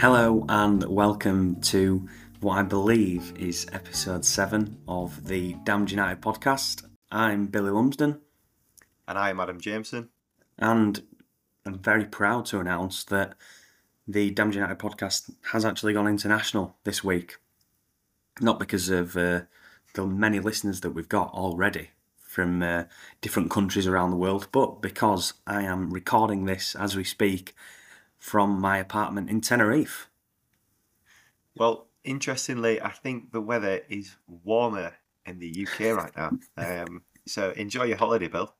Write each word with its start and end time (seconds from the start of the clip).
Hello 0.00 0.46
and 0.48 0.82
welcome 0.84 1.60
to 1.60 2.08
what 2.40 2.54
I 2.54 2.62
believe 2.62 3.34
is 3.38 3.66
episode 3.70 4.24
7 4.24 4.78
of 4.88 5.26
the 5.26 5.52
Damned 5.64 5.90
United 5.90 6.22
podcast. 6.22 6.86
I'm 7.12 7.48
Billy 7.48 7.70
Lumsden 7.70 8.18
And 9.06 9.18
I 9.18 9.28
am 9.28 9.40
Adam 9.40 9.60
Jameson. 9.60 10.08
and 10.58 11.02
I'm 11.66 11.80
very 11.80 12.06
proud 12.06 12.46
to 12.46 12.60
announce 12.60 13.04
that 13.04 13.34
the 14.08 14.30
Damned 14.30 14.54
United 14.54 14.78
podcast 14.78 15.34
has 15.52 15.66
actually 15.66 15.92
gone 15.92 16.08
international 16.08 16.78
this 16.84 17.04
week. 17.04 17.36
Not 18.40 18.58
because 18.58 18.88
of 18.88 19.18
uh, 19.18 19.42
the 19.92 20.06
many 20.06 20.40
listeners 20.40 20.80
that 20.80 20.92
we've 20.92 21.10
got 21.10 21.30
already 21.34 21.90
from 22.22 22.62
uh, 22.62 22.84
different 23.20 23.50
countries 23.50 23.86
around 23.86 24.12
the 24.12 24.16
world, 24.16 24.48
but 24.50 24.80
because 24.80 25.34
I 25.46 25.60
am 25.60 25.90
recording 25.90 26.46
this 26.46 26.74
as 26.74 26.96
we 26.96 27.04
speak 27.04 27.54
from 28.20 28.60
my 28.60 28.78
apartment 28.78 29.28
in 29.28 29.40
Tenerife. 29.40 30.08
Well, 31.56 31.88
interestingly, 32.04 32.80
I 32.80 32.90
think 32.90 33.32
the 33.32 33.40
weather 33.40 33.80
is 33.88 34.14
warmer 34.28 34.92
in 35.26 35.40
the 35.40 35.66
UK 35.66 35.96
right 35.96 36.12
now. 36.16 36.30
Um, 36.56 37.02
so 37.26 37.50
enjoy 37.50 37.84
your 37.84 37.96
holiday, 37.96 38.28
Bill. 38.28 38.54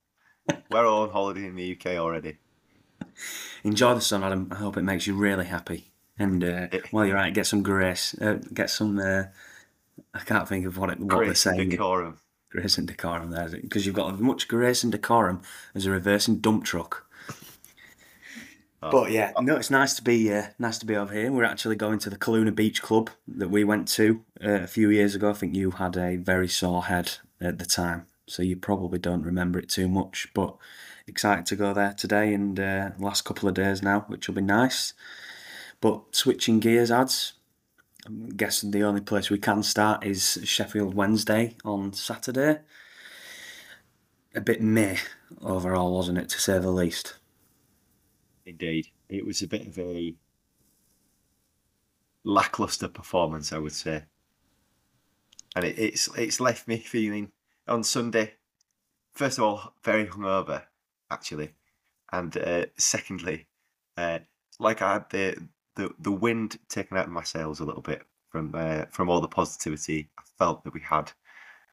We're 0.70 0.86
all 0.86 1.02
on 1.02 1.10
holiday 1.10 1.46
in 1.46 1.54
the 1.54 1.76
UK 1.76 1.96
already. 1.98 2.38
Enjoy 3.62 3.94
the 3.94 4.00
sun, 4.00 4.24
Adam. 4.24 4.48
I 4.50 4.56
hope 4.56 4.76
it 4.76 4.82
makes 4.82 5.06
you 5.06 5.14
really 5.14 5.44
happy. 5.46 5.92
And 6.18 6.42
uh, 6.42 6.68
while 6.90 7.06
you're 7.06 7.16
out, 7.16 7.32
get 7.34 7.46
some 7.46 7.62
grace. 7.62 8.14
Uh, 8.20 8.38
get 8.52 8.70
some. 8.70 8.98
Uh, 8.98 9.24
I 10.14 10.20
can't 10.20 10.48
think 10.48 10.66
of 10.66 10.76
what 10.76 10.90
it, 10.90 10.98
what 10.98 11.10
they're 11.10 11.18
Grace 11.26 11.40
saying. 11.40 11.68
decorum. 11.68 12.18
Grace 12.50 12.78
and 12.78 12.88
decorum 12.88 13.30
there, 13.30 13.48
because 13.48 13.86
you've 13.86 13.94
got 13.94 14.12
as 14.12 14.20
much 14.20 14.48
grace 14.48 14.82
and 14.82 14.90
decorum 14.90 15.40
as 15.74 15.86
a 15.86 15.90
reversing 15.90 16.38
dump 16.38 16.64
truck. 16.64 17.06
But 18.80 19.10
yeah, 19.10 19.32
no, 19.38 19.56
it's 19.56 19.70
nice 19.70 19.94
to 19.94 20.02
be 20.02 20.32
uh, 20.32 20.44
nice 20.58 20.78
to 20.78 20.86
be 20.86 20.96
over 20.96 21.12
here. 21.12 21.30
We're 21.30 21.44
actually 21.44 21.76
going 21.76 21.98
to 22.00 22.10
the 22.10 22.16
Kaluna 22.16 22.54
Beach 22.54 22.80
Club 22.80 23.10
that 23.28 23.50
we 23.50 23.62
went 23.62 23.88
to 23.88 24.24
uh, 24.42 24.62
a 24.62 24.66
few 24.66 24.88
years 24.88 25.14
ago. 25.14 25.30
I 25.30 25.34
think 25.34 25.54
you 25.54 25.72
had 25.72 25.98
a 25.98 26.16
very 26.16 26.48
sore 26.48 26.84
head 26.84 27.18
at 27.42 27.58
the 27.58 27.66
time, 27.66 28.06
so 28.26 28.42
you 28.42 28.56
probably 28.56 28.98
don't 28.98 29.22
remember 29.22 29.58
it 29.58 29.68
too 29.68 29.86
much. 29.86 30.28
But 30.32 30.56
excited 31.06 31.44
to 31.46 31.56
go 31.56 31.74
there 31.74 31.92
today 31.92 32.32
and 32.32 32.58
uh, 32.58 32.90
last 32.98 33.22
couple 33.22 33.50
of 33.50 33.54
days 33.54 33.82
now, 33.82 34.06
which 34.08 34.28
will 34.28 34.34
be 34.34 34.40
nice. 34.40 34.94
But 35.82 36.16
switching 36.16 36.58
gears, 36.58 36.90
ads. 36.90 37.34
I'm 38.06 38.30
guessing 38.30 38.70
the 38.70 38.82
only 38.82 39.02
place 39.02 39.28
we 39.28 39.38
can 39.38 39.62
start 39.62 40.06
is 40.06 40.38
Sheffield 40.44 40.94
Wednesday 40.94 41.56
on 41.66 41.92
Saturday. 41.92 42.60
A 44.34 44.40
bit 44.40 44.62
meh 44.62 44.96
overall, 45.42 45.94
wasn't 45.94 46.16
it, 46.16 46.30
to 46.30 46.40
say 46.40 46.58
the 46.58 46.70
least? 46.70 47.16
Indeed. 48.50 48.88
It 49.08 49.24
was 49.24 49.42
a 49.42 49.46
bit 49.46 49.66
of 49.66 49.78
a 49.78 50.14
lackluster 52.24 52.88
performance, 52.88 53.52
I 53.52 53.58
would 53.58 53.72
say. 53.72 54.04
And 55.54 55.64
it, 55.64 55.78
it's 55.78 56.08
it's 56.16 56.40
left 56.40 56.68
me 56.68 56.78
feeling 56.78 57.30
on 57.66 57.84
Sunday, 57.84 58.34
first 59.12 59.38
of 59.38 59.44
all, 59.44 59.74
very 59.82 60.06
hungover, 60.06 60.64
actually. 61.10 61.52
And 62.12 62.36
uh, 62.36 62.66
secondly, 62.76 63.46
uh, 63.96 64.18
like 64.58 64.82
I 64.82 64.94
had 64.94 65.10
the, 65.10 65.48
the, 65.76 65.90
the 66.00 66.12
wind 66.12 66.58
taken 66.68 66.96
out 66.96 67.06
of 67.06 67.12
my 67.12 67.22
sails 67.22 67.60
a 67.60 67.64
little 67.64 67.82
bit 67.82 68.02
from 68.30 68.52
uh, 68.54 68.86
from 68.90 69.08
all 69.08 69.20
the 69.20 69.28
positivity 69.28 70.10
I 70.18 70.22
felt 70.38 70.64
that 70.64 70.74
we 70.74 70.80
had 70.80 71.12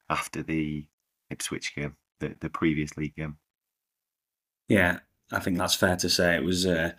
after 0.08 0.42
the 0.42 0.86
Ipswich 1.30 1.74
game, 1.74 1.96
the, 2.20 2.36
the 2.40 2.50
previous 2.50 2.96
league 2.96 3.16
game. 3.16 3.36
Yeah, 4.68 5.00
I 5.32 5.40
think 5.40 5.58
that's 5.58 5.74
fair 5.74 5.96
to 5.96 6.08
say. 6.08 6.36
It 6.36 6.44
was 6.44 6.66
uh, 6.66 6.92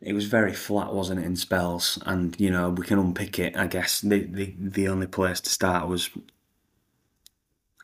it 0.00 0.12
was 0.12 0.26
very 0.26 0.52
flat, 0.52 0.94
wasn't 0.94 1.20
it, 1.20 1.26
in 1.26 1.36
spells? 1.36 1.98
And 2.06 2.38
you 2.40 2.50
know 2.50 2.70
we 2.70 2.86
can 2.86 2.98
unpick 2.98 3.38
it. 3.38 3.56
I 3.56 3.66
guess 3.66 4.00
the 4.00 4.24
the, 4.24 4.54
the 4.58 4.88
only 4.88 5.06
place 5.06 5.40
to 5.40 5.50
start 5.50 5.88
was, 5.88 6.10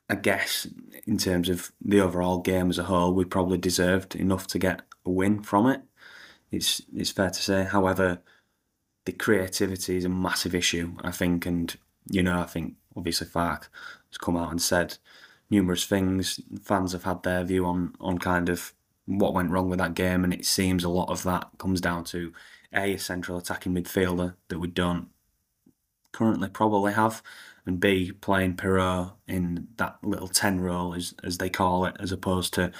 I 0.09 0.15
guess, 0.17 0.69
in 1.07 1.19
terms 1.19 1.49
of 1.49 1.73
the 1.81 2.01
overall 2.01 2.39
game 2.39 2.71
as 2.71 2.79
a 2.79 2.85
whole, 2.85 3.13
we 3.13 3.25
probably 3.25 3.59
deserved 3.59 4.15
enough 4.15 4.47
to 4.49 4.59
get 4.59 4.83
a 5.05 5.11
win 5.11 5.43
from 5.43 5.67
it. 5.67 5.83
It's 6.51 6.83
it's 6.95 7.11
fair 7.11 7.31
to 7.31 7.43
say. 7.43 7.65
However, 7.65 8.23
the 9.05 9.13
creativity 9.13 9.97
is 9.97 10.05
a 10.05 10.09
massive 10.09 10.55
issue, 10.55 10.95
I 11.03 11.11
think, 11.11 11.47
and 11.47 11.77
you 12.09 12.23
know 12.23 12.41
I 12.41 12.47
think 12.47 12.75
obviously 12.97 13.27
Farke 13.27 13.69
has 14.11 14.19
come 14.19 14.37
out 14.37 14.53
and 14.53 14.63
said 14.63 14.99
numerous 15.51 15.85
things. 15.85 16.41
Fans 16.63 16.93
have 16.93 17.03
had 17.03 17.25
their 17.25 17.43
view 17.43 17.67
on 17.67 17.95
on 18.01 18.19
kind 18.19 18.49
of 18.49 18.73
what 19.07 19.35
went 19.35 19.51
wrong 19.51 19.69
with 19.69 19.79
that 19.79 19.95
game, 19.95 20.25
and 20.25 20.33
it 20.33 20.47
seems 20.47 20.85
a 20.85 20.89
lot 20.89 21.11
of 21.11 21.23
that 21.25 21.49
comes 21.59 21.81
down 21.81 22.05
to 22.05 22.33
a, 22.73 22.95
a 22.95 22.99
central 22.99 23.39
attacking 23.39 23.75
midfielder 23.75 24.35
that 24.49 24.59
we 24.59 24.69
don't 24.69 25.09
currently 26.13 26.49
probably 26.49 26.93
have, 26.93 27.23
and 27.67 27.81
b 27.81 28.13
playing 28.13 28.57
Piroe 28.57 29.13
in 29.27 29.69
that 29.77 29.99
little 30.03 30.29
ten 30.29 30.61
role 30.61 30.95
as 30.95 31.15
as 31.23 31.39
they 31.39 31.51
call 31.51 31.85
it, 31.85 31.97
as 32.01 32.13
opposed 32.13 32.55
to 32.55 32.73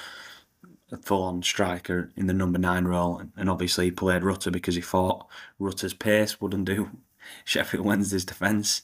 a 0.93 0.97
full 0.97 1.23
on 1.23 1.43
striker 1.43 2.11
in 2.17 2.27
the 2.27 2.33
number 2.33 2.59
nine 2.59 2.85
role. 2.85 3.23
And 3.37 3.51
obviously 3.51 3.87
he 3.87 3.91
played 3.91 4.23
Rutter 4.23 4.51
because 4.51 4.75
he 4.75 4.81
thought 4.81 5.27
Rutter's 5.59 5.95
pace 5.95 6.41
wouldn't 6.41 6.67
do 6.67 6.91
Sheffield 7.45 7.85
Wednesday's 7.85 8.25
defence. 8.25 8.83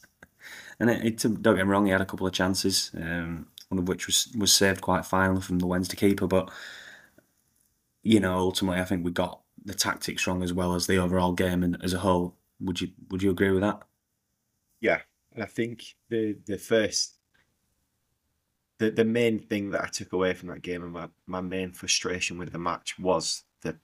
And 0.78 0.90
it, 0.90 1.04
it, 1.04 1.42
don't 1.42 1.56
get 1.56 1.66
me 1.66 1.70
wrong, 1.70 1.86
he 1.86 1.92
had 1.92 2.00
a 2.00 2.06
couple 2.06 2.26
of 2.26 2.32
chances, 2.32 2.90
um, 2.96 3.46
one 3.68 3.78
of 3.78 3.88
which 3.88 4.06
was 4.06 4.28
was 4.36 4.52
saved 4.52 4.80
quite 4.80 5.04
finely 5.04 5.42
from 5.42 5.58
the 5.58 5.66
Wednesday 5.66 5.96
keeper, 5.96 6.26
but 6.26 6.50
you 8.02 8.20
know, 8.20 8.36
ultimately, 8.38 8.80
I 8.80 8.84
think 8.84 9.04
we 9.04 9.10
got 9.10 9.40
the 9.64 9.74
tactics 9.74 10.26
wrong 10.26 10.42
as 10.42 10.52
well 10.52 10.74
as 10.74 10.86
the 10.86 10.96
overall 10.96 11.32
game 11.32 11.62
and 11.62 11.76
as 11.82 11.92
a 11.92 11.98
whole. 11.98 12.36
Would 12.60 12.80
you 12.80 12.88
would 13.10 13.22
you 13.22 13.30
agree 13.30 13.50
with 13.50 13.62
that? 13.62 13.82
Yeah, 14.80 15.00
and 15.34 15.42
I 15.42 15.46
think 15.46 15.96
the 16.08 16.36
the 16.46 16.58
first 16.58 17.16
the 18.78 18.90
the 18.90 19.04
main 19.04 19.38
thing 19.38 19.70
that 19.70 19.82
I 19.82 19.88
took 19.88 20.12
away 20.12 20.34
from 20.34 20.48
that 20.48 20.62
game 20.62 20.82
and 20.82 20.92
my, 20.92 21.08
my 21.26 21.40
main 21.40 21.72
frustration 21.72 22.38
with 22.38 22.52
the 22.52 22.58
match 22.58 22.98
was 22.98 23.44
the 23.62 23.76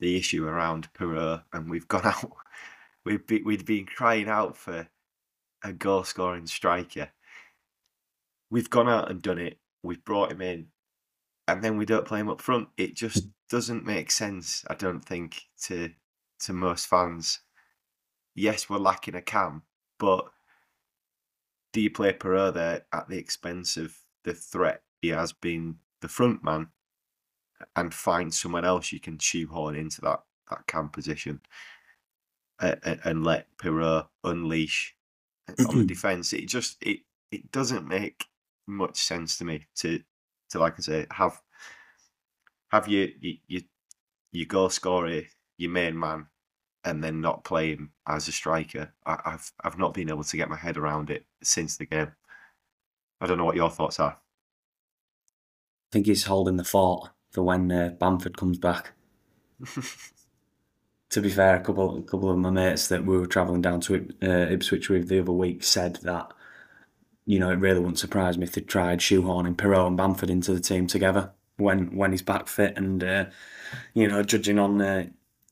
the 0.00 0.16
issue 0.16 0.46
around 0.46 0.88
Piroe 0.94 1.42
and 1.52 1.70
we've 1.70 1.88
gone 1.88 2.06
out 2.06 2.32
we've 3.04 3.26
be, 3.26 3.42
we'd 3.42 3.66
been 3.66 3.86
crying 3.86 4.28
out 4.28 4.56
for 4.56 4.88
a 5.62 5.72
goal 5.72 6.04
scoring 6.04 6.46
striker. 6.46 7.10
We've 8.50 8.70
gone 8.70 8.88
out 8.88 9.10
and 9.10 9.22
done 9.22 9.38
it. 9.38 9.58
We've 9.82 10.04
brought 10.04 10.32
him 10.32 10.40
in 10.40 10.68
and 11.52 11.62
then 11.62 11.76
we 11.76 11.86
don't 11.86 12.04
play 12.04 12.20
him 12.20 12.28
up 12.28 12.40
front. 12.40 12.68
It 12.76 12.94
just 12.94 13.28
doesn't 13.48 13.84
make 13.84 14.10
sense, 14.10 14.64
I 14.68 14.74
don't 14.74 15.04
think, 15.04 15.42
to 15.64 15.90
to 16.40 16.52
most 16.52 16.86
fans. 16.86 17.40
Yes, 18.34 18.70
we're 18.70 18.78
lacking 18.78 19.14
a 19.14 19.22
cam, 19.22 19.62
but 19.98 20.26
do 21.72 21.80
you 21.80 21.90
play 21.90 22.12
Piroe 22.12 22.52
there 22.52 22.86
at 22.92 23.08
the 23.08 23.18
expense 23.18 23.76
of 23.76 23.94
the 24.24 24.34
threat 24.34 24.82
he 25.02 25.08
has 25.08 25.32
been 25.32 25.76
the 26.00 26.08
front 26.08 26.42
man 26.42 26.68
and 27.76 27.92
find 27.92 28.32
someone 28.32 28.64
else 28.64 28.92
you 28.92 29.00
can 29.00 29.18
shoehorn 29.18 29.76
into 29.76 30.00
that, 30.00 30.20
that 30.50 30.66
cam 30.66 30.88
position 30.88 31.40
uh, 32.58 32.76
and 33.04 33.24
let 33.24 33.46
Piroe 33.58 34.08
unleash 34.24 34.94
on 35.68 35.78
the 35.78 35.84
defence? 35.86 36.32
It 36.32 36.46
just 36.46 36.76
it 36.80 37.00
it 37.30 37.52
doesn't 37.52 37.86
make 37.86 38.26
much 38.66 38.96
sense 38.96 39.36
to 39.38 39.44
me 39.44 39.66
to 39.76 40.02
to 40.50 40.58
like 40.58 40.74
I 40.78 40.82
say 40.82 41.06
have 41.10 41.40
have 42.70 42.88
you 42.88 43.12
you 43.20 43.36
you, 43.46 43.62
you 44.32 44.46
goal 44.46 44.70
scorer 44.70 45.22
your 45.58 45.70
main 45.70 45.98
man 45.98 46.26
and 46.84 47.02
then 47.04 47.20
not 47.20 47.44
play 47.44 47.74
him 47.74 47.92
as 48.06 48.26
a 48.28 48.32
striker. 48.32 48.92
I, 49.04 49.18
I've 49.26 49.52
I've 49.62 49.78
not 49.78 49.94
been 49.94 50.08
able 50.08 50.24
to 50.24 50.36
get 50.36 50.48
my 50.48 50.56
head 50.56 50.76
around 50.76 51.10
it 51.10 51.26
since 51.42 51.76
the 51.76 51.86
game. 51.86 52.12
I 53.20 53.26
don't 53.26 53.38
know 53.38 53.44
what 53.44 53.56
your 53.56 53.70
thoughts 53.70 54.00
are. 54.00 54.12
I 54.12 55.92
think 55.92 56.06
he's 56.06 56.24
holding 56.24 56.56
the 56.56 56.64
fort 56.64 57.10
for 57.30 57.42
when 57.42 57.70
uh, 57.70 57.90
Bamford 57.98 58.38
comes 58.38 58.58
back. 58.58 58.92
to 61.10 61.20
be 61.20 61.28
fair, 61.28 61.56
a 61.56 61.60
couple 61.60 61.98
a 61.98 62.02
couple 62.02 62.30
of 62.30 62.38
my 62.38 62.50
mates 62.50 62.88
that 62.88 63.04
we 63.04 63.18
were 63.18 63.26
travelling 63.26 63.60
down 63.60 63.80
to 63.82 64.08
uh, 64.22 64.50
Ipswich 64.50 64.88
with 64.88 65.08
the 65.08 65.20
other 65.20 65.32
week 65.32 65.62
said 65.62 65.96
that 65.96 66.32
you 67.30 67.38
know 67.38 67.50
it 67.50 67.60
really 67.60 67.78
wouldn't 67.78 67.98
surprise 67.98 68.36
me 68.36 68.44
if 68.44 68.52
they 68.52 68.60
tried 68.60 68.98
shoehorning 68.98 69.54
Piroe 69.54 69.86
and 69.86 69.96
Bamford 69.96 70.30
into 70.30 70.52
the 70.52 70.60
team 70.60 70.86
together 70.86 71.30
when 71.60 71.94
when 71.96 72.10
he's 72.10 72.22
back 72.22 72.48
fit 72.48 72.76
and 72.76 73.04
uh, 73.04 73.26
you 73.94 74.08
know 74.08 74.22
judging 74.22 74.58
on 74.58 74.80
uh, 74.80 75.06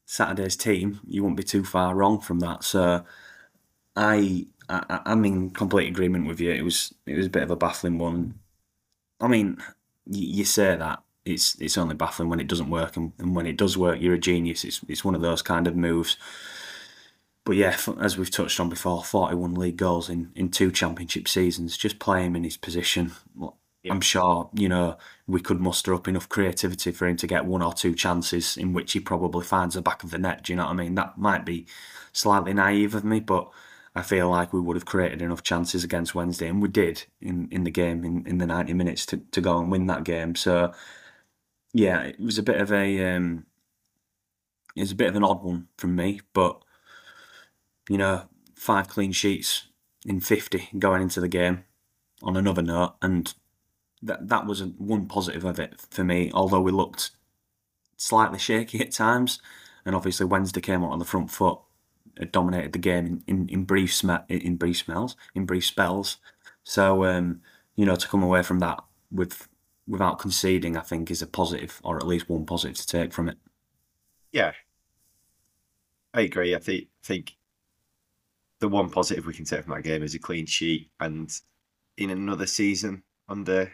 Saturday's 0.06 0.56
team, 0.56 1.00
you 1.06 1.22
won't 1.22 1.36
be 1.36 1.42
too 1.42 1.64
far 1.64 1.94
wrong 1.94 2.18
from 2.18 2.40
that. 2.40 2.64
So 2.64 3.04
I, 3.94 4.46
I 4.68 5.00
I'm 5.04 5.24
in 5.24 5.50
complete 5.50 5.88
agreement 5.88 6.26
with 6.26 6.40
you. 6.40 6.50
It 6.50 6.62
was 6.62 6.94
it 7.06 7.16
was 7.16 7.26
a 7.26 7.30
bit 7.30 7.42
of 7.42 7.50
a 7.50 7.56
baffling 7.56 7.98
one. 7.98 8.38
I 9.20 9.28
mean, 9.28 9.58
you, 10.06 10.44
say 10.44 10.76
that 10.76 11.02
it's 11.24 11.60
it's 11.60 11.76
only 11.76 11.94
baffling 11.94 12.30
when 12.30 12.40
it 12.40 12.48
doesn't 12.48 12.70
work, 12.70 12.96
and, 12.96 13.12
and 13.18 13.36
when 13.36 13.46
it 13.46 13.58
does 13.58 13.76
work, 13.76 14.00
you're 14.00 14.14
a 14.14 14.18
genius. 14.18 14.64
It's 14.64 14.80
it's 14.88 15.04
one 15.04 15.14
of 15.14 15.20
those 15.20 15.42
kind 15.42 15.66
of 15.66 15.76
moves. 15.76 16.16
But 17.48 17.56
yeah, 17.56 17.78
as 17.98 18.18
we've 18.18 18.30
touched 18.30 18.60
on 18.60 18.68
before, 18.68 19.02
41 19.02 19.54
league 19.54 19.78
goals 19.78 20.10
in, 20.10 20.32
in 20.34 20.50
two 20.50 20.70
championship 20.70 21.26
seasons. 21.26 21.78
Just 21.78 21.98
play 21.98 22.22
him 22.22 22.36
in 22.36 22.44
his 22.44 22.58
position. 22.58 23.12
I'm 23.88 24.02
sure 24.02 24.50
you 24.52 24.68
know 24.68 24.98
we 25.26 25.40
could 25.40 25.58
muster 25.58 25.94
up 25.94 26.06
enough 26.06 26.28
creativity 26.28 26.92
for 26.92 27.08
him 27.08 27.16
to 27.16 27.26
get 27.26 27.46
one 27.46 27.62
or 27.62 27.72
two 27.72 27.94
chances 27.94 28.58
in 28.58 28.74
which 28.74 28.92
he 28.92 29.00
probably 29.00 29.46
finds 29.46 29.76
the 29.76 29.80
back 29.80 30.04
of 30.04 30.10
the 30.10 30.18
net. 30.18 30.44
Do 30.44 30.52
you 30.52 30.58
know 30.58 30.66
what 30.66 30.72
I 30.72 30.74
mean? 30.74 30.94
That 30.94 31.16
might 31.16 31.46
be 31.46 31.64
slightly 32.12 32.52
naive 32.52 32.94
of 32.94 33.02
me, 33.02 33.18
but 33.18 33.48
I 33.94 34.02
feel 34.02 34.28
like 34.28 34.52
we 34.52 34.60
would 34.60 34.76
have 34.76 34.84
created 34.84 35.22
enough 35.22 35.42
chances 35.42 35.82
against 35.82 36.14
Wednesday, 36.14 36.48
and 36.48 36.60
we 36.60 36.68
did 36.68 37.06
in, 37.22 37.48
in 37.50 37.64
the 37.64 37.70
game 37.70 38.04
in, 38.04 38.26
in 38.26 38.36
the 38.36 38.46
ninety 38.46 38.74
minutes 38.74 39.06
to, 39.06 39.22
to 39.32 39.40
go 39.40 39.58
and 39.58 39.72
win 39.72 39.86
that 39.86 40.04
game. 40.04 40.34
So 40.34 40.74
yeah, 41.72 42.02
it 42.02 42.20
was 42.20 42.36
a 42.36 42.42
bit 42.42 42.60
of 42.60 42.70
a 42.70 43.16
um, 43.16 43.46
it 44.76 44.80
was 44.80 44.92
a 44.92 44.96
bit 44.96 45.08
of 45.08 45.16
an 45.16 45.24
odd 45.24 45.42
one 45.42 45.68
from 45.78 45.96
me, 45.96 46.20
but 46.34 46.62
you 47.88 47.98
know, 47.98 48.22
five 48.54 48.88
clean 48.88 49.12
sheets 49.12 49.66
in 50.06 50.20
fifty 50.20 50.68
going 50.78 51.02
into 51.02 51.20
the 51.20 51.28
game 51.28 51.64
on 52.22 52.36
another 52.36 52.62
note, 52.62 52.94
and 53.02 53.34
that 54.02 54.28
that 54.28 54.46
was 54.46 54.62
one 54.62 55.06
positive 55.06 55.44
of 55.44 55.58
it 55.58 55.80
for 55.90 56.04
me. 56.04 56.30
Although 56.32 56.60
we 56.60 56.72
looked 56.72 57.10
slightly 57.96 58.38
shaky 58.38 58.80
at 58.80 58.92
times, 58.92 59.40
and 59.84 59.94
obviously 59.94 60.26
Wednesday 60.26 60.60
came 60.60 60.84
out 60.84 60.92
on 60.92 60.98
the 60.98 61.04
front 61.04 61.30
foot, 61.30 61.58
dominated 62.32 62.72
the 62.72 62.78
game 62.78 63.06
in, 63.06 63.22
in, 63.26 63.48
in 63.48 63.64
brief 63.64 63.94
sm- 63.94 64.26
in 64.28 64.56
brief 64.56 64.78
smells 64.78 65.16
in 65.34 65.46
brief 65.46 65.64
spells. 65.66 66.18
So 66.64 67.04
um, 67.04 67.40
you 67.76 67.86
know 67.86 67.96
to 67.96 68.08
come 68.08 68.22
away 68.22 68.42
from 68.42 68.58
that 68.60 68.82
with 69.10 69.48
without 69.86 70.18
conceding, 70.18 70.76
I 70.76 70.82
think 70.82 71.10
is 71.10 71.22
a 71.22 71.26
positive, 71.26 71.80
or 71.82 71.96
at 71.96 72.06
least 72.06 72.28
one 72.28 72.44
positive 72.44 72.76
to 72.76 72.86
take 72.86 73.12
from 73.12 73.28
it. 73.28 73.38
Yeah, 74.32 74.52
I 76.12 76.20
agree. 76.22 76.54
I 76.54 76.58
think 76.58 76.88
think 77.02 77.36
the 78.60 78.68
one 78.68 78.90
positive 78.90 79.26
we 79.26 79.34
can 79.34 79.44
take 79.44 79.64
from 79.64 79.74
that 79.74 79.82
game 79.82 80.02
is 80.02 80.14
a 80.14 80.18
clean 80.18 80.46
sheet, 80.46 80.90
and 81.00 81.32
in 81.96 82.10
another 82.10 82.46
season 82.46 83.02
under 83.28 83.70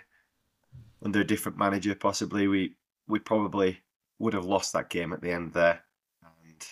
under 1.02 1.20
a 1.20 1.26
different 1.26 1.58
manager, 1.58 1.94
possibly 1.94 2.48
we 2.48 2.74
we 3.06 3.18
probably 3.18 3.80
would 4.18 4.34
have 4.34 4.44
lost 4.44 4.72
that 4.72 4.90
game 4.90 5.12
at 5.12 5.20
the 5.20 5.30
end 5.30 5.52
there, 5.52 5.80
and 6.22 6.64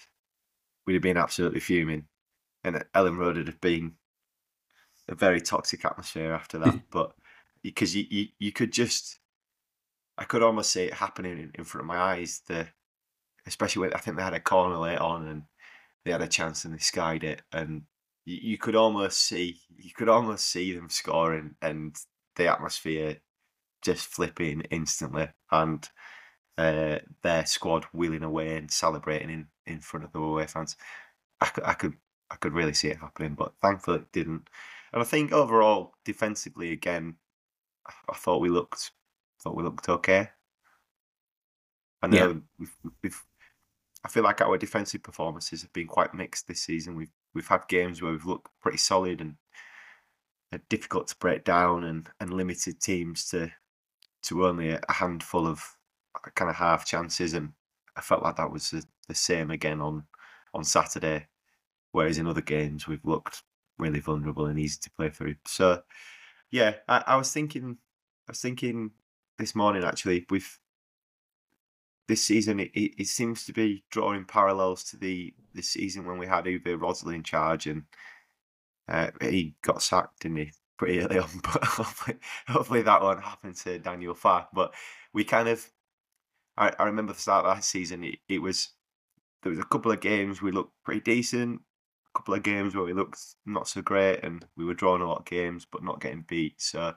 we'd 0.87 0.95
have 0.95 1.03
been 1.03 1.17
absolutely 1.17 1.61
fuming, 1.61 2.07
and 2.65 2.85
Elland 2.95 3.19
Road 3.19 3.37
would 3.37 3.47
have 3.47 3.61
been 3.61 3.95
a 5.09 5.15
very 5.15 5.41
toxic 5.41 5.85
atmosphere 5.85 6.33
after 6.33 6.59
that. 6.59 6.81
but 6.91 7.15
because 7.63 7.95
you, 7.95 8.05
you 8.11 8.27
you 8.39 8.53
could 8.53 8.73
just, 8.73 9.19
I 10.19 10.25
could 10.25 10.43
almost 10.43 10.71
see 10.71 10.85
it 10.85 10.95
happening 10.95 11.39
in, 11.39 11.51
in 11.55 11.65
front 11.65 11.83
of 11.83 11.89
my 11.89 11.99
eyes. 11.99 12.43
The 12.47 12.69
especially 13.47 13.81
when 13.81 13.95
I 13.95 13.99
think 13.99 14.17
they 14.17 14.23
had 14.23 14.35
a 14.35 14.41
corner 14.41 14.77
late 14.77 14.99
on 14.99 15.27
and 15.27 15.43
they 16.05 16.13
had 16.13 16.23
a 16.23 16.29
chance 16.29 16.65
and 16.65 16.75
they 16.75 16.79
skied 16.79 17.25
it, 17.25 17.43
and 17.53 17.83
you, 18.25 18.39
you 18.43 18.59
could 18.59 18.77
almost 18.77 19.21
see 19.21 19.61
you 19.77 19.91
could 19.95 20.09
almost 20.09 20.47
see 20.47 20.73
them 20.73 20.89
scoring 20.89 21.55
and 21.61 21.97
the 22.37 22.47
atmosphere 22.47 23.19
just 23.83 24.07
flipping 24.07 24.63
instantly 24.71 25.29
and 25.51 25.89
uh, 26.59 26.99
their 27.23 27.45
squad 27.47 27.85
wheeling 27.93 28.23
away 28.23 28.57
and 28.57 28.71
celebrating 28.71 29.31
in, 29.31 29.47
in 29.67 29.81
front 29.81 30.05
of 30.05 30.13
the 30.13 30.19
away 30.19 30.47
fans. 30.47 30.77
I 31.41 31.47
could, 31.47 31.65
I 31.65 31.75
could 31.75 31.95
I 32.31 32.37
could 32.37 32.53
really 32.53 32.73
see 32.75 32.89
it 32.89 32.99
happening, 32.99 33.35
but 33.35 33.53
thankfully 33.61 33.99
it 33.99 34.13
didn't. 34.13 34.49
And 34.93 35.03
I 35.03 35.05
think 35.05 35.33
overall, 35.33 35.95
defensively, 36.05 36.73
again, 36.73 37.17
I 38.09 38.15
thought 38.15 38.41
we 38.41 38.49
looked 38.49 38.93
thought 39.41 39.57
we 39.57 39.65
looked 39.65 39.89
okay. 39.89 40.29
I 42.01 42.07
know 42.07 42.29
yeah. 42.29 42.35
we've, 42.59 42.77
we've 43.03 43.23
I 44.05 44.09
feel 44.09 44.23
like 44.23 44.41
our 44.41 44.59
defensive 44.59 45.03
performances 45.03 45.63
have 45.63 45.73
been 45.73 45.87
quite 45.87 46.15
mixed 46.15 46.49
this 46.49 46.63
season. 46.63 46.97
We've 46.97 47.13
we've 47.35 47.49
had 47.49 47.69
games 47.69 48.01
where 48.01 48.13
we've 48.13 48.27
looked 48.27 48.51
pretty 48.61 48.79
solid 48.79 49.21
and 49.21 49.37
difficult 50.69 51.09
to 51.09 51.17
break 51.17 51.45
down, 51.45 51.85
and, 51.85 52.09
and 52.21 52.33
limited 52.33 52.81
teams 52.81 53.27
to 53.31 53.51
to 54.23 54.47
only 54.47 54.71
a 54.71 54.81
handful 54.89 55.47
of 55.47 55.65
uh, 56.15 56.31
kind 56.35 56.51
of 56.51 56.57
half 56.57 56.87
chances. 56.87 57.35
And 57.35 57.53
I 57.97 58.01
felt 58.01 58.23
like 58.23 58.37
that 58.37 58.53
was 58.53 58.71
the, 58.71 58.85
the 59.09 59.15
same 59.15 59.51
again 59.51 59.81
on 59.81 60.05
on 60.55 60.65
Saturday. 60.65 61.27
Whereas 61.93 62.19
in 62.19 62.27
other 62.27 62.41
games 62.41 62.87
we've 62.87 63.05
looked 63.05 63.43
really 63.79 64.01
vulnerable 64.01 64.47
and 64.47 64.59
easy 64.59 64.79
to 64.83 64.91
play 64.91 65.11
through. 65.11 65.37
So 65.47 65.83
yeah, 66.51 66.75
I, 66.89 67.05
I 67.07 67.17
was 67.17 67.33
thinking 67.33 67.79
I 68.29 68.33
was 68.33 68.41
thinking 68.41 68.93
this 69.39 69.55
morning 69.55 69.85
actually 69.85 70.27
with 70.31 70.59
this 72.09 72.23
season 72.25 72.61
it, 72.61 72.71
it, 72.75 73.07
seems 73.07 73.47
to 73.47 73.53
be 73.53 73.85
drawing 73.91 74.25
parallels 74.25 74.83
to 74.85 74.97
the 74.97 75.33
the 75.55 75.63
season 75.63 76.05
when 76.05 76.19
we 76.19 76.27
had 76.27 76.45
Uwe 76.45 76.79
Rosler 76.79 77.15
in 77.15 77.23
charge 77.23 77.67
and 77.67 77.85
uh, 78.89 79.11
he 79.21 79.55
got 79.63 79.83
sacked, 79.83 80.21
didn't 80.21 80.39
he? 80.39 80.53
Pretty 80.77 81.01
early 81.01 81.19
on, 81.19 81.29
but 81.43 81.65
hopefully, 81.65 82.19
hopefully 82.49 82.83
that 82.83 83.03
won't 83.03 83.23
happen 83.23 83.55
to 83.55 83.79
Daniel 83.79 84.15
Farke. 84.15 84.49
But 84.53 84.75
we 85.13 85.25
kind 85.25 85.49
of, 85.49 85.67
I, 86.57 86.73
I 86.79 86.85
remember 86.85 87.13
the 87.13 87.19
start 87.19 87.47
of 87.47 87.57
that 87.57 87.65
season, 87.65 88.05
it, 88.05 88.19
it 88.29 88.39
was, 88.39 88.71
there 89.43 89.51
was 89.51 89.59
a 89.59 89.65
couple 89.65 89.93
of 89.93 90.01
games 90.01 90.43
we 90.43 90.53
looked 90.53 90.73
pretty 90.85 91.01
decent, 91.01 91.61
a 92.15 92.19
couple 92.19 92.35
of 92.35 92.43
games 92.43 92.75
where 92.75 92.85
we 92.85 92.93
looked 92.93 93.19
not 93.47 93.69
so 93.69 93.83
great, 93.83 94.25
and 94.25 94.45
we 94.57 94.65
were 94.65 94.75
drawing 94.75 95.03
a 95.03 95.09
lot 95.09 95.21
of 95.21 95.25
games 95.25 95.67
but 95.71 95.85
not 95.85 96.01
getting 96.01 96.25
beat. 96.29 96.61
So, 96.61 96.95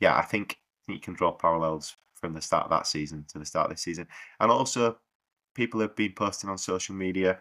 yeah, 0.00 0.16
I 0.16 0.22
think 0.22 0.58
you 0.86 1.00
can 1.00 1.14
draw 1.14 1.32
parallels 1.32 1.96
from 2.26 2.34
the 2.34 2.42
start 2.42 2.64
of 2.64 2.70
that 2.70 2.86
season 2.86 3.24
to 3.28 3.38
the 3.38 3.46
start 3.46 3.66
of 3.66 3.70
this 3.70 3.82
season. 3.82 4.06
And 4.40 4.50
also, 4.50 4.98
people 5.54 5.80
have 5.80 5.94
been 5.94 6.12
posting 6.12 6.50
on 6.50 6.58
social 6.58 6.94
media 6.94 7.38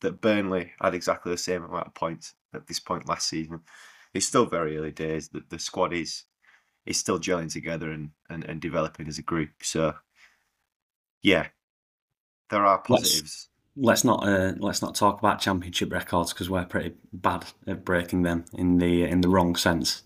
that 0.00 0.22
Burnley 0.22 0.72
had 0.80 0.94
exactly 0.94 1.30
the 1.30 1.38
same 1.38 1.62
amount 1.62 1.86
of 1.86 1.94
points 1.94 2.34
at 2.54 2.66
this 2.66 2.80
point 2.80 3.08
last 3.08 3.28
season. 3.28 3.60
It's 4.14 4.26
still 4.26 4.46
very 4.46 4.78
early 4.78 4.90
days. 4.90 5.28
The, 5.28 5.42
the 5.50 5.58
squad 5.58 5.92
is 5.92 6.24
is 6.86 6.96
still 6.96 7.18
gelling 7.18 7.52
together 7.52 7.90
and, 7.90 8.10
and, 8.30 8.44
and 8.44 8.60
developing 8.60 9.08
as 9.08 9.18
a 9.18 9.22
group. 9.22 9.50
So, 9.60 9.92
yeah, 11.20 11.48
there 12.48 12.64
are 12.64 12.78
positives. 12.78 13.48
Let's, 13.76 14.04
let's 14.04 14.04
not 14.04 14.26
uh, 14.26 14.52
let's 14.58 14.80
not 14.80 14.94
talk 14.94 15.18
about 15.18 15.40
championship 15.40 15.92
records 15.92 16.32
because 16.32 16.48
we're 16.48 16.64
pretty 16.64 16.94
bad 17.12 17.44
at 17.66 17.84
breaking 17.84 18.22
them 18.22 18.46
in 18.54 18.78
the 18.78 19.04
in 19.04 19.20
the 19.20 19.28
wrong 19.28 19.56
sense 19.56 20.04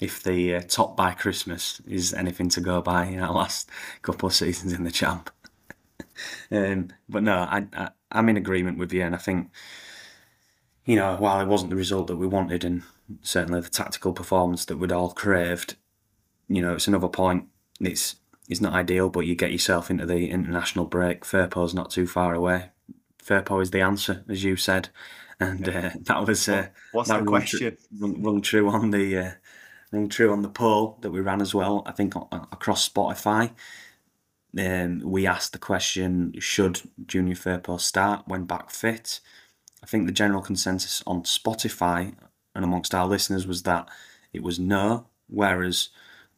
if 0.00 0.22
the 0.22 0.56
uh, 0.56 0.60
top 0.60 0.96
by 0.96 1.12
Christmas 1.12 1.80
is 1.86 2.14
anything 2.14 2.48
to 2.50 2.60
go 2.60 2.80
by 2.80 3.06
in 3.06 3.20
our 3.20 3.32
last 3.32 3.68
couple 4.02 4.26
of 4.26 4.34
seasons 4.34 4.72
in 4.72 4.84
the 4.84 4.90
champ. 4.90 5.30
um, 6.50 6.90
but 7.08 7.22
no, 7.22 7.34
I, 7.34 7.66
I 7.72 7.90
I'm 8.10 8.28
in 8.28 8.36
agreement 8.36 8.78
with 8.78 8.92
you, 8.92 9.02
and 9.02 9.14
I 9.14 9.18
think 9.18 9.50
you 10.84 10.96
know 10.96 11.16
while 11.16 11.40
it 11.40 11.48
wasn't 11.48 11.70
the 11.70 11.76
result 11.76 12.06
that 12.06 12.16
we 12.16 12.26
wanted, 12.26 12.64
and 12.64 12.82
certainly 13.22 13.60
the 13.60 13.68
tactical 13.68 14.12
performance 14.12 14.64
that 14.66 14.76
we'd 14.78 14.92
all 14.92 15.10
craved, 15.10 15.76
you 16.48 16.62
know 16.62 16.74
it's 16.74 16.88
another 16.88 17.08
point. 17.08 17.46
It's 17.80 18.16
it's 18.48 18.60
not 18.60 18.72
ideal, 18.72 19.10
but 19.10 19.26
you 19.26 19.34
get 19.34 19.52
yourself 19.52 19.90
into 19.90 20.06
the 20.06 20.30
international 20.30 20.86
break. 20.86 21.22
Firpo's 21.24 21.74
not 21.74 21.90
too 21.90 22.06
far 22.06 22.34
away. 22.34 22.70
Firpo 23.22 23.60
is 23.60 23.70
the 23.70 23.82
answer, 23.82 24.24
as 24.28 24.42
you 24.42 24.56
said, 24.56 24.88
and 25.40 25.68
uh, 25.68 25.90
that 26.02 26.26
was 26.26 26.48
uh, 26.48 26.68
what's 26.92 27.08
that 27.08 27.20
the 27.20 27.26
question? 27.26 27.76
Tr- 27.76 27.76
rung, 28.00 28.22
rung, 28.22 28.40
true 28.42 28.68
on 28.68 28.90
the 28.90 29.16
uh, 29.16 29.30
rung 29.92 30.08
true 30.08 30.32
on 30.32 30.42
the 30.42 30.48
poll 30.48 30.98
that 31.02 31.10
we 31.10 31.20
ran 31.20 31.40
as 31.40 31.54
well. 31.54 31.82
I 31.86 31.92
think 31.92 32.14
across 32.16 32.88
Spotify. 32.88 33.52
Um, 34.58 35.02
we 35.04 35.26
asked 35.26 35.52
the 35.52 35.58
question: 35.58 36.34
Should 36.38 36.82
Junior 37.06 37.34
Firpo 37.34 37.80
start 37.80 38.24
when 38.26 38.44
back 38.44 38.70
fit? 38.70 39.20
I 39.82 39.86
think 39.86 40.06
the 40.06 40.12
general 40.12 40.42
consensus 40.42 41.02
on 41.06 41.22
Spotify 41.22 42.14
and 42.54 42.64
amongst 42.64 42.94
our 42.94 43.06
listeners 43.06 43.46
was 43.46 43.62
that 43.62 43.88
it 44.32 44.42
was 44.42 44.58
no. 44.58 45.06
Whereas 45.28 45.90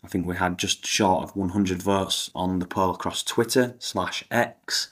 I 0.05 0.09
think 0.09 0.27
we 0.27 0.37
had 0.37 0.59
just 0.59 0.85
short 0.87 1.23
of 1.23 1.37
100 1.37 1.83
votes 1.83 2.31
on 2.35 2.59
the 2.59 2.67
poll 2.67 2.91
across 2.91 3.23
Twitter 3.23 3.77
slash 3.79 4.25
X, 4.31 4.89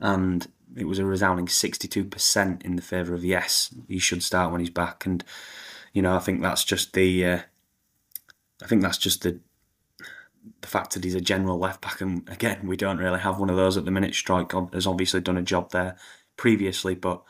and 0.00 0.46
it 0.76 0.84
was 0.84 0.98
a 0.98 1.04
resounding 1.04 1.46
62% 1.46 2.62
in 2.64 2.76
the 2.76 2.82
favour 2.82 3.14
of 3.14 3.24
yes, 3.24 3.74
he 3.88 3.98
should 3.98 4.22
start 4.22 4.52
when 4.52 4.60
he's 4.60 4.70
back. 4.70 5.06
And 5.06 5.24
you 5.92 6.02
know, 6.02 6.14
I 6.14 6.18
think 6.18 6.42
that's 6.42 6.64
just 6.64 6.92
the, 6.92 7.24
uh, 7.24 7.40
I 8.62 8.66
think 8.66 8.82
that's 8.82 8.98
just 8.98 9.22
the 9.22 9.40
the 10.60 10.68
fact 10.68 10.94
that 10.94 11.04
he's 11.04 11.14
a 11.14 11.20
general 11.20 11.58
left 11.58 11.80
back, 11.80 12.00
and 12.00 12.28
again, 12.28 12.66
we 12.66 12.76
don't 12.76 12.98
really 12.98 13.20
have 13.20 13.38
one 13.38 13.50
of 13.50 13.56
those 13.56 13.76
at 13.76 13.84
the 13.84 13.90
minute. 13.90 14.12
Struijk 14.12 14.72
has 14.72 14.86
obviously 14.86 15.20
done 15.20 15.36
a 15.36 15.42
job 15.42 15.70
there 15.70 15.96
previously, 16.36 16.94
but 16.94 17.22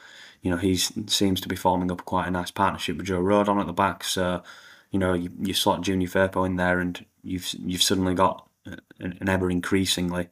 you 0.42 0.50
know 0.50 0.56
he 0.56 0.76
seems 0.76 1.40
to 1.40 1.48
be 1.48 1.56
forming 1.56 1.90
up 1.90 2.04
quite 2.04 2.28
a 2.28 2.30
nice 2.30 2.50
partnership 2.50 2.96
with 2.96 3.06
Joe 3.06 3.20
Rodon 3.20 3.60
at 3.60 3.66
the 3.66 3.72
back. 3.72 4.04
So 4.04 4.42
you 4.90 4.98
know 4.98 5.14
you, 5.14 5.30
you 5.40 5.54
slot 5.54 5.82
Junior 5.82 6.08
Firpo 6.08 6.46
in 6.46 6.56
there, 6.56 6.78
and 6.80 7.04
you've 7.22 7.52
you've 7.54 7.82
suddenly 7.82 8.14
got 8.14 8.48
an, 8.66 9.18
an 9.20 9.28
ever 9.28 9.50
increasingly 9.50 10.28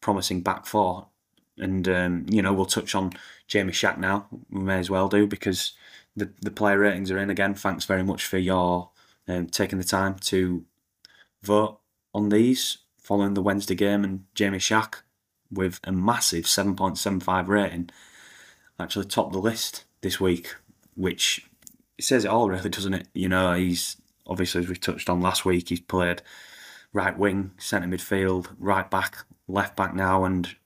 promising 0.00 0.40
back 0.40 0.66
four. 0.66 1.06
And 1.58 1.88
um, 1.88 2.26
you 2.28 2.42
know 2.42 2.52
we'll 2.52 2.66
touch 2.66 2.94
on 2.94 3.12
Jamie 3.46 3.72
Shak 3.72 3.98
now. 3.98 4.26
We 4.50 4.60
may 4.60 4.78
as 4.78 4.90
well 4.90 5.08
do 5.08 5.26
because 5.26 5.72
the 6.16 6.30
the 6.40 6.50
player 6.50 6.78
ratings 6.78 7.10
are 7.10 7.18
in 7.18 7.30
again. 7.30 7.54
Thanks 7.54 7.84
very 7.84 8.02
much 8.02 8.26
for 8.26 8.38
your 8.38 8.90
um, 9.28 9.46
taking 9.46 9.78
the 9.78 9.84
time 9.84 10.16
to 10.20 10.64
vote 11.42 11.78
on 12.12 12.28
these 12.28 12.78
following 13.04 13.34
the 13.34 13.42
Wednesday 13.42 13.74
game, 13.74 14.02
and 14.02 14.24
Jamie 14.34 14.58
Shak 14.58 15.04
with 15.50 15.78
a 15.84 15.92
massive 15.92 16.44
7.75 16.44 17.46
rating 17.46 17.90
actually 18.80 19.04
topped 19.04 19.32
the 19.32 19.38
list 19.38 19.84
this 20.00 20.18
week, 20.18 20.54
which 20.96 21.46
says 22.00 22.24
it 22.24 22.30
all, 22.30 22.48
really, 22.48 22.70
doesn't 22.70 22.94
it? 22.94 23.08
You 23.14 23.28
know, 23.28 23.52
he's 23.52 23.96
obviously, 24.26 24.62
as 24.62 24.68
we 24.68 24.76
touched 24.76 25.08
on 25.08 25.20
last 25.20 25.44
week, 25.44 25.68
he's 25.68 25.80
played 25.80 26.22
right 26.92 27.16
wing, 27.16 27.52
centre 27.58 27.86
midfield, 27.86 28.48
right 28.58 28.90
back, 28.90 29.18
left 29.46 29.76
back 29.76 29.94
now, 29.94 30.24
and 30.24 30.56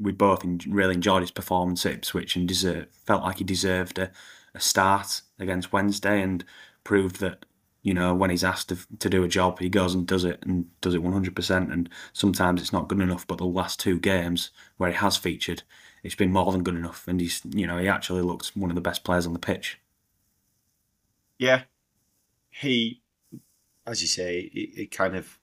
we 0.00 0.12
both 0.12 0.44
really 0.66 0.94
enjoyed 0.94 1.22
his 1.22 1.30
performance 1.30 1.84
at 1.84 1.92
Ipswich 1.92 2.36
and 2.36 2.50
felt 2.92 3.22
like 3.22 3.38
he 3.38 3.44
deserved 3.44 3.98
a, 3.98 4.10
a 4.54 4.60
start 4.60 5.22
against 5.38 5.72
Wednesday 5.72 6.22
and 6.22 6.44
proved 6.84 7.20
that 7.20 7.44
you 7.82 7.94
know 7.94 8.14
when 8.14 8.30
he's 8.30 8.44
asked 8.44 8.68
to, 8.70 8.78
to 8.98 9.08
do 9.08 9.24
a 9.24 9.28
job 9.28 9.58
he 9.58 9.68
goes 9.68 9.94
and 9.94 10.06
does 10.06 10.24
it 10.24 10.42
and 10.44 10.66
does 10.80 10.94
it 10.94 11.02
100% 11.02 11.72
and 11.72 11.88
sometimes 12.12 12.60
it's 12.60 12.72
not 12.72 12.88
good 12.88 13.00
enough 13.00 13.26
but 13.26 13.38
the 13.38 13.44
last 13.44 13.80
two 13.80 13.98
games 13.98 14.50
where 14.76 14.90
he 14.90 14.96
has 14.96 15.16
featured 15.16 15.62
it's 16.02 16.14
been 16.14 16.32
more 16.32 16.50
than 16.52 16.62
good 16.62 16.74
enough. 16.76 17.06
And 17.06 17.20
he's 17.20 17.42
you 17.50 17.66
know 17.66 17.78
he 17.78 17.88
actually 17.88 18.22
looks 18.22 18.56
one 18.56 18.70
of 18.70 18.74
the 18.74 18.80
best 18.80 19.04
players 19.04 19.26
on 19.26 19.32
the 19.32 19.38
pitch. 19.38 19.80
Yeah. 21.38 21.62
He 22.50 23.02
as 23.86 24.02
you 24.02 24.08
say 24.08 24.50
it, 24.52 24.80
it 24.80 24.90
kind 24.90 25.16
of 25.16 25.38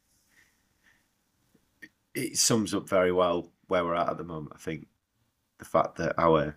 it 2.13 2.37
sums 2.37 2.73
up 2.73 2.89
very 2.89 3.11
well 3.11 3.51
where 3.67 3.83
we're 3.83 3.95
at 3.95 4.09
at 4.09 4.17
the 4.17 4.24
moment. 4.24 4.53
I 4.55 4.59
think 4.59 4.88
the 5.59 5.65
fact 5.65 5.97
that 5.97 6.15
our 6.17 6.55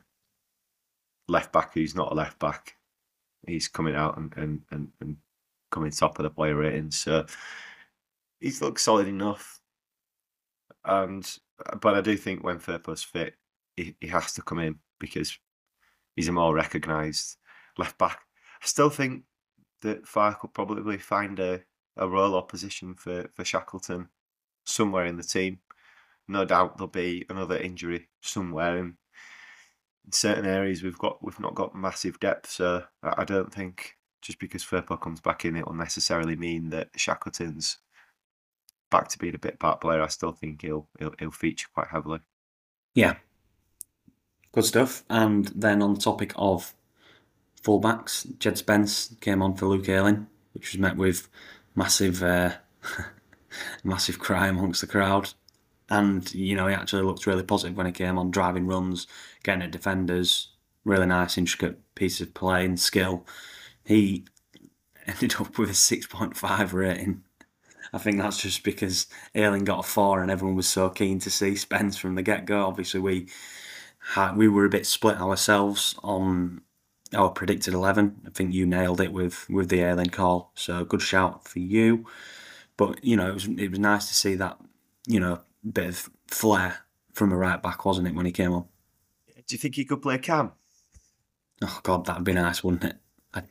left 1.29 1.53
back, 1.53 1.75
who's 1.75 1.95
not 1.95 2.13
a 2.13 2.15
left 2.15 2.39
back, 2.39 2.77
he's 3.47 3.69
coming 3.69 3.95
out 3.95 4.17
and 4.17 4.33
and 4.37 4.63
and, 4.71 4.89
and 5.01 5.17
coming 5.71 5.91
top 5.91 6.19
of 6.19 6.25
the 6.25 6.31
player 6.31 6.57
rating. 6.57 6.91
So 6.91 7.27
he's 8.41 8.61
looked 8.61 8.81
solid 8.81 9.09
enough. 9.09 9.61
And 10.85 11.31
but 11.81 11.95
I 11.95 12.01
do 12.01 12.17
think 12.17 12.43
when 12.43 12.59
Firpo's 12.59 13.03
fit, 13.03 13.35
he, 13.77 13.95
he 14.01 14.09
has 14.09 14.33
to 14.35 14.43
come 14.43 14.59
in 14.59 14.79
because 14.99 15.39
he's 16.17 16.29
a 16.29 16.33
more 16.33 16.55
recognised 16.55 17.37
left 17.79 17.99
back. 17.99 18.21
I 18.63 18.67
still 18.67 18.91
think 18.91 19.25
that 19.83 20.07
Fire 20.07 20.37
could 20.39 20.53
probably 20.53 20.99
find 20.99 21.39
a, 21.39 21.63
a 21.97 22.09
role 22.09 22.35
or 22.35 22.47
position 22.47 22.95
for, 22.95 23.29
for 23.35 23.45
Shackleton 23.45 24.09
somewhere 24.65 25.07
in 25.07 25.17
the 25.17 25.23
team 25.23 25.61
no 26.29 26.45
doubt 26.45 26.77
there'll 26.77 26.89
be 26.89 27.25
another 27.29 27.57
injury 27.57 28.09
somewhere 28.21 28.79
in, 28.79 28.97
in 30.05 30.13
certain 30.13 30.47
areas. 30.47 30.83
We've 30.83 30.99
got 30.99 31.23
we've 31.23 31.41
not 31.41 31.55
got 31.55 31.75
massive 31.75 32.21
depth, 32.21 32.51
so 32.51 32.85
I 33.03 33.25
don't 33.25 33.53
think 33.53 33.97
just 34.23 34.39
because 34.39 34.65
Firpo 34.65 35.01
comes 35.01 35.21
back 35.21 35.45
in, 35.45 35.57
it 35.57 35.67
will 35.67 35.75
necessarily 35.75 36.37
mean 36.37 36.71
that 36.71 36.91
Shackleton's 36.97 37.79
back 38.91 39.09
to 39.09 39.19
being 39.19 39.35
a 39.35 39.39
bit 39.39 39.59
part 39.59 39.81
player. 39.81 40.03
I 40.03 40.09
still 40.09 40.33
think 40.33 40.63
he'll 40.63 40.89
he'll, 40.99 41.15
he'll 41.19 41.31
feature 41.31 41.69
quite 41.75 41.89
heavily. 41.89 42.21
Yeah, 42.95 43.17
good 44.53 44.65
stuff. 44.65 45.05
And 45.11 45.47
then 45.49 45.83
on 45.83 45.95
the 45.95 46.01
topic 46.01 46.33
of 46.37 46.75
fullbacks, 47.63 48.39
Jed 48.39 48.59
Spence 48.59 49.15
came 49.21 49.43
on 49.43 49.57
for 49.57 49.67
Luke 49.67 49.89
Ayling, 49.89 50.27
which 50.53 50.73
was 50.73 50.81
met 50.81 50.97
with 50.97 51.29
massive. 51.75 52.23
Uh, 52.23 52.53
massive 53.85 54.19
cry 54.19 54.49
amongst 54.49 54.81
the 54.81 54.87
crowd 54.87 55.33
and 55.91 56.33
you 56.33 56.55
know 56.57 56.69
he 56.69 56.75
actually 56.75 57.03
looked 57.03 57.27
really 57.27 57.43
positive 57.43 57.77
when 57.77 57.87
he 57.87 57.93
came 57.93 58.19
on 58.19 58.31
driving 58.31 58.67
runs, 58.67 59.07
getting 59.43 59.63
at 59.63 59.73
defenders, 59.73 60.51
really 60.85 61.07
nice 61.07 61.37
intricate 61.37 61.79
piece 61.95 62.21
of 62.21 62.33
play 62.33 62.65
and 62.65 62.79
skill. 62.79 63.27
He 63.85 64.25
ended 65.07 65.35
up 65.41 65.59
with 65.59 65.71
a 65.71 65.75
six 65.75 66.07
point 66.07 66.37
five 66.37 66.73
rating. 66.73 67.25
I 67.93 67.99
think 67.99 68.19
that's 68.19 68.41
just 68.41 68.63
because 68.63 69.09
Ayling 69.35 69.65
got 69.65 69.81
a 69.81 69.89
four 69.89 70.23
and 70.23 70.31
everyone 70.31 70.55
was 70.55 70.69
so 70.69 70.91
keen 70.91 71.19
to 71.21 71.31
see 71.31 71.57
Spence 71.57 71.97
from 71.97 72.15
the 72.15 72.23
get 72.23 72.47
go. 72.47 72.65
Obviously, 72.65 73.01
we 73.01 73.29
had, 74.15 74.37
we 74.37 74.47
were 74.49 74.65
a 74.65 74.71
bit 74.71 74.87
split 74.87 75.21
ourselves 75.21 75.97
on 76.05 76.63
our 77.13 77.31
predicted 77.31 77.75
eleven. 77.75 78.21
I 78.27 78.31
think 78.31 78.55
you 78.55 78.65
nailed 78.67 79.01
it 79.01 79.13
with 79.13 79.49
with 79.51 79.69
the 79.69 79.81
Ayling 79.83 80.11
call, 80.11 80.53
so 80.55 80.85
good 80.85 81.03
shout 81.03 81.49
for 81.49 81.59
you. 81.59 82.07
But 82.77 83.05
you 83.05 83.17
know, 83.17 83.29
it 83.29 83.35
was 83.35 83.47
it 83.47 83.71
was 83.71 83.79
nice 83.81 84.07
to 84.07 84.15
see 84.15 84.37
that 84.37 84.59
you 85.07 85.19
know 85.19 85.41
bit 85.69 85.87
of 85.87 86.11
flair 86.27 86.79
from 87.13 87.33
a 87.33 87.37
right 87.37 87.63
back, 87.63 87.85
wasn't 87.85 88.09
it, 88.09 88.15
when 88.15 88.27
he 88.27 88.33
came 88.33 88.53
on? 88.53 88.65
Do 89.47 89.55
you 89.55 89.59
think 89.59 89.75
he 89.75 89.85
could 89.85 90.03
play 90.03 90.19
Cam? 90.19 90.53
Oh 91.63 91.81
God, 91.83 92.07
that'd 92.07 92.25
be 92.25 92.33
nice, 92.33 92.63
wouldn't 92.65 92.85
it? 92.85 92.97
I 93.35 93.43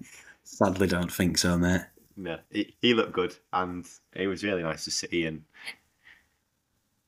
sadly 0.43 0.87
don't 0.87 1.11
think 1.11 1.37
so, 1.37 1.57
mate. 1.57 1.81
Yeah, 2.17 2.37
he, 2.49 2.75
he 2.81 2.93
looked 2.93 3.13
good, 3.13 3.35
and 3.53 3.85
it 4.13 4.27
was 4.27 4.43
really 4.43 4.63
nice 4.63 4.85
to 4.85 4.91
see. 4.91 5.25
And 5.25 5.43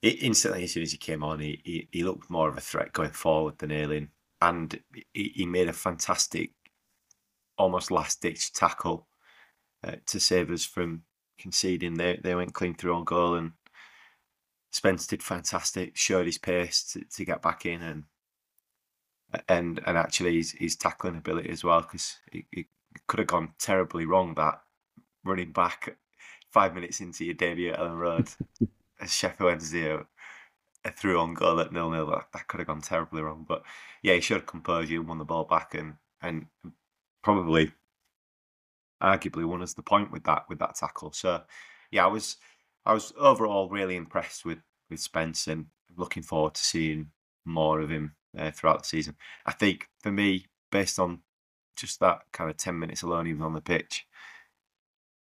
it, 0.01 0.21
instantly, 0.21 0.63
as 0.63 0.73
soon 0.73 0.83
as 0.83 0.91
he 0.91 0.97
came 0.97 1.23
on, 1.23 1.39
he, 1.39 1.61
he, 1.63 1.87
he 1.91 2.03
looked 2.03 2.29
more 2.29 2.49
of 2.49 2.57
a 2.57 2.61
threat 2.61 2.93
going 2.93 3.11
forward 3.11 3.57
than 3.57 3.71
Ayling, 3.71 4.09
and 4.41 4.79
he, 5.13 5.31
he 5.35 5.45
made 5.45 5.67
a 5.67 5.73
fantastic, 5.73 6.51
almost 7.57 7.91
last 7.91 8.21
ditch 8.21 8.53
tackle 8.53 9.07
uh, 9.83 9.95
to 10.05 10.19
save 10.19 10.51
us 10.51 10.65
from 10.65 11.03
conceding. 11.37 11.95
They 11.95 12.19
they 12.21 12.35
went 12.35 12.53
clean 12.53 12.75
through 12.75 12.93
on 12.93 13.03
goal, 13.03 13.35
and 13.35 13.51
Spence 14.71 15.05
did 15.05 15.21
fantastic, 15.21 15.97
showed 15.97 16.25
his 16.25 16.37
pace 16.37 16.83
to, 16.93 17.03
to 17.03 17.25
get 17.25 17.41
back 17.41 17.65
in 17.65 17.81
and 17.81 18.03
and 19.47 19.79
and 19.85 19.97
actually 19.97 20.37
his, 20.37 20.51
his 20.51 20.75
tackling 20.75 21.17
ability 21.17 21.49
as 21.49 21.63
well 21.63 21.81
because 21.81 22.17
it, 22.31 22.45
it, 22.51 22.65
could 23.07 23.19
have 23.19 23.27
gone 23.27 23.53
terribly 23.57 24.05
wrong 24.05 24.33
that 24.35 24.61
running 25.23 25.53
back 25.53 25.95
five 26.49 26.75
minutes 26.75 26.99
into 26.99 27.23
your 27.23 27.33
debut 27.33 27.71
at 27.71 27.79
Elland 27.79 27.97
Road. 27.97 28.29
As 29.01 29.13
Sheffield 29.13 29.49
Wednesday 29.49 29.97
a 30.83 30.91
through 30.91 31.19
on 31.19 31.33
goal 31.33 31.59
at 31.59 31.71
nil 31.71 31.89
nil 31.89 32.07
that, 32.07 32.27
that 32.33 32.47
could 32.47 32.59
have 32.59 32.67
gone 32.67 32.81
terribly 32.81 33.21
wrong. 33.21 33.45
But 33.47 33.63
yeah 34.03 34.15
he 34.15 34.21
showed 34.21 34.45
composure 34.45 34.97
and 34.97 35.07
won 35.07 35.17
the 35.19 35.25
ball 35.25 35.45
back 35.45 35.73
and 35.73 35.95
and 36.21 36.47
probably 37.23 37.71
arguably 39.01 39.45
won 39.45 39.63
us 39.63 39.73
the 39.73 39.81
point 39.81 40.11
with 40.11 40.25
that 40.25 40.43
with 40.49 40.59
that 40.59 40.75
tackle. 40.75 41.13
So 41.13 41.41
yeah 41.91 42.03
I 42.03 42.07
was 42.07 42.37
I 42.85 42.93
was 42.93 43.13
overall 43.17 43.69
really 43.69 43.95
impressed 43.95 44.45
with 44.45 44.59
with 44.89 44.99
Spence 44.99 45.47
and 45.47 45.67
looking 45.95 46.23
forward 46.23 46.53
to 46.55 46.63
seeing 46.63 47.11
more 47.45 47.79
of 47.79 47.89
him 47.89 48.15
uh, 48.37 48.51
throughout 48.51 48.83
the 48.83 48.87
season. 48.87 49.15
I 49.45 49.53
think 49.53 49.87
for 50.01 50.11
me, 50.11 50.47
based 50.71 50.99
on 50.99 51.19
just 51.75 51.99
that 51.99 52.21
kind 52.33 52.49
of 52.49 52.57
ten 52.57 52.77
minutes 52.77 53.01
alone, 53.01 53.27
even 53.27 53.41
on 53.41 53.53
the 53.53 53.61
pitch, 53.61 54.05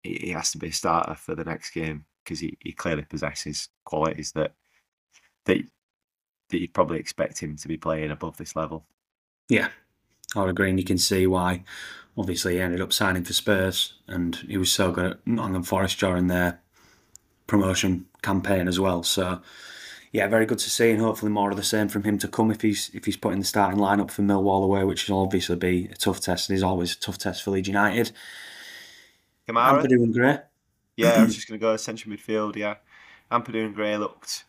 he, 0.02 0.14
he 0.14 0.30
has 0.30 0.50
to 0.52 0.58
be 0.58 0.68
a 0.68 0.72
starter 0.72 1.14
for 1.14 1.34
the 1.34 1.44
next 1.44 1.70
game 1.70 2.04
because 2.24 2.40
he, 2.40 2.56
he 2.60 2.72
clearly 2.72 3.02
possesses 3.02 3.68
qualities 3.84 4.32
that 4.32 4.54
that 5.46 5.58
that 6.50 6.60
you'd 6.60 6.74
probably 6.74 6.98
expect 6.98 7.38
him 7.38 7.56
to 7.56 7.68
be 7.68 7.76
playing 7.76 8.10
above 8.10 8.36
this 8.36 8.56
level. 8.56 8.86
Yeah, 9.48 9.68
I 10.34 10.40
would 10.40 10.50
agree, 10.50 10.70
and 10.70 10.78
you 10.78 10.84
can 10.84 10.98
see 10.98 11.26
why. 11.26 11.64
Obviously, 12.16 12.54
he 12.54 12.60
ended 12.60 12.80
up 12.80 12.92
signing 12.92 13.24
for 13.24 13.32
Spurs, 13.32 13.94
and 14.08 14.36
he 14.36 14.56
was 14.56 14.72
so 14.72 14.90
good 14.90 15.12
at 15.12 15.26
Nottingham 15.26 15.62
Forest 15.62 16.00
during 16.00 16.26
their 16.26 16.60
promotion 17.50 18.07
campaign 18.23 18.69
as 18.69 18.80
well. 18.80 19.02
So 19.02 19.42
yeah, 20.12 20.26
very 20.28 20.47
good 20.47 20.59
to 20.59 20.71
see, 20.71 20.90
and 20.90 21.00
hopefully 21.00 21.30
more 21.30 21.50
of 21.50 21.57
the 21.57 21.62
same 21.62 21.88
from 21.88 22.04
him 22.04 22.19
to 22.19 22.28
come 22.28 22.50
if 22.50 22.62
he's 22.62 22.90
if 22.95 23.04
he's 23.04 23.16
putting 23.16 23.40
the 23.40 23.45
starting 23.45 23.78
lineup 23.78 24.11
for 24.11 24.23
Millwall 24.23 24.64
away, 24.64 24.85
which 24.85 25.09
will 25.09 25.21
obviously 25.21 25.57
be 25.57 25.88
a 25.92 25.95
tough 25.95 26.21
test. 26.21 26.49
And 26.49 26.57
is 26.57 26.62
always 26.62 26.95
a 26.95 27.00
tough 27.00 27.19
test 27.19 27.42
for 27.42 27.50
Leeds 27.50 27.69
United. 27.69 28.12
Kamara, 29.49 29.85
and 29.85 30.14
Gray. 30.14 30.38
Yeah, 30.97 31.11
I 31.11 31.25
was 31.25 31.35
just 31.37 31.49
going 31.49 31.59
to 31.61 31.62
go 31.62 31.76
central 31.76 32.14
midfield. 32.14 32.57
Yeah, 32.57 32.76
Ampadu 33.30 33.64
and 33.64 33.75
Gray 33.75 33.97
looked 33.97 34.45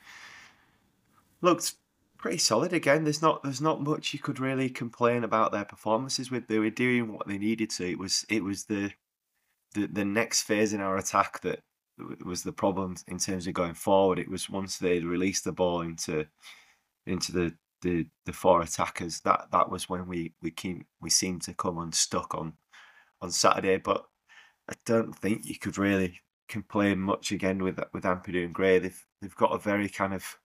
looked 1.41 1.73
pretty 2.17 2.37
solid 2.37 2.73
again. 2.73 3.03
There's 3.03 3.21
not 3.21 3.43
there's 3.43 3.61
not 3.61 3.81
much 3.81 4.13
you 4.13 4.19
could 4.19 4.39
really 4.39 4.69
complain 4.69 5.23
about 5.23 5.51
their 5.51 5.65
performances 5.65 6.31
with. 6.31 6.47
They 6.47 6.59
were 6.59 6.69
doing 6.69 7.13
what 7.13 7.27
they 7.27 7.37
needed 7.37 7.69
to. 7.71 7.89
It 7.89 7.99
was 7.99 8.25
it 8.29 8.43
was 8.43 8.65
the 8.65 8.91
the, 9.73 9.87
the 9.87 10.05
next 10.05 10.41
phase 10.43 10.73
in 10.73 10.81
our 10.81 10.97
attack 10.97 11.41
that 11.41 11.59
was 12.25 12.43
the 12.43 12.51
problem 12.51 12.95
in 13.07 13.17
terms 13.17 13.47
of 13.47 13.53
going 13.53 13.73
forward. 13.73 14.19
It 14.19 14.29
was 14.29 14.49
once 14.49 14.77
they 14.77 14.99
released 14.99 15.43
the 15.43 15.51
ball 15.51 15.81
into 15.81 16.25
into 17.05 17.31
the 17.31 17.53
the, 17.81 18.05
the 18.25 18.33
four 18.33 18.61
attackers 18.61 19.21
that 19.21 19.47
that 19.51 19.69
was 19.69 19.89
when 19.89 20.07
we 20.07 20.33
we 20.41 20.51
came 20.51 20.85
we 21.01 21.09
seemed 21.09 21.41
to 21.43 21.53
come 21.53 21.77
unstuck 21.79 22.35
on 22.35 22.53
on 23.21 23.31
Saturday. 23.31 23.77
But 23.77 24.05
I 24.69 24.73
don't 24.85 25.13
think 25.13 25.45
you 25.45 25.57
could 25.57 25.77
really 25.77 26.21
complain 26.47 26.99
much 26.99 27.31
again 27.31 27.63
with 27.63 27.79
with 27.93 28.03
Ampadu 28.03 28.45
and 28.45 28.53
Gray. 28.53 28.79
They've 28.79 29.05
they've 29.21 29.35
got 29.35 29.53
a 29.53 29.59
very 29.59 29.89
kind 29.89 30.13
of 30.13 30.37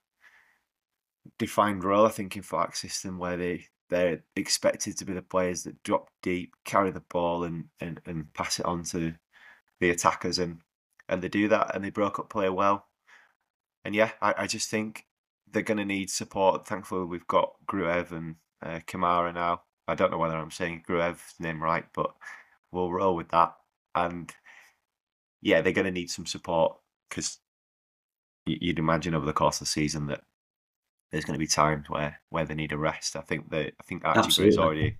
defined 1.38 1.84
role, 1.84 2.06
I 2.06 2.10
think, 2.10 2.36
in 2.36 2.42
Flack's 2.42 2.80
system 2.80 3.18
where 3.18 3.36
they 3.36 3.66
they're 3.88 4.22
expected 4.34 4.96
to 4.98 5.04
be 5.04 5.12
the 5.12 5.22
players 5.22 5.62
that 5.62 5.80
drop 5.84 6.08
deep, 6.22 6.54
carry 6.64 6.90
the 6.90 7.00
ball, 7.00 7.44
and 7.44 7.64
and, 7.80 8.00
and 8.06 8.32
pass 8.34 8.58
it 8.58 8.66
on 8.66 8.82
to 8.84 9.14
the 9.80 9.90
attackers. 9.90 10.38
And 10.38 10.60
and 11.08 11.22
they 11.22 11.28
do 11.28 11.48
that 11.48 11.74
and 11.74 11.84
they 11.84 11.90
broke 11.90 12.18
up 12.18 12.28
play 12.28 12.48
well. 12.48 12.86
And 13.84 13.94
yeah, 13.94 14.10
I, 14.20 14.34
I 14.38 14.46
just 14.46 14.70
think 14.70 15.06
they're 15.50 15.62
going 15.62 15.78
to 15.78 15.84
need 15.84 16.10
support. 16.10 16.66
Thankfully, 16.66 17.04
we've 17.04 17.26
got 17.26 17.52
Gruev 17.66 18.10
and 18.10 18.36
uh, 18.62 18.80
Kamara 18.86 19.32
now. 19.32 19.62
I 19.86 19.94
don't 19.94 20.10
know 20.10 20.18
whether 20.18 20.36
I'm 20.36 20.50
saying 20.50 20.84
Gruev's 20.88 21.34
name 21.38 21.62
right, 21.62 21.84
but 21.94 22.12
we'll 22.72 22.92
roll 22.92 23.14
with 23.14 23.28
that. 23.28 23.54
And 23.94 24.32
yeah, 25.40 25.60
they're 25.60 25.72
going 25.72 25.84
to 25.84 25.92
need 25.92 26.10
some 26.10 26.26
support 26.26 26.76
because 27.08 27.38
you'd 28.46 28.78
imagine 28.78 29.14
over 29.14 29.26
the 29.26 29.32
course 29.32 29.56
of 29.56 29.66
the 29.66 29.70
season 29.70 30.06
that 30.06 30.22
there's 31.10 31.24
going 31.24 31.34
to 31.34 31.38
be 31.38 31.46
times 31.46 31.88
where 31.88 32.20
where 32.30 32.44
they 32.44 32.54
need 32.54 32.72
a 32.72 32.78
rest. 32.78 33.16
I 33.16 33.20
think 33.20 33.50
that 33.50 33.72
I 33.78 33.82
think 33.84 34.04
Archie 34.04 34.42
Gray's 34.42 34.58
already 34.58 34.98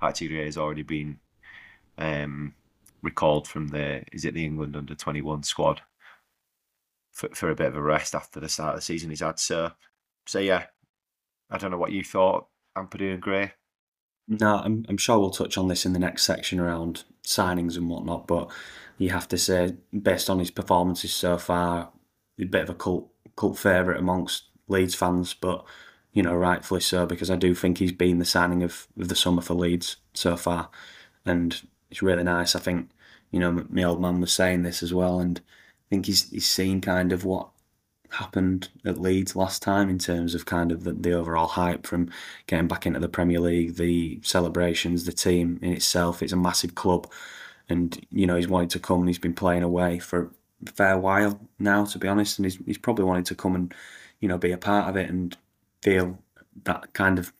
Archie 0.00 0.28
Gray 0.28 0.44
has 0.44 0.56
already 0.56 0.82
been 0.82 1.18
um, 1.98 2.54
recalled 3.02 3.46
from 3.46 3.68
the 3.68 4.02
is 4.12 4.24
it 4.24 4.34
the 4.34 4.44
England 4.44 4.76
under 4.76 4.94
twenty 4.94 5.22
one 5.22 5.42
squad 5.42 5.82
for 7.12 7.28
for 7.34 7.50
a 7.50 7.54
bit 7.54 7.68
of 7.68 7.76
a 7.76 7.82
rest 7.82 8.14
after 8.14 8.40
the 8.40 8.48
start 8.48 8.74
of 8.74 8.80
the 8.80 8.84
season 8.84 9.10
he's 9.10 9.20
had. 9.20 9.38
So 9.38 9.72
so 10.26 10.38
yeah, 10.38 10.66
I 11.50 11.58
don't 11.58 11.70
know 11.70 11.78
what 11.78 11.92
you 11.92 12.04
thought, 12.04 12.48
Ampadu 12.76 13.12
and 13.12 13.22
Gray. 13.22 13.52
No, 14.28 14.56
I'm, 14.56 14.84
I'm 14.88 14.98
sure 14.98 15.18
we'll 15.18 15.30
touch 15.30 15.56
on 15.56 15.68
this 15.68 15.86
in 15.86 15.94
the 15.94 15.98
next 15.98 16.24
section 16.24 16.60
around 16.60 17.04
signings 17.26 17.78
and 17.78 17.88
whatnot, 17.88 18.26
but 18.26 18.50
you 18.98 19.08
have 19.08 19.26
to 19.28 19.38
say, 19.38 19.76
based 20.02 20.28
on 20.28 20.38
his 20.38 20.50
performances 20.50 21.14
so 21.14 21.38
far, 21.38 21.90
a 22.38 22.44
bit 22.44 22.64
of 22.64 22.70
a 22.70 22.74
cult 22.74 23.10
cult 23.36 23.58
favourite 23.58 23.98
amongst 23.98 24.44
Leeds 24.68 24.94
fans, 24.94 25.32
but 25.32 25.64
you 26.12 26.22
know, 26.22 26.34
rightfully 26.34 26.80
so, 26.80 27.06
because 27.06 27.30
I 27.30 27.36
do 27.36 27.54
think 27.54 27.78
he's 27.78 27.92
been 27.92 28.18
the 28.18 28.24
signing 28.24 28.62
of, 28.62 28.86
of 28.98 29.08
the 29.08 29.16
summer 29.16 29.40
for 29.40 29.54
Leeds 29.54 29.96
so 30.12 30.36
far, 30.36 30.68
and 31.24 31.62
it's 31.90 32.02
really 32.02 32.24
nice. 32.24 32.54
I 32.54 32.60
think, 32.60 32.90
you 33.30 33.40
know, 33.40 33.64
my 33.68 33.84
old 33.84 34.00
man 34.00 34.20
was 34.20 34.32
saying 34.32 34.62
this 34.62 34.82
as 34.82 34.92
well, 34.94 35.20
and 35.20 35.40
I 35.40 35.86
think 35.90 36.06
he's 36.06 36.30
he's 36.30 36.48
seen 36.48 36.80
kind 36.80 37.12
of 37.12 37.24
what 37.24 37.48
happened 38.10 38.68
at 38.86 39.00
Leeds 39.00 39.36
last 39.36 39.62
time 39.62 39.90
in 39.90 39.98
terms 39.98 40.34
of 40.34 40.46
kind 40.46 40.72
of 40.72 40.84
the, 40.84 40.92
the 40.92 41.12
overall 41.12 41.46
hype 41.46 41.86
from 41.86 42.10
getting 42.46 42.66
back 42.68 42.86
into 42.86 43.00
the 43.00 43.08
Premier 43.08 43.40
League, 43.40 43.76
the 43.76 44.18
celebrations, 44.22 45.04
the 45.04 45.12
team 45.12 45.58
in 45.62 45.72
itself. 45.72 46.22
It's 46.22 46.32
a 46.32 46.36
massive 46.36 46.74
club, 46.74 47.10
and 47.68 47.98
you 48.10 48.26
know 48.26 48.36
he's 48.36 48.48
wanted 48.48 48.70
to 48.70 48.78
come. 48.80 49.00
and 49.00 49.08
He's 49.08 49.18
been 49.18 49.34
playing 49.34 49.62
away 49.62 49.98
for 49.98 50.30
a 50.66 50.72
fair 50.72 50.98
while 50.98 51.40
now, 51.58 51.84
to 51.86 51.98
be 51.98 52.08
honest, 52.08 52.38
and 52.38 52.46
he's 52.46 52.56
he's 52.66 52.78
probably 52.78 53.04
wanted 53.04 53.26
to 53.26 53.34
come 53.34 53.54
and 53.54 53.74
you 54.20 54.28
know 54.28 54.38
be 54.38 54.52
a 54.52 54.58
part 54.58 54.88
of 54.88 54.96
it 54.96 55.10
and 55.10 55.36
feel 55.82 56.18
that 56.64 56.92
kind 56.92 57.18
of 57.18 57.32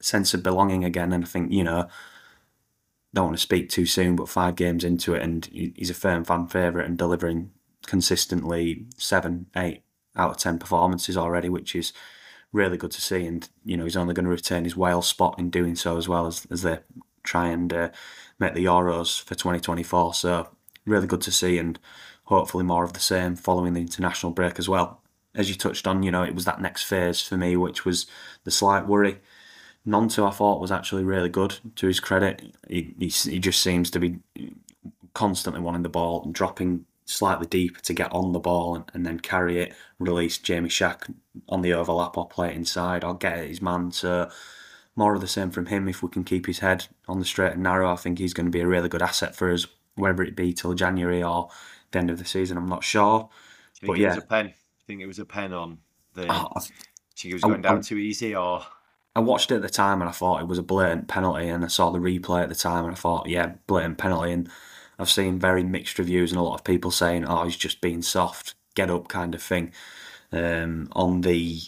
sense 0.00 0.34
of 0.34 0.42
belonging 0.42 0.84
again. 0.84 1.12
And 1.12 1.24
I 1.24 1.26
think 1.26 1.52
you 1.52 1.64
know 1.64 1.88
don't 3.18 3.26
want 3.26 3.36
to 3.36 3.42
speak 3.42 3.68
too 3.68 3.84
soon, 3.84 4.14
but 4.14 4.28
five 4.28 4.54
games 4.54 4.84
into 4.84 5.12
it, 5.14 5.22
and 5.22 5.44
he's 5.46 5.90
a 5.90 5.94
firm 5.94 6.24
fan 6.24 6.46
favourite 6.46 6.86
and 6.86 6.96
delivering 6.96 7.50
consistently 7.84 8.86
seven, 8.96 9.46
eight 9.56 9.82
out 10.14 10.30
of 10.30 10.36
10 10.36 10.60
performances 10.60 11.16
already, 11.16 11.48
which 11.48 11.74
is 11.74 11.92
really 12.52 12.76
good 12.76 12.92
to 12.92 13.00
see. 13.00 13.26
And, 13.26 13.48
you 13.64 13.76
know, 13.76 13.82
he's 13.82 13.96
only 13.96 14.14
going 14.14 14.24
to 14.24 14.30
retain 14.30 14.62
his 14.62 14.76
Wales 14.76 15.08
spot 15.08 15.36
in 15.36 15.50
doing 15.50 15.74
so 15.74 15.96
as 15.96 16.08
well 16.08 16.28
as, 16.28 16.46
as 16.48 16.62
they 16.62 16.78
try 17.24 17.48
and 17.48 17.72
uh, 17.72 17.88
make 18.38 18.54
the 18.54 18.66
Euros 18.66 19.20
for 19.20 19.34
2024. 19.34 20.14
So, 20.14 20.50
really 20.86 21.08
good 21.08 21.22
to 21.22 21.32
see, 21.32 21.58
and 21.58 21.76
hopefully 22.24 22.62
more 22.62 22.84
of 22.84 22.92
the 22.92 23.00
same 23.00 23.34
following 23.34 23.74
the 23.74 23.80
international 23.80 24.30
break 24.30 24.60
as 24.60 24.68
well. 24.68 25.02
As 25.34 25.48
you 25.48 25.56
touched 25.56 25.88
on, 25.88 26.04
you 26.04 26.12
know, 26.12 26.22
it 26.22 26.36
was 26.36 26.44
that 26.44 26.60
next 26.60 26.84
phase 26.84 27.20
for 27.20 27.36
me, 27.36 27.56
which 27.56 27.84
was 27.84 28.06
the 28.44 28.52
slight 28.52 28.86
worry. 28.86 29.18
Gnonto, 29.86 30.26
I 30.26 30.30
thought, 30.30 30.60
was 30.60 30.72
actually 30.72 31.04
really 31.04 31.28
good 31.28 31.58
to 31.76 31.86
his 31.86 32.00
credit. 32.00 32.54
He, 32.68 32.94
he, 32.98 33.08
he 33.08 33.38
just 33.38 33.62
seems 33.62 33.90
to 33.92 33.98
be 33.98 34.18
constantly 35.14 35.60
wanting 35.60 35.82
the 35.82 35.88
ball 35.88 36.22
and 36.24 36.34
dropping 36.34 36.84
slightly 37.04 37.46
deeper 37.46 37.80
to 37.80 37.94
get 37.94 38.12
on 38.12 38.32
the 38.32 38.38
ball 38.38 38.74
and, 38.74 38.84
and 38.92 39.06
then 39.06 39.18
carry 39.18 39.60
it, 39.62 39.74
release 39.98 40.36
Jamie 40.38 40.68
Shaq 40.68 41.12
on 41.48 41.62
the 41.62 41.72
overlap 41.72 42.18
or 42.18 42.28
play 42.28 42.50
it 42.50 42.56
inside 42.56 43.02
or 43.02 43.14
get 43.14 43.46
his 43.46 43.62
man. 43.62 43.90
So 43.92 44.30
more 44.94 45.14
of 45.14 45.20
the 45.20 45.26
same 45.26 45.50
from 45.50 45.66
him. 45.66 45.88
If 45.88 46.02
we 46.02 46.10
can 46.10 46.24
keep 46.24 46.46
his 46.46 46.58
head 46.58 46.86
on 47.06 47.18
the 47.18 47.24
straight 47.24 47.54
and 47.54 47.62
narrow, 47.62 47.90
I 47.90 47.96
think 47.96 48.18
he's 48.18 48.34
going 48.34 48.46
to 48.46 48.52
be 48.52 48.60
a 48.60 48.66
really 48.66 48.88
good 48.88 49.00
asset 49.00 49.34
for 49.34 49.50
us, 49.50 49.66
whether 49.94 50.22
it 50.22 50.36
be 50.36 50.52
till 50.52 50.74
January 50.74 51.22
or 51.22 51.48
the 51.92 51.98
end 51.98 52.10
of 52.10 52.18
the 52.18 52.24
season. 52.24 52.58
I'm 52.58 52.68
not 52.68 52.84
sure. 52.84 53.30
but 53.82 53.96
yeah, 53.96 54.12
it 54.12 54.16
was 54.16 54.24
a 54.24 54.26
pen. 54.26 54.46
I 54.46 54.54
think 54.86 55.00
it 55.00 55.06
was 55.06 55.18
a 55.18 55.24
pen 55.24 55.52
on 55.52 55.78
the. 56.14 56.26
Oh, 56.30 56.48
I 56.54 56.60
think 56.60 57.32
it 57.32 57.34
was 57.34 57.42
going 57.42 57.62
down 57.62 57.78
I, 57.78 57.80
too 57.80 57.96
easy, 57.96 58.34
or 58.34 58.62
I 59.18 59.20
watched 59.20 59.50
it 59.50 59.56
at 59.56 59.62
the 59.62 59.68
time 59.68 60.00
and 60.00 60.08
I 60.08 60.12
thought 60.12 60.40
it 60.40 60.46
was 60.46 60.58
a 60.58 60.62
blatant 60.62 61.08
penalty, 61.08 61.48
and 61.48 61.64
I 61.64 61.66
saw 61.66 61.90
the 61.90 61.98
replay 61.98 62.40
at 62.44 62.48
the 62.48 62.54
time 62.54 62.84
and 62.84 62.94
I 62.94 62.96
thought, 62.96 63.28
yeah, 63.28 63.54
blatant 63.66 63.98
penalty, 63.98 64.30
and 64.30 64.48
I've 64.96 65.10
seen 65.10 65.40
very 65.40 65.64
mixed 65.64 65.98
reviews 65.98 66.30
and 66.30 66.38
a 66.38 66.44
lot 66.44 66.54
of 66.54 66.62
people 66.62 66.92
saying, 66.92 67.24
"Oh, 67.26 67.42
he's 67.42 67.56
just 67.56 67.80
being 67.80 68.00
soft, 68.00 68.54
get 68.76 68.90
up," 68.90 69.08
kind 69.08 69.34
of 69.34 69.42
thing 69.42 69.72
um, 70.30 70.88
on 70.92 71.22
the 71.22 71.60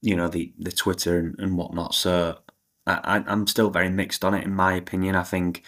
you 0.00 0.14
know 0.14 0.28
the 0.28 0.52
the 0.56 0.70
Twitter 0.70 1.18
and, 1.18 1.34
and 1.40 1.56
whatnot. 1.56 1.92
So 1.92 2.38
I, 2.86 3.24
I'm 3.26 3.48
still 3.48 3.70
very 3.70 3.90
mixed 3.90 4.24
on 4.24 4.34
it. 4.34 4.44
In 4.44 4.54
my 4.54 4.74
opinion, 4.74 5.16
I 5.16 5.24
think 5.24 5.64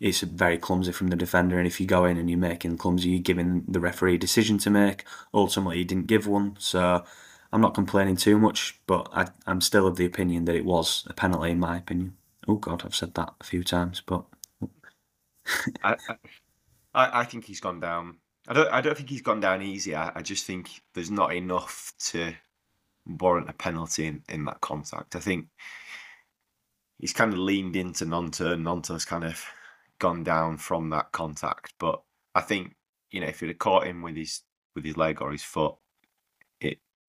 it's 0.00 0.22
very 0.22 0.56
clumsy 0.56 0.92
from 0.92 1.08
the 1.08 1.16
defender. 1.16 1.58
And 1.58 1.66
if 1.66 1.80
you 1.80 1.86
go 1.86 2.06
in 2.06 2.16
and 2.16 2.30
you're 2.30 2.38
making 2.38 2.78
clumsy, 2.78 3.10
you're 3.10 3.20
giving 3.20 3.64
the 3.68 3.80
referee 3.80 4.14
a 4.14 4.18
decision 4.18 4.56
to 4.58 4.70
make. 4.70 5.04
Ultimately, 5.34 5.78
he 5.78 5.84
didn't 5.84 6.06
give 6.06 6.26
one. 6.26 6.56
So 6.58 7.04
I'm 7.52 7.60
not 7.60 7.74
complaining 7.74 8.16
too 8.16 8.38
much, 8.38 8.80
but 8.86 9.08
I, 9.12 9.26
I'm 9.46 9.60
still 9.60 9.86
of 9.86 9.96
the 9.96 10.06
opinion 10.06 10.44
that 10.44 10.54
it 10.54 10.64
was 10.64 11.04
a 11.08 11.12
penalty, 11.12 11.50
in 11.50 11.58
my 11.58 11.78
opinion. 11.78 12.16
Oh, 12.46 12.56
God, 12.56 12.82
I've 12.84 12.94
said 12.94 13.14
that 13.14 13.34
a 13.40 13.44
few 13.44 13.64
times, 13.64 14.00
but 14.04 14.24
I, 15.82 15.96
I, 16.94 17.20
I 17.20 17.24
think 17.24 17.44
he's 17.44 17.60
gone 17.60 17.80
down. 17.80 18.18
I 18.48 18.54
don't. 18.54 18.72
I 18.72 18.80
don't 18.80 18.96
think 18.96 19.10
he's 19.10 19.22
gone 19.22 19.40
down 19.40 19.62
easy. 19.62 19.94
I, 19.94 20.12
I 20.14 20.22
just 20.22 20.46
think 20.46 20.82
there's 20.94 21.10
not 21.10 21.34
enough 21.34 21.92
to 22.10 22.32
warrant 23.06 23.50
a 23.50 23.52
penalty 23.52 24.06
in, 24.06 24.22
in 24.28 24.44
that 24.46 24.60
contact. 24.60 25.14
I 25.14 25.20
think 25.20 25.46
he's 26.98 27.12
kind 27.12 27.32
of 27.32 27.38
leaned 27.38 27.76
into. 27.76 28.06
Gnonto's 28.06 29.04
kind 29.04 29.24
of 29.24 29.44
gone 29.98 30.24
down 30.24 30.56
from 30.56 30.90
that 30.90 31.12
contact. 31.12 31.74
But 31.78 32.02
I 32.34 32.40
think 32.40 32.74
you 33.10 33.20
know 33.20 33.26
if 33.26 33.40
he'd 33.40 33.48
have 33.48 33.58
caught 33.58 33.86
him 33.86 34.02
with 34.02 34.16
his 34.16 34.40
with 34.74 34.84
his 34.84 34.96
leg 34.96 35.20
or 35.20 35.32
his 35.32 35.42
foot, 35.42 35.74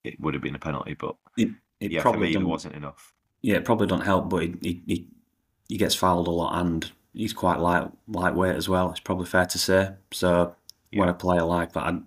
it 0.04 0.20
would 0.20 0.34
have 0.34 0.44
been 0.44 0.56
a 0.56 0.60
penalty. 0.60 0.94
But 0.94 1.16
it, 1.38 1.50
it 1.80 1.92
yeah, 1.92 2.02
probably 2.02 2.34
for 2.34 2.40
me, 2.40 2.46
it 2.46 2.48
wasn't 2.48 2.76
enough. 2.76 3.14
Yeah, 3.42 3.56
it 3.56 3.66
probably 3.66 3.88
don't 3.88 4.02
help. 4.02 4.30
But 4.30 4.44
he, 4.62 4.82
he 4.86 5.08
he 5.68 5.78
gets 5.78 5.96
fouled 5.96 6.28
a 6.28 6.32
lot 6.32 6.60
and 6.60 6.92
he's 7.14 7.34
quite 7.34 7.60
light 7.60 7.90
lightweight 8.08 8.56
as 8.56 8.70
well. 8.70 8.92
It's 8.92 9.00
probably 9.00 9.26
fair 9.26 9.46
to 9.46 9.58
say. 9.58 9.94
So 10.12 10.56
yeah. 10.92 11.00
when 11.00 11.10
a 11.10 11.14
player 11.14 11.44
like 11.44 11.74
that, 11.74 11.84
I, 11.84 12.00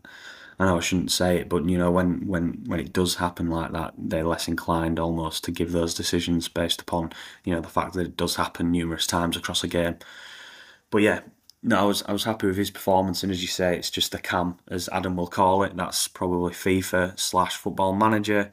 I 0.58 0.66
know 0.66 0.76
I 0.76 0.80
shouldn't 0.80 1.10
say 1.10 1.38
it, 1.38 1.48
but 1.48 1.68
you 1.68 1.78
know 1.78 1.90
when 1.90 2.26
when 2.26 2.64
when 2.66 2.80
it 2.80 2.92
does 2.92 3.16
happen 3.16 3.50
like 3.50 3.72
that, 3.72 3.94
they're 3.98 4.24
less 4.24 4.48
inclined 4.48 4.98
almost 4.98 5.44
to 5.44 5.50
give 5.50 5.72
those 5.72 5.94
decisions 5.94 6.48
based 6.48 6.80
upon 6.80 7.12
you 7.44 7.54
know 7.54 7.60
the 7.60 7.68
fact 7.68 7.94
that 7.94 8.06
it 8.06 8.16
does 8.16 8.36
happen 8.36 8.70
numerous 8.70 9.06
times 9.06 9.36
across 9.36 9.64
a 9.64 9.68
game. 9.68 9.96
But 10.90 11.02
yeah, 11.02 11.20
no, 11.64 11.78
I 11.78 11.84
was 11.84 12.02
I 12.02 12.12
was 12.12 12.24
happy 12.24 12.46
with 12.46 12.56
his 12.56 12.70
performance, 12.70 13.22
and 13.22 13.32
as 13.32 13.42
you 13.42 13.48
say, 13.48 13.76
it's 13.76 13.90
just 13.90 14.14
a 14.14 14.18
cam, 14.18 14.58
as 14.68 14.88
Adam 14.92 15.16
will 15.16 15.26
call 15.26 15.64
it. 15.64 15.76
That's 15.76 16.06
probably 16.06 16.52
FIFA 16.52 17.18
slash 17.18 17.56
Football 17.56 17.94
Manager 17.94 18.52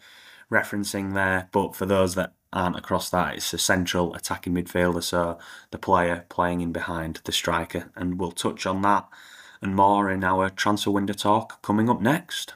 referencing 0.50 1.14
there. 1.14 1.50
But 1.52 1.76
for 1.76 1.86
those 1.86 2.16
that 2.16 2.34
aren't 2.54 2.78
across 2.78 3.10
that. 3.10 3.36
It's 3.36 3.54
a 3.54 3.58
central 3.58 4.14
attacking 4.14 4.54
midfielder, 4.54 5.04
so 5.04 5.38
the 5.72 5.78
player 5.78 6.26
playing 6.30 6.62
in 6.62 6.72
behind 6.72 7.22
the 7.24 7.32
striker. 7.32 7.92
And 7.96 8.20
we'll 8.20 8.32
touch 8.32 8.66
on 8.66 8.82
that 8.82 9.08
and 9.62 9.76
more 9.76 10.10
in 10.10 10.24
our 10.24 10.50
transfer 10.50 10.92
window 10.92 11.14
talk 11.14 11.62
coming 11.62 11.90
up 11.90 12.02
next. 12.02 12.56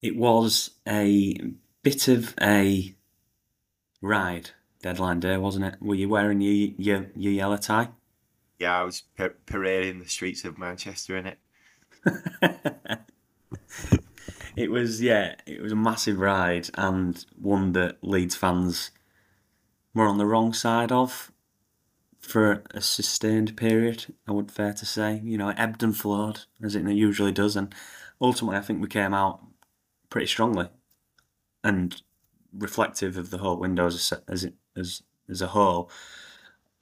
It 0.00 0.16
was 0.16 0.70
a 0.86 1.36
bit 1.82 2.08
of 2.08 2.34
a 2.40 2.94
ride 4.04 4.50
deadline 4.82 5.18
day, 5.18 5.36
wasn't 5.36 5.64
it? 5.64 5.76
Were 5.80 5.94
you 5.94 6.08
wearing 6.08 6.40
your 6.40 6.72
your, 6.76 7.06
your 7.16 7.32
yellow 7.32 7.56
tie? 7.56 7.88
Yeah, 8.58 8.80
I 8.80 8.84
was 8.84 9.02
parading 9.46 9.98
the 9.98 10.08
streets 10.08 10.44
of 10.44 10.58
Manchester 10.58 11.16
in 11.16 11.26
it. 11.26 11.38
it 14.56 14.70
was 14.70 15.02
yeah, 15.02 15.34
it 15.46 15.60
was 15.62 15.72
a 15.72 15.76
massive 15.76 16.18
ride 16.18 16.68
and 16.74 17.24
one 17.40 17.72
that 17.72 17.96
Leeds 18.02 18.36
fans 18.36 18.90
were 19.94 20.06
on 20.06 20.18
the 20.18 20.26
wrong 20.26 20.52
side 20.52 20.92
of 20.92 21.32
for 22.20 22.62
a 22.72 22.80
sustained 22.80 23.56
period. 23.56 24.14
I 24.28 24.32
would 24.32 24.52
fair 24.52 24.72
to 24.74 24.86
say, 24.86 25.20
you 25.24 25.38
know, 25.38 25.48
it 25.48 25.58
ebbed 25.58 25.82
and 25.82 25.96
flowed 25.96 26.40
as 26.62 26.74
it 26.74 26.86
usually 26.88 27.32
does, 27.32 27.56
and 27.56 27.74
ultimately, 28.20 28.58
I 28.58 28.62
think 28.62 28.80
we 28.80 28.88
came 28.88 29.14
out 29.14 29.40
pretty 30.10 30.26
strongly 30.26 30.68
and 31.64 32.00
reflective 32.56 33.16
of 33.16 33.30
the 33.30 33.38
whole 33.38 33.58
window 33.58 33.86
as 33.86 34.12
it, 34.44 34.54
as 34.76 35.02
as 35.28 35.42
a 35.42 35.48
whole. 35.48 35.90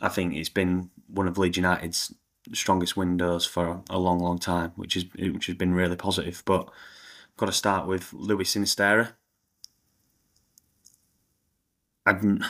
I 0.01 0.09
think 0.09 0.35
it's 0.35 0.49
been 0.49 0.91
one 1.07 1.29
of 1.29 1.39
Leeds 1.39 1.57
United's 1.57 2.15
strongest 2.53 2.97
windows 2.97 3.47
for 3.47 3.83
a 3.89 3.99
long, 3.99 4.19
long 4.19 4.39
time, 4.39 4.73
which 4.77 4.97
is 4.97 5.05
which 5.17 5.47
has 5.47 5.57
been 5.57 5.75
really 5.75 5.97
positive. 5.97 6.43
But 6.45 6.63
I've 6.63 7.37
got 7.37 7.47
to 7.47 7.53
start 7.53 7.87
with 7.87 8.13
Luis 8.13 8.55
Sinisterra. 8.55 9.13
I'm 12.05 12.45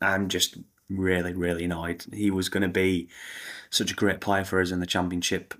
I'm 0.00 0.28
just 0.28 0.58
really, 0.88 1.32
really 1.32 1.64
annoyed. 1.64 2.04
He 2.12 2.30
was 2.30 2.48
going 2.48 2.62
to 2.62 2.68
be 2.68 3.08
such 3.70 3.92
a 3.92 3.96
great 3.96 4.20
player 4.20 4.44
for 4.44 4.60
us 4.60 4.70
in 4.70 4.80
the 4.80 4.86
championship. 4.86 5.54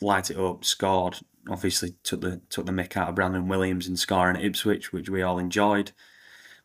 Light 0.00 0.30
it 0.30 0.38
up, 0.38 0.64
scored. 0.64 1.18
Obviously, 1.48 1.94
took 2.02 2.20
the 2.20 2.40
took 2.50 2.66
the 2.66 2.72
mick 2.72 2.96
out 2.96 3.08
of 3.08 3.14
Brandon 3.14 3.48
Williams 3.48 3.88
in 3.88 3.96
scoring 3.96 4.36
at 4.36 4.44
Ipswich, 4.44 4.92
which 4.92 5.08
we 5.08 5.22
all 5.22 5.38
enjoyed. 5.38 5.92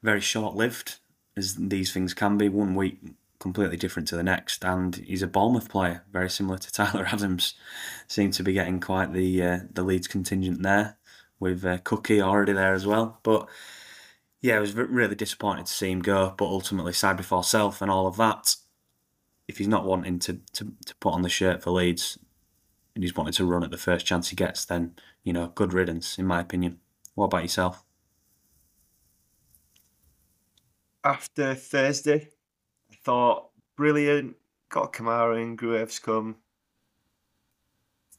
Very 0.06 0.22
short 0.22 0.56
lived, 0.56 0.98
as 1.36 1.56
these 1.56 1.92
things 1.92 2.14
can 2.14 2.38
be. 2.38 2.48
One 2.48 2.76
week 2.76 3.00
completely 3.40 3.76
different 3.76 4.08
to 4.10 4.16
the 4.16 4.22
next. 4.22 4.64
And 4.64 4.96
he's 4.96 5.24
a 5.24 5.28
Bournemouth 5.28 5.68
player, 5.68 6.04
very 6.14 6.30
similar 6.30 6.60
to 6.60 6.72
Tyler 6.72 7.08
Adams. 7.12 7.56
Seem 8.08 8.30
to 8.32 8.44
be 8.44 8.54
getting 8.54 8.80
quite 8.80 9.14
the 9.14 9.42
uh, 9.42 9.60
the 9.74 9.82
Leeds 9.82 10.08
contingent 10.08 10.62
there 10.62 10.98
with 11.40 11.66
uh, 11.66 11.80
Cookie 11.80 12.22
already 12.22 12.54
there 12.54 12.76
as 12.76 12.86
well. 12.86 13.20
But 13.24 13.48
yeah, 14.42 14.58
I 14.58 14.60
was 14.60 14.76
really 14.76 15.16
disappointed 15.16 15.66
to 15.66 15.72
see 15.72 15.90
him 15.90 16.02
go, 16.02 16.36
but 16.38 16.46
ultimately 16.46 16.94
side 16.94 17.18
before 17.18 17.44
self 17.44 17.82
and 17.82 17.90
all 17.90 18.06
of 18.06 18.18
that. 18.18 18.56
If 19.48 19.58
he's 19.58 19.68
not 19.68 19.86
wanting 19.86 20.20
to, 20.20 20.40
to, 20.54 20.74
to 20.86 20.96
put 21.00 21.14
on 21.14 21.24
the 21.24 21.30
shirt 21.30 21.64
for 21.64 21.72
Leeds 21.72 22.20
and 22.94 23.04
he's 23.04 23.16
wanting 23.16 23.34
to 23.34 23.46
run 23.46 23.64
at 23.64 23.72
the 23.72 23.78
first 23.78 24.06
chance 24.06 24.30
he 24.30 24.36
gets, 24.36 24.66
then, 24.66 24.96
you 25.24 25.34
know, 25.34 25.52
good 25.56 25.74
riddance, 25.74 26.20
in 26.20 26.28
my 26.28 26.42
opinion. 26.42 26.80
What 27.16 27.26
about 27.26 27.44
yourself? 27.44 27.85
After 31.06 31.54
Thursday, 31.54 32.30
I 32.92 32.96
thought, 33.04 33.52
brilliant, 33.78 34.38
got 34.70 34.92
Kamara 34.92 35.40
and 35.40 35.56
Gruev's 35.56 36.00
come. 36.00 36.38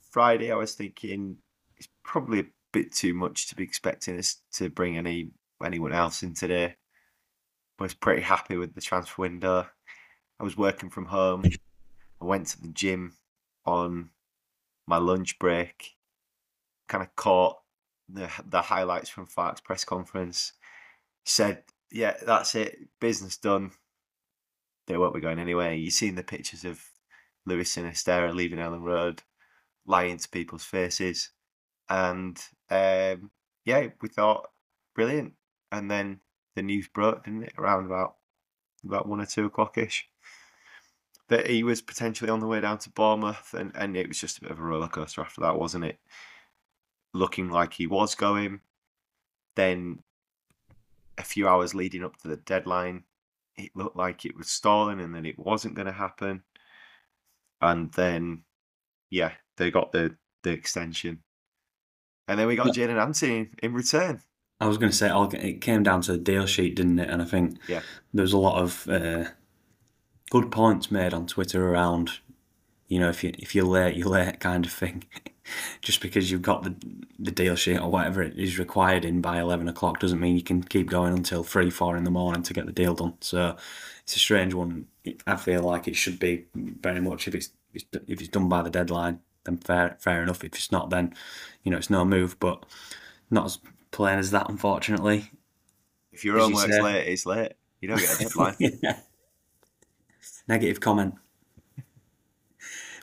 Friday, 0.09 0.53
I 0.53 0.55
was 0.57 0.75
thinking 0.75 1.39
it's 1.77 1.89
probably 2.05 2.39
a 2.39 2.47
bit 2.71 2.93
too 2.93 3.13
much 3.13 3.49
to 3.49 3.57
be 3.57 3.65
expecting 3.65 4.17
us 4.17 4.41
to 4.53 4.71
bring 4.71 4.97
any 4.97 5.33
anyone 5.65 5.93
else 5.93 6.23
in 6.23 6.33
today. 6.33 6.77
I 7.81 7.83
was 7.83 7.93
pretty 7.93 8.23
happy 8.23 8.57
with 8.57 8.77
the 8.77 8.81
transfer 8.81 9.21
window. 9.21 9.67
I 10.39 10.45
was 10.45 10.57
working 10.57 10.89
from 10.89 11.07
home. 11.07 11.43
I 12.21 12.25
went 12.25 12.47
to 12.49 12.63
the 12.63 12.69
gym 12.69 13.17
on 13.65 14.11
my 14.87 14.99
lunch 14.99 15.41
break. 15.41 15.97
Kind 16.87 17.03
of 17.03 17.17
caught 17.17 17.57
the 18.09 18.31
the 18.49 18.63
highlights 18.63 19.09
from 19.09 19.27
Farke's 19.27 19.61
press 19.61 19.85
conference. 19.85 20.53
Said, 21.25 21.65
"Yeah, 21.91 22.17
that's 22.25 22.55
it. 22.55 22.79
Business 23.01 23.37
done. 23.37 23.73
They 24.87 24.97
won't 24.97 25.15
be 25.15 25.21
going 25.21 25.39
anywhere." 25.39 25.75
You 25.75 25.91
seen 25.91 26.15
the 26.15 26.23
pictures 26.23 26.65
of 26.65 26.83
Luis 27.47 27.75
Sinisterra 27.75 28.35
leaving 28.35 28.59
Elland 28.59 28.83
Road, 28.83 29.23
lying 29.87 30.19
to 30.19 30.29
people's 30.29 30.65
faces, 30.65 31.31
and 31.89 32.39
um, 32.71 33.31
yeah, 33.65 33.89
we 34.01 34.09
thought 34.09 34.51
brilliant. 34.95 35.35
And 35.73 35.91
then 35.91 36.21
the 36.55 36.63
news 36.63 36.89
broke, 36.89 37.25
didn't 37.25 37.45
it, 37.45 37.55
around 37.59 37.87
about 37.87 38.17
about 38.85 39.09
one 39.09 39.21
or 39.21 39.27
two 39.27 39.47
o'clock 39.47 39.79
ish, 39.79 40.09
that 41.29 41.49
he 41.49 41.63
was 41.63 41.83
potentially 41.83 42.31
on 42.31 42.41
the 42.41 42.47
way 42.47 42.61
down 42.61 42.79
to 42.79 42.91
Bournemouth, 42.91 43.55
and 43.55 43.73
and 43.75 43.97
it 43.97 44.09
was 44.09 44.21
just 44.21 44.39
a 44.39 44.41
bit 44.43 44.51
of 44.51 44.59
a 44.59 44.63
roller 44.63 44.89
coaster 44.89 45.21
after 45.21 45.41
that, 45.43 45.59
wasn't 45.59 45.85
it? 45.85 45.99
Looking 47.13 47.51
like 47.51 47.75
he 47.75 47.87
was 47.87 48.15
going, 48.15 48.61
then 49.55 50.01
a 51.19 51.23
few 51.23 51.49
hours 51.49 51.75
leading 51.75 52.05
up 52.05 52.17
to 52.19 52.29
the 52.29 52.37
deadline, 52.37 53.05
it 53.57 53.71
looked 53.75 53.97
like 53.97 54.25
it 54.25 54.37
was 54.37 54.49
stalling, 54.49 55.01
and 55.01 55.15
then 55.15 55.25
it 55.27 55.39
wasn't 55.39 55.75
going 55.75 55.87
to 55.87 55.93
happen, 55.93 56.43
and 57.61 57.93
then 57.93 58.43
yeah, 59.11 59.33
they 59.57 59.71
got 59.71 59.93
the 59.93 60.17
the 60.43 60.51
extension, 60.51 61.23
and 62.29 62.39
then 62.39 62.47
we 62.47 62.57
got 62.57 62.69
Jaidon 62.69 63.01
Anthony 63.01 63.51
in 63.63 63.73
return. 63.73 64.21
I 64.61 64.67
was 64.67 64.79
going 64.79 64.91
to 64.91 64.97
say 64.97 65.11
it 65.11 65.61
came 65.61 65.83
down 65.83 66.01
to 66.03 66.13
the 66.13 66.19
deal 66.19 66.47
sheet, 66.47 66.77
didn't 66.77 66.99
it? 66.99 67.11
And 67.11 67.21
I 67.21 67.27
think 67.27 67.59
Yeah. 67.69 67.83
there 68.15 68.23
was 68.23 68.33
a 68.33 68.39
lot 68.39 68.63
of 68.63 68.89
uh, 68.89 69.25
good 70.31 70.51
points 70.51 70.91
made 70.91 71.13
on 71.13 71.27
Twitter 71.27 71.69
around, 71.69 72.13
you 72.89 72.99
know, 72.99 73.11
if 73.11 73.23
you 73.23 73.33
if 73.39 73.55
you're 73.55 73.67
late, 73.67 73.97
you're 73.97 74.09
late 74.09 74.41
kind 74.41 74.65
of 74.65 74.73
thing. 74.73 75.05
Just 75.81 76.01
because 76.01 76.31
you've 76.31 76.43
got 76.43 76.63
the 76.63 76.75
the 77.19 77.31
deal 77.31 77.57
sheet 77.57 77.79
or 77.79 77.91
whatever 77.91 78.23
it 78.23 78.39
is 78.39 78.59
required 78.59 79.05
in 79.05 79.21
by 79.21 79.41
eleven 79.41 79.69
o'clock 79.69 80.01
doesn't 80.01 80.21
mean 80.21 80.37
you 80.37 80.43
can 80.43 80.63
keep 80.63 80.91
going 80.91 81.13
until 81.13 81.45
three, 81.45 81.71
four 81.71 81.97
in 81.97 82.05
the 82.05 82.11
morning 82.11 82.43
to 82.43 82.55
get 82.55 82.67
the 82.67 82.73
deal 82.73 82.95
done. 82.95 83.15
So 83.21 83.57
it's 84.03 84.17
a 84.17 84.19
strange 84.19 84.55
one. 84.55 84.87
I 85.27 85.37
feel 85.37 85.63
like 85.63 85.89
it 85.89 85.97
should 85.97 86.19
be 86.19 86.47
very 86.55 87.01
much 87.01 87.29
if 87.29 87.35
it's 87.35 87.51
if 87.75 87.85
it's 88.21 88.29
done 88.29 88.49
by 88.49 88.63
the 88.63 88.71
deadline, 88.71 89.21
then 89.45 89.59
fair 89.59 89.97
fair 90.01 90.23
enough. 90.23 90.45
If 90.45 90.55
it's 90.55 90.73
not, 90.73 90.91
then 90.91 91.15
you 91.63 91.71
know 91.71 91.79
it's 91.79 91.91
no 91.91 92.05
move. 92.05 92.39
But 92.41 92.65
not 93.31 93.47
as 93.47 93.59
plain 93.91 94.19
as 94.19 94.31
that, 94.33 94.49
unfortunately. 94.49 95.31
If 96.13 96.25
your 96.25 96.39
own 96.39 96.53
work's 96.53 96.79
late, 96.79 97.09
it's 97.09 97.27
late. 97.27 97.53
You 97.81 97.89
don't 97.89 97.99
get 97.99 98.15
a 98.15 98.25
deadline. 98.25 98.57
yeah. 98.59 99.01
Negative 100.49 100.81
comment. 100.81 101.15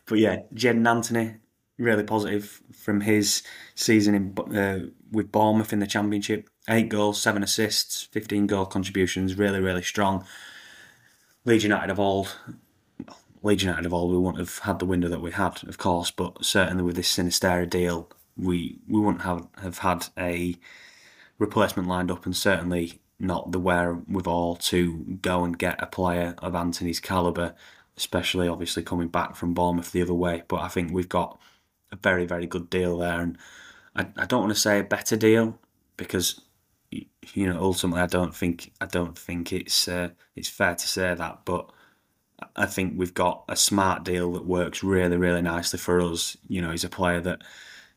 But 0.05 0.19
yeah, 0.19 0.41
Jaidon 0.53 0.87
Anthony, 0.87 1.35
really 1.77 2.03
positive 2.03 2.61
from 2.71 3.01
his 3.01 3.43
season 3.75 4.15
in 4.15 4.57
uh, 4.57 4.87
with 5.11 5.31
Bournemouth 5.31 5.73
in 5.73 5.79
the 5.79 5.87
Championship. 5.87 6.49
Eight 6.69 6.89
goals, 6.89 7.21
seven 7.21 7.43
assists, 7.43 8.03
15 8.11 8.47
goal 8.47 8.65
contributions, 8.65 9.37
really, 9.37 9.59
really 9.59 9.83
strong. 9.83 10.25
Leeds 11.45 11.63
United 11.63 11.91
of 11.91 11.99
old, 11.99 12.35
well, 13.05 13.17
Leeds 13.41 13.63
United 13.63 13.85
of 13.85 13.93
old, 13.93 14.11
we 14.11 14.17
wouldn't 14.17 14.39
have 14.39 14.59
had 14.59 14.79
the 14.79 14.85
window 14.85 15.09
that 15.09 15.21
we 15.21 15.31
had, 15.31 15.61
of 15.67 15.77
course, 15.77 16.09
but 16.09 16.45
certainly 16.45 16.83
with 16.83 16.95
this 16.95 17.13
Sinisterra 17.13 17.69
deal, 17.69 18.09
we, 18.37 18.79
we 18.87 18.99
wouldn't 18.99 19.23
have, 19.23 19.47
have 19.61 19.79
had 19.79 20.07
a 20.17 20.55
replacement 21.37 21.87
lined 21.89 22.09
up 22.09 22.25
and 22.25 22.35
certainly 22.35 23.01
not 23.19 23.51
the 23.51 23.59
wherewithal 23.59 24.55
to 24.55 25.17
go 25.21 25.43
and 25.43 25.57
get 25.57 25.81
a 25.81 25.85
player 25.85 26.35
of 26.39 26.55
Anthony's 26.55 26.99
calibre, 26.99 27.55
especially 27.97 28.47
obviously 28.47 28.83
coming 28.83 29.09
back 29.09 29.35
from 29.35 29.53
Bournemouth 29.53 29.91
the 29.91 30.01
other 30.01 30.13
way. 30.13 30.43
But 30.47 30.61
I 30.61 30.69
think 30.69 30.91
we've 30.91 31.09
got 31.09 31.39
a 31.93 31.97
very, 31.97 32.25
very 32.25 32.47
good 32.47 32.69
deal 32.69 32.97
there. 32.97 33.21
And 33.21 33.37
I, 33.95 34.07
I 34.17 34.25
don't 34.25 34.41
want 34.41 34.53
to 34.53 34.59
say 34.59 34.79
a 34.79 34.83
better 34.83 35.15
deal 35.15 35.57
because 35.95 36.41
you 37.33 37.51
know 37.51 37.59
ultimately 37.59 38.01
I 38.01 38.05
don't 38.05 38.35
think 38.35 38.71
I 38.79 38.85
don't 38.85 39.17
think 39.17 39.53
it's 39.53 39.87
uh, 39.87 40.09
it's 40.35 40.49
fair 40.49 40.75
to 40.75 40.87
say 40.87 41.13
that, 41.13 41.41
but 41.45 41.71
I 42.55 42.65
think 42.65 42.93
we've 42.97 43.13
got 43.13 43.45
a 43.47 43.55
smart 43.55 44.03
deal 44.03 44.33
that 44.33 44.45
works 44.45 44.83
really, 44.83 45.17
really 45.17 45.41
nicely 45.41 45.79
for 45.79 46.01
us. 46.01 46.35
You 46.47 46.61
know, 46.61 46.71
he's 46.71 46.83
a 46.83 46.89
player 46.89 47.21
that 47.21 47.41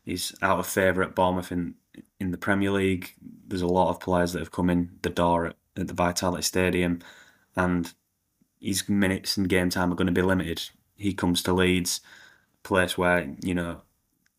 is 0.05 0.33
out 0.41 0.59
of 0.59 0.67
favour 0.67 1.03
at 1.03 1.15
Bournemouth 1.15 1.51
in 1.51 1.75
in 2.19 2.31
the 2.31 2.37
Premier 2.37 2.71
League. 2.71 3.13
There's 3.47 3.61
a 3.61 3.67
lot 3.67 3.89
of 3.89 3.99
players 3.99 4.33
that 4.33 4.39
have 4.39 4.51
come 4.51 4.69
in 4.69 4.91
the 5.01 5.09
door 5.09 5.47
at, 5.47 5.55
at 5.75 5.87
the 5.87 5.93
Vitality 5.93 6.43
Stadium, 6.43 6.99
and 7.55 7.91
his 8.59 8.87
minutes 8.87 9.37
and 9.37 9.49
game 9.49 9.69
time 9.69 9.91
are 9.91 9.95
going 9.95 10.07
to 10.07 10.13
be 10.13 10.21
limited. 10.21 10.69
He 10.95 11.13
comes 11.13 11.43
to 11.43 11.53
Leeds, 11.53 12.01
place 12.63 12.97
where 12.97 13.33
you 13.43 13.53
know, 13.53 13.81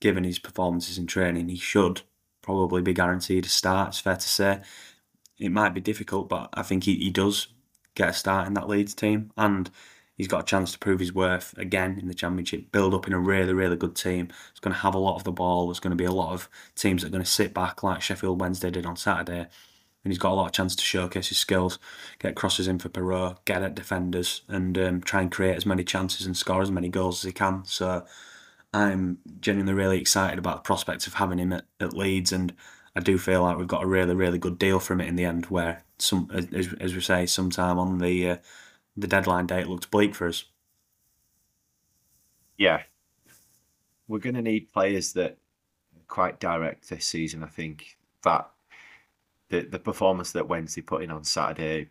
given 0.00 0.24
his 0.24 0.38
performances 0.38 0.98
in 0.98 1.06
training, 1.06 1.48
he 1.48 1.56
should 1.56 2.02
probably 2.42 2.82
be 2.82 2.92
guaranteed 2.92 3.46
a 3.46 3.48
start. 3.48 3.88
It's 3.88 4.00
fair 4.00 4.16
to 4.16 4.28
say. 4.28 4.61
It 5.38 5.52
might 5.52 5.74
be 5.74 5.80
difficult, 5.80 6.28
but 6.28 6.48
I 6.54 6.62
think 6.62 6.84
he, 6.84 6.96
he 6.96 7.11
does 7.11 7.48
get 7.94 8.08
a 8.08 8.12
start 8.12 8.46
in 8.46 8.54
that 8.54 8.68
Leeds 8.68 8.94
team, 8.94 9.30
and 9.37 9.70
he's 10.16 10.28
got 10.28 10.42
a 10.42 10.46
chance 10.46 10.72
to 10.72 10.78
prove 10.78 11.00
his 11.00 11.12
worth 11.12 11.56
again 11.58 11.98
in 12.00 12.08
the 12.08 12.14
Championship. 12.14 12.72
Build 12.72 12.94
up 12.94 13.06
in 13.06 13.12
a 13.12 13.18
really, 13.18 13.52
really 13.52 13.76
good 13.76 13.94
team. 13.94 14.28
It's 14.50 14.61
going 14.61 14.74
to 14.74 14.80
have 14.80 14.94
a 14.94 14.98
lot 14.98 15.16
of 15.16 15.24
the 15.24 15.32
ball. 15.32 15.66
There's 15.66 15.80
going 15.80 15.92
to 15.92 15.96
be 15.96 16.04
a 16.04 16.12
lot 16.12 16.32
of 16.32 16.48
teams 16.74 17.02
that 17.02 17.08
are 17.08 17.12
going 17.12 17.24
to 17.24 17.30
sit 17.30 17.54
back 17.54 17.82
like 17.82 18.02
Sheffield 18.02 18.40
Wednesday 18.40 18.70
did 18.70 18.87
on 18.87 18.96
Saturday. 18.96 19.46
And 20.04 20.12
he's 20.12 20.18
got 20.18 20.32
a 20.32 20.34
lot 20.34 20.46
of 20.46 20.52
chance 20.52 20.76
to 20.76 20.84
showcase 20.84 21.28
his 21.28 21.38
skills, 21.38 21.78
get 22.18 22.37
crosses 22.37 22.68
in 22.68 22.78
for 22.78 22.88
Piroe, 22.88 23.37
get 23.44 23.62
at 23.62 23.74
defenders, 23.74 24.42
and 24.48 24.78
um, 24.78 25.00
try 25.00 25.20
and 25.20 25.30
create 25.30 25.56
as 25.56 25.66
many 25.66 25.84
chances 25.84 26.24
and 26.24 26.37
score 26.37 26.62
as 26.62 26.70
many 26.70 26.88
goals 26.88 27.24
as 27.24 27.28
he 27.28 27.32
can. 27.32 27.64
So 27.64 28.06
I'm 28.72 29.18
genuinely 29.40 29.74
really 29.74 30.00
excited 30.00 30.38
about 30.38 30.57
the 30.57 30.66
prospects 30.66 31.07
of 31.07 31.14
having 31.14 31.38
him 31.38 31.52
at, 31.52 31.64
at 31.81 31.94
Leeds, 31.94 32.33
and 32.33 32.54
I 32.94 33.00
do 33.00 33.18
feel 33.18 33.42
like 33.42 33.57
we've 33.57 33.66
got 33.66 33.83
a 33.83 33.87
really, 33.87 34.14
really 34.14 34.38
good 34.38 34.59
deal 34.59 34.78
from 34.81 35.00
it 35.00 35.09
in 35.09 35.16
the 35.16 35.24
end. 35.24 35.46
Where 35.46 35.85
some, 35.98 36.31
as, 36.33 36.74
as 36.81 36.94
we 36.94 37.00
say, 37.00 37.26
sometime 37.26 37.78
on 37.78 37.98
the 37.98 38.31
uh, 38.31 38.37
the 38.96 39.07
deadline 39.07 39.46
date 39.46 39.62
it 39.62 39.68
looked 39.68 39.90
bleak 39.90 40.14
for 40.14 40.28
us. 40.28 40.44
yeah. 42.59 42.83
We're 44.09 44.18
going 44.18 44.35
to 44.35 44.42
need 44.42 44.72
players 44.72 45.12
that 45.14 45.33
are 45.33 46.07
quite 46.09 46.40
direct 46.40 46.88
this 46.88 47.07
season. 47.07 47.44
I 47.44 47.48
think 47.48 47.98
that 48.24 48.50
the 49.50 49.62
the 49.62 49.78
performance 49.78 50.33
that 50.33 50.48
Wednesday 50.48 50.81
put 50.83 51.02
in 51.02 51.11
on 51.11 51.24
Saturday, 51.24 51.90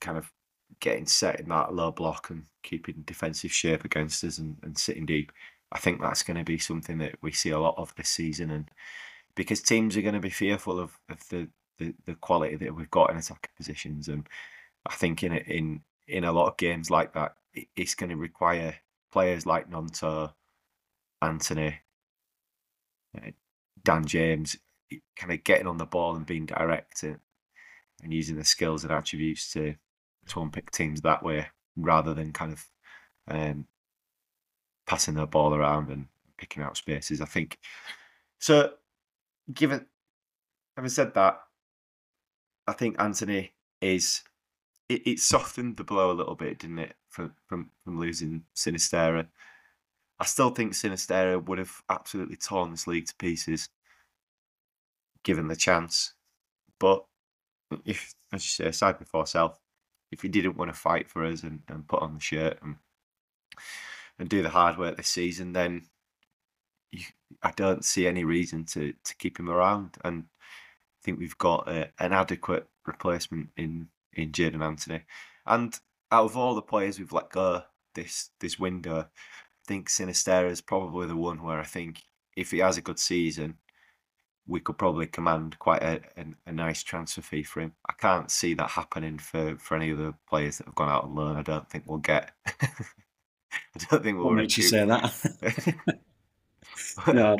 kind 0.00 0.18
of 0.18 0.32
getting 0.80 1.06
set 1.06 1.40
in 1.40 1.48
that 1.48 1.74
low 1.74 1.90
block 1.90 2.30
and 2.30 2.44
keeping 2.62 3.02
defensive 3.04 3.52
shape 3.52 3.84
against 3.84 4.22
us 4.24 4.38
and, 4.38 4.56
and 4.62 4.78
sitting 4.78 5.06
deep. 5.06 5.32
I 5.70 5.78
think 5.78 6.00
that's 6.00 6.22
going 6.22 6.38
to 6.38 6.44
be 6.44 6.58
something 6.58 6.98
that 6.98 7.16
we 7.22 7.32
see 7.32 7.50
a 7.50 7.60
lot 7.60 7.74
of 7.76 7.94
this 7.96 8.08
season, 8.08 8.50
and 8.50 8.70
because 9.34 9.60
teams 9.60 9.96
are 9.96 10.02
going 10.02 10.14
to 10.14 10.20
be 10.20 10.30
fearful 10.30 10.80
of, 10.80 10.98
of 11.08 11.28
the, 11.28 11.48
the, 11.78 11.94
the 12.06 12.14
quality 12.14 12.56
that 12.56 12.74
we've 12.74 12.90
got 12.90 13.10
in 13.10 13.16
attacking 13.16 13.50
positions, 13.56 14.08
and 14.08 14.28
I 14.86 14.94
think 14.94 15.22
in 15.22 15.32
in 15.32 15.82
in 16.06 16.24
a 16.24 16.32
lot 16.32 16.48
of 16.48 16.56
games 16.56 16.90
like 16.90 17.12
that, 17.14 17.36
it's 17.76 17.94
going 17.94 18.10
to 18.10 18.16
require 18.16 18.76
players 19.12 19.46
like 19.46 19.70
Gnonto, 19.70 20.32
Anthony, 21.20 21.80
uh, 23.16 23.30
Dan 23.84 24.06
James, 24.06 24.56
kind 25.16 25.32
of 25.32 25.44
getting 25.44 25.66
on 25.66 25.78
the 25.78 25.86
ball 25.86 26.16
and 26.16 26.26
being 26.26 26.46
direct 26.46 27.02
and, 27.02 27.18
and 28.02 28.14
using 28.14 28.36
the 28.36 28.44
skills 28.44 28.84
and 28.84 28.92
attributes 28.92 29.52
to 29.52 29.74
to 30.26 30.40
unpick 30.40 30.70
teams 30.70 31.00
that 31.00 31.22
way 31.22 31.46
rather 31.76 32.12
than 32.12 32.32
kind 32.32 32.52
of 32.52 32.66
um, 33.28 33.66
passing 34.88 35.14
the 35.14 35.26
ball 35.26 35.54
around 35.54 35.90
and 35.90 36.06
picking 36.38 36.62
out 36.62 36.76
spaces. 36.76 37.20
I 37.20 37.26
think 37.26 37.58
so. 38.40 38.72
Given 39.52 39.86
having 40.76 40.90
said 40.90 41.14
that, 41.14 41.40
I 42.66 42.72
think 42.72 43.00
Anthony 43.00 43.52
is 43.80 44.22
it, 44.88 45.06
it 45.06 45.18
softened 45.20 45.76
the 45.76 45.84
blow 45.84 46.10
a 46.10 46.14
little 46.14 46.34
bit, 46.34 46.58
didn't 46.58 46.80
it, 46.80 46.96
from 47.08 47.34
from 47.46 47.70
from 47.84 48.00
losing 48.00 48.44
Sinisterra. 48.56 49.26
I 50.18 50.24
still 50.24 50.50
think 50.50 50.72
Sinisterra 50.72 51.44
would 51.46 51.58
have 51.58 51.82
absolutely 51.88 52.36
torn 52.36 52.72
this 52.72 52.88
league 52.88 53.06
to 53.06 53.14
pieces 53.16 53.68
given 55.22 55.46
the 55.46 55.56
chance, 55.56 56.14
but 56.80 57.04
if, 57.84 58.14
as 58.32 58.44
you 58.44 58.48
say, 58.48 58.72
side 58.72 58.98
before 58.98 59.26
self, 59.26 59.60
if 60.10 60.22
he 60.22 60.28
didn't 60.28 60.56
want 60.56 60.72
to 60.72 60.78
fight 60.78 61.08
for 61.08 61.24
us 61.24 61.42
and, 61.42 61.60
and 61.68 61.86
put 61.86 62.02
on 62.02 62.14
the 62.14 62.20
shirt 62.20 62.58
and 62.62 62.76
and 64.18 64.28
do 64.28 64.42
the 64.42 64.50
hard 64.50 64.78
work 64.78 64.96
this 64.96 65.08
season, 65.08 65.52
then 65.52 65.82
you, 66.90 67.04
I 67.42 67.52
don't 67.52 67.84
see 67.84 68.06
any 68.06 68.24
reason 68.24 68.64
to 68.66 68.92
to 69.04 69.16
keep 69.16 69.38
him 69.38 69.50
around. 69.50 69.96
And 70.04 70.24
I 70.38 70.98
think 71.04 71.18
we've 71.18 71.38
got 71.38 71.68
a, 71.68 71.90
an 71.98 72.12
adequate 72.12 72.68
replacement 72.86 73.50
in 73.56 73.88
in 74.12 74.32
Jaidon 74.32 74.64
Anthony. 74.64 75.02
And 75.46 75.78
out 76.10 76.24
of 76.24 76.36
all 76.36 76.54
the 76.54 76.62
players 76.62 76.98
we've 76.98 77.12
let 77.12 77.30
go 77.30 77.62
this 77.94 78.30
this 78.40 78.58
window, 78.58 79.00
I 79.00 79.06
think 79.66 79.88
Sinisterra 79.88 80.50
is 80.50 80.60
probably 80.60 81.06
the 81.06 81.16
one 81.16 81.42
where 81.42 81.60
I 81.60 81.64
think 81.64 82.02
if 82.36 82.50
he 82.50 82.58
has 82.58 82.76
a 82.76 82.82
good 82.82 82.98
season, 82.98 83.58
we 84.46 84.60
could 84.60 84.78
probably 84.78 85.06
command 85.06 85.58
quite 85.58 85.82
a, 85.82 86.00
a, 86.16 86.24
a, 86.46 86.52
nice 86.52 86.82
transfer 86.82 87.20
fee 87.20 87.42
for 87.42 87.60
him. 87.60 87.72
I 87.88 87.92
can't 87.92 88.30
see 88.30 88.54
that 88.54 88.70
happening 88.70 89.18
for, 89.18 89.56
for 89.58 89.76
any 89.76 89.92
other 89.92 90.14
players 90.28 90.58
that 90.58 90.66
have 90.66 90.74
gone 90.74 90.88
out 90.88 91.04
on 91.04 91.14
loan. 91.14 91.36
I 91.36 91.42
don't 91.42 91.68
think 91.68 91.84
we'll 91.86 91.98
get. 91.98 92.30
I 93.74 93.84
don't 93.90 94.02
think 94.02 94.18
we'll. 94.18 94.26
What 94.26 94.34
makes 94.34 94.56
you 94.56 94.64
say 94.64 94.84
that? 94.84 95.98
no, 97.12 97.36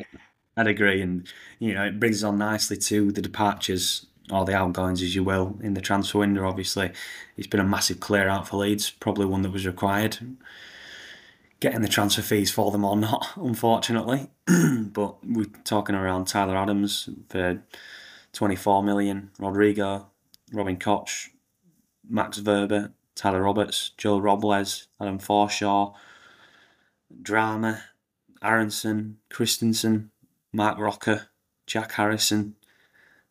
I'd 0.57 0.67
agree, 0.67 1.01
and 1.03 1.27
you 1.59 1.75
know 1.75 1.87
it 1.87 2.01
brings 2.01 2.23
us 2.23 2.29
on 2.29 2.39
nicely 2.39 2.77
to 2.77 3.13
the 3.13 3.23
departures 3.23 4.07
or 4.31 4.45
the 4.45 4.55
outgoings, 4.55 5.03
as 5.03 5.15
you 5.15 5.25
will, 5.25 5.59
in 5.63 5.75
the 5.75 5.81
transfer 5.81 6.19
window. 6.19 6.47
Obviously, 6.47 6.93
it's 7.37 7.47
been 7.47 7.61
a 7.61 7.65
massive 7.65 8.01
clear 8.01 8.29
out 8.29 8.49
for 8.49 8.59
Leeds, 8.59 8.91
probably 8.91 9.27
one 9.27 9.43
that 9.43 9.53
was 9.53 9.67
required 9.67 10.19
getting 11.61 11.81
the 11.81 11.89
transfer 11.89 12.23
fees 12.23 12.51
for 12.51 12.71
them 12.71 12.85
or 12.85 12.97
not, 12.97 13.31
unfortunately. 13.37 14.29
but 14.47 15.17
we're 15.25 15.47
talking 15.65 15.95
around 15.95 16.27
Tyler 16.27 16.57
Adams 16.57 17.09
for 17.29 17.63
24 18.33 18.83
million, 18.83 19.31
Rodrigo, 19.39 20.07
Robin 20.53 20.77
Koch, 20.77 21.31
Max 22.09 22.41
Wöber, 22.41 22.93
Tyler 23.19 23.43
Roberts, 23.43 23.91
Joel 23.99 24.23
Robles, 24.23 24.87
Adam 25.01 25.19
Forshaw, 25.19 25.93
Drameh, 27.21 27.81
Aaronson, 28.41 29.19
Kristensen, 29.29 30.11
Marc 30.53 30.79
Roca, 30.79 31.29
Jack 31.67 31.93
Harrison. 31.93 32.55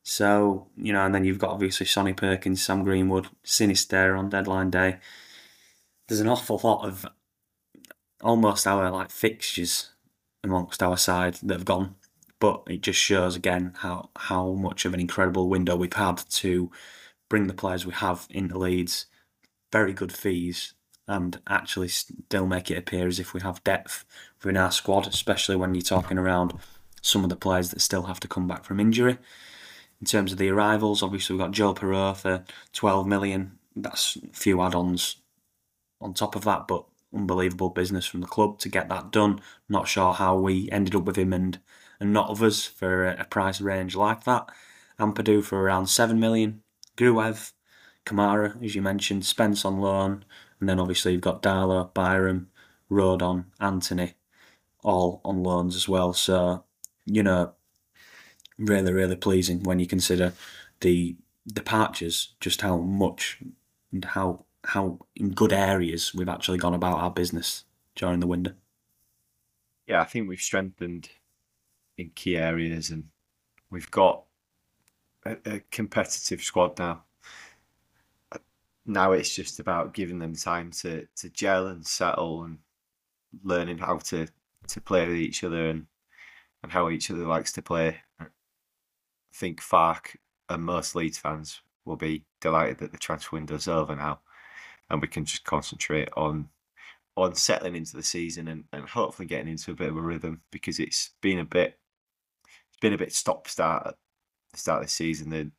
So, 0.03 0.67
you 0.75 0.91
know, 0.91 1.05
and 1.05 1.15
then 1.15 1.23
you've 1.23 1.39
got 1.39 1.51
obviously 1.51 1.85
Sonny 1.85 2.13
Perkins, 2.13 2.63
Sam 2.63 2.83
Greenwood, 2.83 3.27
Sinister 3.43 4.15
on 4.15 4.29
deadline 4.29 4.69
day. 4.69 4.97
There's 6.07 6.19
an 6.19 6.27
awful 6.27 6.59
lot 6.61 6.85
of 6.85 7.05
almost 8.21 8.67
our 8.67 8.91
like 8.91 9.09
fixtures 9.09 9.91
amongst 10.43 10.83
our 10.83 10.97
side 10.97 11.35
that 11.43 11.53
have 11.53 11.65
gone. 11.65 11.95
But 12.39 12.63
it 12.67 12.81
just 12.81 12.99
shows 12.99 13.37
again 13.37 13.73
how 13.77 14.09
how 14.15 14.51
much 14.51 14.85
of 14.85 14.93
an 14.93 14.99
incredible 14.99 15.47
window 15.47 15.77
we've 15.77 15.93
had 15.93 16.17
to 16.17 16.71
bring 17.29 17.47
the 17.47 17.53
players 17.53 17.85
we 17.85 17.93
have 17.93 18.27
into 18.29 18.57
Leeds, 18.57 19.05
very 19.71 19.93
good 19.93 20.11
fees, 20.11 20.73
and 21.07 21.39
actually 21.47 21.87
still 21.87 22.45
make 22.45 22.69
it 22.69 22.77
appear 22.77 23.07
as 23.07 23.19
if 23.19 23.33
we 23.33 23.41
have 23.41 23.63
depth 23.63 24.05
within 24.43 24.57
our 24.57 24.71
squad, 24.71 25.07
especially 25.07 25.55
when 25.55 25.73
you're 25.73 25.81
talking 25.81 26.17
around 26.17 26.53
some 27.01 27.23
of 27.23 27.29
the 27.29 27.35
players 27.35 27.69
that 27.71 27.81
still 27.81 28.03
have 28.03 28.19
to 28.19 28.27
come 28.27 28.47
back 28.47 28.65
from 28.65 28.79
injury. 28.79 29.17
In 30.01 30.05
terms 30.05 30.31
of 30.31 30.37
the 30.37 30.49
arrivals, 30.49 31.01
obviously 31.01 31.35
we've 31.35 31.45
got 31.45 31.51
Joe 31.51 31.73
Piroe 31.73 32.15
for 32.15 32.43
12 32.73 33.07
million. 33.07 33.57
That's 33.75 34.17
a 34.17 34.27
few 34.33 34.61
add-ons 34.61 35.17
on 36.01 36.13
top 36.13 36.35
of 36.35 36.43
that, 36.43 36.67
but 36.67 36.85
unbelievable 37.13 37.69
business 37.69 38.05
from 38.05 38.21
the 38.21 38.27
club 38.27 38.59
to 38.59 38.69
get 38.69 38.89
that 38.89 39.11
done. 39.11 39.39
Not 39.69 39.87
sure 39.87 40.13
how 40.13 40.37
we 40.37 40.69
ended 40.71 40.95
up 40.95 41.05
with 41.05 41.15
him 41.15 41.33
and, 41.33 41.59
and 41.99 42.13
not 42.13 42.29
others 42.29 42.65
for 42.65 43.05
a, 43.05 43.21
a 43.21 43.25
price 43.25 43.61
range 43.61 43.95
like 43.95 44.25
that. 44.25 44.49
Ampadu 44.99 45.43
for 45.43 45.61
around 45.61 45.87
7 45.87 46.19
million. 46.19 46.61
Gruev, 46.97 47.53
Kamara, 48.07 48.63
as 48.63 48.73
you 48.73 48.81
mentioned, 48.81 49.25
Spence 49.25 49.65
on 49.65 49.79
loan. 49.79 50.23
And 50.59 50.69
then 50.69 50.79
obviously 50.79 51.11
you've 51.11 51.21
got 51.21 51.43
Darlow, 51.43 51.93
Byram, 51.93 52.49
Rodon, 52.89 53.45
Anthony, 53.59 54.13
all 54.83 55.21
on 55.23 55.43
loans 55.43 55.75
as 55.75 55.87
well. 55.87 56.13
So, 56.13 56.63
you 57.05 57.21
know, 57.21 57.53
really, 58.57 58.93
really 58.93 59.15
pleasing 59.15 59.63
when 59.63 59.79
you 59.79 59.87
consider 59.87 60.33
the 60.79 61.15
departures, 61.45 62.33
just 62.39 62.61
how 62.61 62.77
much 62.77 63.39
and 63.91 64.03
how 64.03 64.45
how 64.63 64.99
in 65.15 65.29
good 65.31 65.53
areas 65.53 66.13
we've 66.13 66.27
actually 66.27 66.57
gone 66.57 66.73
about 66.73 66.99
our 66.99 67.11
business 67.11 67.63
during 67.95 68.19
the 68.19 68.27
window. 68.27 68.51
Yeah, 69.87 70.01
I 70.01 70.03
think 70.03 70.27
we've 70.27 70.41
strengthened 70.41 71.09
in 71.97 72.11
key 72.15 72.35
areas 72.35 72.89
and 72.89 73.05
we've 73.69 73.89
got 73.89 74.23
a, 75.25 75.37
a 75.45 75.59
competitive 75.71 76.41
squad 76.41 76.77
now. 76.77 77.03
Now 78.87 79.11
it's 79.11 79.35
just 79.35 79.59
about 79.59 79.93
giving 79.93 80.19
them 80.19 80.33
time 80.33 80.71
to, 80.81 81.07
to 81.17 81.29
gel 81.29 81.67
and 81.67 81.85
settle 81.85 82.43
and 82.43 82.59
learning 83.43 83.79
how 83.79 83.97
to, 83.97 84.27
to 84.69 84.81
play 84.81 85.05
with 85.05 85.17
each 85.17 85.43
other 85.43 85.69
and, 85.69 85.87
and 86.63 86.71
how 86.71 86.89
each 86.89 87.11
other 87.11 87.25
likes 87.25 87.51
to 87.53 87.61
play. 87.61 87.97
I 88.19 88.25
think 89.33 89.61
Farke 89.61 90.15
and 90.49 90.63
most 90.63 90.95
Leeds 90.95 91.17
fans 91.17 91.61
will 91.85 91.97
be 91.97 92.25
delighted 92.41 92.79
that 92.79 92.91
the 92.91 92.97
transfer 92.97 93.35
window's 93.35 93.67
over 93.67 93.95
now 93.95 94.21
and 94.89 95.01
we 95.01 95.07
can 95.07 95.25
just 95.25 95.43
concentrate 95.43 96.09
on 96.15 96.49
on 97.15 97.33
settling 97.33 97.75
into 97.75 97.95
the 97.95 98.03
season 98.03 98.47
and, 98.47 98.65
and 98.71 98.87
hopefully 98.87 99.27
getting 99.27 99.47
into 99.47 99.71
a 99.71 99.75
bit 99.75 99.89
of 99.89 99.97
a 99.97 100.01
rhythm 100.01 100.39
because 100.51 100.79
it's 100.79 101.11
been 101.19 101.39
a 101.39 101.45
bit 101.45 101.79
it's 102.69 102.79
been 102.79 102.93
a 102.93 102.97
bit 102.97 103.11
stop 103.11 103.47
start 103.47 103.87
at 103.87 103.95
the 104.51 104.59
start 104.59 104.81
of 104.81 104.87
the 104.87 104.91
season. 104.91 105.29
The 105.29 105.51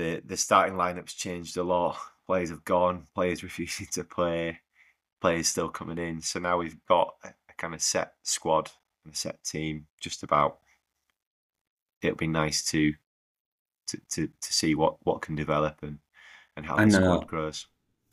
the 0.00 0.22
the 0.24 0.36
starting 0.36 0.76
lineup's 0.76 1.14
changed 1.14 1.56
a 1.56 1.62
lot. 1.62 1.96
Players 2.26 2.50
have 2.50 2.64
gone, 2.64 3.06
players 3.14 3.42
refusing 3.48 3.86
to 3.92 4.04
play, 4.04 4.60
players 5.20 5.48
still 5.48 5.68
coming 5.68 5.98
in. 5.98 6.20
So 6.22 6.38
now 6.40 6.58
we've 6.58 6.84
got 6.86 7.14
a, 7.24 7.32
kind 7.58 7.74
of 7.74 7.82
set 7.82 8.14
squad 8.22 8.70
and 9.04 9.12
a 9.12 9.16
set 9.16 9.44
team 9.44 9.86
just 10.00 10.22
about 10.22 10.60
it'll 12.00 12.16
be 12.16 12.26
nice 12.26 12.64
to 12.70 12.94
to, 13.88 14.00
to, 14.12 14.26
to 14.28 14.52
see 14.52 14.74
what, 14.74 14.96
what 15.02 15.20
can 15.20 15.34
develop 15.34 15.82
and, 15.82 15.98
and 16.56 16.64
how 16.64 16.76
the 16.76 16.90
squad 16.90 17.26
grows. 17.26 17.66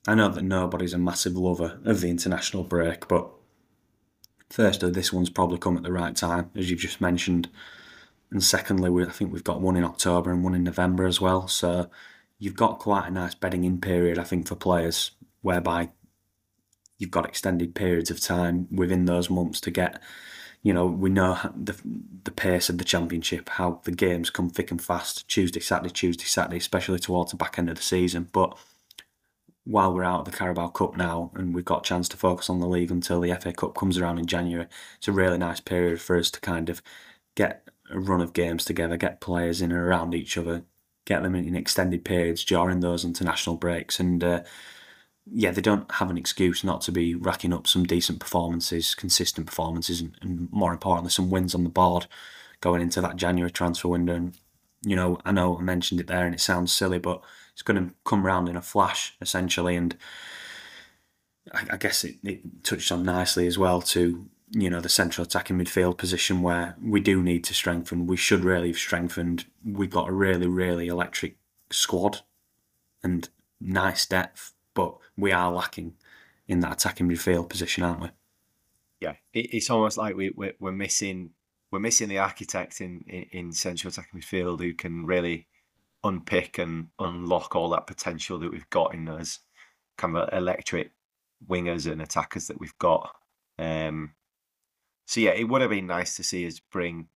I 0.08 0.16
know 0.16 0.30
that 0.30 0.42
nobody's 0.42 0.94
a 0.94 0.98
massive 0.98 1.38
lover 1.38 1.80
of 1.86 2.02
the 2.02 2.10
international 2.10 2.64
break, 2.64 3.08
but 3.08 3.30
firstly, 4.50 4.90
this 4.90 5.14
one's 5.14 5.30
probably 5.30 5.60
come 5.60 5.78
at 5.78 5.84
the 5.84 5.92
right 5.92 6.16
time, 6.16 6.50
as 6.56 6.70
you've 6.70 6.80
just 6.80 7.00
mentioned. 7.00 7.48
And 8.32 8.44
secondly, 8.44 8.90
we, 8.90 9.06
I 9.06 9.10
think 9.10 9.32
we've 9.32 9.44
got 9.44 9.62
one 9.62 9.78
in 9.78 9.84
October 9.84 10.32
and 10.32 10.44
one 10.44 10.56
in 10.56 10.64
November 10.64 11.06
as 11.06 11.22
well. 11.22 11.48
So 11.48 11.90
you've 12.40 12.56
got 12.56 12.80
quite 12.80 13.08
a 13.08 13.12
nice 13.12 13.36
bedding 13.36 13.64
in 13.64 13.80
period, 13.80 14.20
I 14.20 14.24
think, 14.24 14.48
for 14.48 14.56
players, 14.56 15.12
whereby 15.42 15.90
you've 16.98 17.12
got 17.12 17.26
extended 17.26 17.76
periods 17.76 18.12
of 18.12 18.20
time 18.20 18.68
within 18.72 19.06
those 19.06 19.30
months 19.30 19.62
to 19.62 19.72
get, 19.72 20.02
you 20.62 20.74
know, 20.74 20.86
we 20.86 21.10
know 21.10 21.38
the 21.56 21.76
the 22.24 22.32
pace 22.32 22.70
of 22.70 22.78
the 22.78 22.84
championship, 22.84 23.50
how 23.50 23.80
the 23.86 23.92
games 23.92 24.30
come 24.30 24.50
thick 24.50 24.72
and 24.72 24.84
fast, 24.84 25.28
Tuesday, 25.30 25.62
Saturday, 25.62 25.94
Tuesday, 25.94 26.26
Saturday, 26.26 26.58
especially 26.58 27.00
towards 27.00 27.32
the 27.32 27.38
back 27.38 27.58
end 27.58 27.70
of 27.70 27.78
the 27.78 27.82
season. 27.82 28.28
But 28.34 28.58
while 29.64 29.94
we're 29.94 30.04
out 30.04 30.22
of 30.22 30.26
the 30.26 30.38
Carabao 30.38 30.70
Cup 30.70 30.96
now 30.96 31.32
and 31.36 31.54
we've 31.54 31.66
got 31.66 31.86
a 31.86 31.90
chance 31.90 32.08
to 32.10 32.18
focus 32.18 32.50
on 32.50 32.60
the 32.60 32.68
league 32.68 32.90
until 32.92 33.20
the 33.20 33.34
FA 33.36 33.52
Cup 33.52 33.76
comes 33.76 33.98
around 33.98 34.18
in 34.18 34.26
January, 34.26 34.68
it's 34.98 35.08
a 35.08 35.12
really 35.12 35.38
nice 35.38 35.60
period 35.60 36.02
for 36.02 36.18
us 36.18 36.32
to 36.32 36.40
kind 36.40 36.70
of 36.70 36.82
get 37.36 37.67
a 37.90 38.00
run 38.00 38.22
of 38.22 38.34
games 38.34 38.66
together, 38.66 38.98
get 38.98 39.22
players 39.22 39.62
in 39.62 39.72
and 39.72 39.80
around 39.80 40.14
each 40.14 40.38
other, 40.38 40.64
get 41.06 41.24
them 41.24 41.36
in 41.36 41.56
extended 41.56 42.04
periods 42.04 42.44
during 42.44 42.80
those 42.80 43.06
international 43.06 43.56
breaks. 43.56 44.00
And 44.00 44.24
uh, 44.24 44.44
yeah, 45.26 45.52
they 45.52 45.62
don't 45.62 45.90
have 45.94 46.10
an 46.10 46.18
excuse 46.18 46.64
not 46.64 46.82
to 46.82 46.92
be 46.92 47.16
racking 47.16 47.54
up 47.54 47.68
some 47.68 47.86
decent 47.86 48.20
performances, 48.20 48.96
consistent 48.96 49.48
performances, 49.48 50.02
and, 50.02 50.18
and 50.22 50.52
more 50.52 50.72
importantly, 50.72 51.12
some 51.12 51.30
wins 51.30 51.56
on 51.56 51.64
the 51.64 51.70
board 51.70 52.08
going 52.62 52.82
into 52.82 53.02
that 53.02 53.16
January 53.16 53.52
transfer 53.52 53.88
window. 53.88 54.16
And, 54.16 54.38
you 54.84 54.96
know, 54.96 55.20
I 55.26 55.32
know 55.32 55.58
I 55.58 55.62
mentioned 55.62 56.00
it 56.00 56.08
there 56.08 56.26
and 56.26 56.34
it 56.36 56.42
sounds 56.42 56.74
silly, 56.74 57.00
but 57.00 57.22
it's 57.54 57.62
going 57.62 57.88
to 57.88 57.94
come 58.04 58.26
round 58.26 58.50
in 58.50 58.56
a 58.56 58.62
flash, 58.62 59.16
essentially. 59.22 59.76
And 59.76 59.98
I, 61.54 61.66
I 61.72 61.78
guess 61.78 62.04
it, 62.04 62.16
it 62.24 62.64
touched 62.64 62.92
on 62.92 63.04
nicely 63.04 63.48
as 63.48 63.58
well 63.58 63.82
to 63.82 64.28
you 64.52 64.70
know 64.70 64.80
the 64.80 64.90
central 64.90 65.26
attacking 65.26 65.58
midfield 65.58 65.98
position 65.98 66.42
where 66.42 66.76
we 66.82 67.00
do 67.00 67.22
need 67.22 67.44
to 67.46 67.54
strengthen. 67.54 68.08
We 68.08 68.18
should 68.18 68.44
really 68.44 68.70
have 68.70 68.78
strengthened. 68.78 69.46
We've 69.66 69.90
got 69.90 70.10
a 70.10 70.14
really 70.14 70.48
really 70.48 70.88
electric 70.88 71.38
squad 71.72 72.22
and 73.04 73.28
nice 73.60 74.06
depth, 74.06 74.54
but 74.74 74.98
we 75.18 75.32
are 75.32 75.52
lacking 75.52 75.96
in 76.48 76.62
that 76.62 76.74
attacking 76.74 77.10
midfield 77.10 77.50
position, 77.50 77.84
aren't 77.84 78.02
we? 78.02 78.10
Yeah, 79.00 79.16
it's 79.34 79.70
almost 79.70 79.98
like 79.98 80.16
we 80.16 80.34
we're, 80.36 80.72
missing 80.72 81.32
we're 81.72 81.80
missing 81.80 82.10
the 82.10 82.18
architect 82.18 82.82
in, 82.82 83.02
in, 83.32 83.52
central 83.52 83.90
attacking 83.90 84.22
midfield 84.22 84.60
who 84.60 84.74
can 84.74 85.06
really 85.06 85.48
unpick 86.04 86.58
and 86.58 86.88
unlock 86.98 87.56
all 87.56 87.70
that 87.70 87.86
potential 87.86 88.40
that 88.40 88.52
we've 88.52 88.70
got 88.70 88.94
in 88.94 89.06
those 89.06 89.40
kind 89.98 90.18
of 90.18 90.30
electric 90.34 90.92
wingers 91.48 91.92
and 91.92 92.02
attackers 92.02 92.48
that 92.48 92.60
we've 92.60 92.78
got. 92.80 93.14
Um, 93.60 94.14
so 95.08 95.22
yeah, 95.22 95.32
it 95.32 95.46
would 95.46 95.62
have 95.62 95.72
been 95.72 95.88
nice 95.88 96.16
to 96.18 96.24
see 96.24 96.46
us 96.46 96.60
bring 96.60 97.08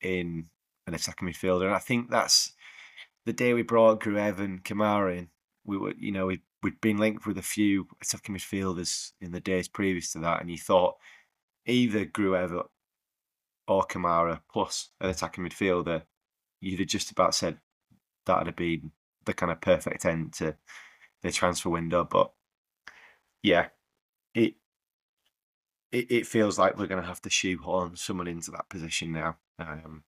in 0.00 0.46
an 0.86 0.94
attacking 0.94 1.28
midfielder, 1.28 1.66
and 1.66 1.74
I 1.74 1.80
think 1.80 2.10
that's 2.10 2.52
the 3.26 3.32
day 3.32 3.52
we 3.52 3.62
brought 3.62 4.00
Gruev 4.00 4.38
and 4.38 4.64
Kamara 4.64 5.18
in, 5.18 5.28
we 5.64 5.76
were, 5.76 5.94
you 5.98 6.12
know, 6.12 6.26
we 6.26 6.40
we'd 6.62 6.80
been 6.80 6.96
linked 6.96 7.26
with 7.26 7.36
a 7.36 7.42
few 7.42 7.86
attacking 8.00 8.34
midfielders 8.34 9.12
in 9.20 9.32
the 9.32 9.40
days 9.40 9.68
previous 9.68 10.12
to 10.12 10.20
that, 10.20 10.40
and 10.40 10.50
you 10.50 10.56
thought 10.56 10.94
either 11.66 12.06
Gruev 12.06 12.64
or 13.66 13.84
Kamara 13.84 14.40
plus 14.52 14.90
an 15.00 15.10
attacking 15.10 15.44
midfielder, 15.44 16.02
you'd 16.60 16.80
have 16.80 16.88
just 16.88 17.10
about 17.10 17.34
said 17.34 17.58
that'd 18.26 18.46
have 18.46 18.56
been 18.56 18.92
the 19.24 19.34
kind 19.34 19.50
of 19.50 19.60
perfect 19.60 20.04
end 20.04 20.32
to 20.34 20.56
the 21.22 21.32
transfer 21.32 21.70
window. 21.70 22.04
But 22.04 22.30
yeah, 23.42 23.68
it 24.34 24.54
it, 25.94 26.10
it 26.10 26.26
feels 26.26 26.58
like 26.58 26.76
we're 26.76 26.88
going 26.88 27.00
to 27.00 27.06
have 27.06 27.22
to 27.22 27.30
shoehorn 27.30 27.96
someone 27.96 28.26
into 28.26 28.50
that 28.50 28.68
position 28.68 29.12
now. 29.12 29.36
Um, 29.58 30.02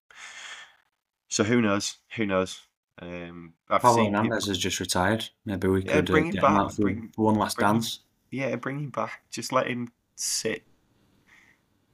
so 1.28 1.44
who 1.44 1.62
knows? 1.62 1.98
Who 2.16 2.26
knows? 2.26 2.60
Um, 3.00 3.52
I've 3.68 3.82
seen 3.82 4.12
Hernandez 4.12 4.44
people... 4.44 4.48
has 4.48 4.58
just 4.58 4.80
retired. 4.80 5.28
Maybe 5.44 5.68
we 5.68 5.82
could 5.82 6.08
yeah, 6.08 6.12
bring 6.12 6.38
uh, 6.38 6.46
him 6.46 6.66
back. 6.66 6.76
Bring, 6.76 7.12
one 7.14 7.36
last 7.36 7.56
bring, 7.56 7.72
dance. 7.72 8.00
Yeah, 8.30 8.56
bring 8.56 8.80
him 8.80 8.90
back. 8.90 9.22
Just 9.30 9.52
let 9.52 9.68
him 9.68 9.92
sit, 10.16 10.64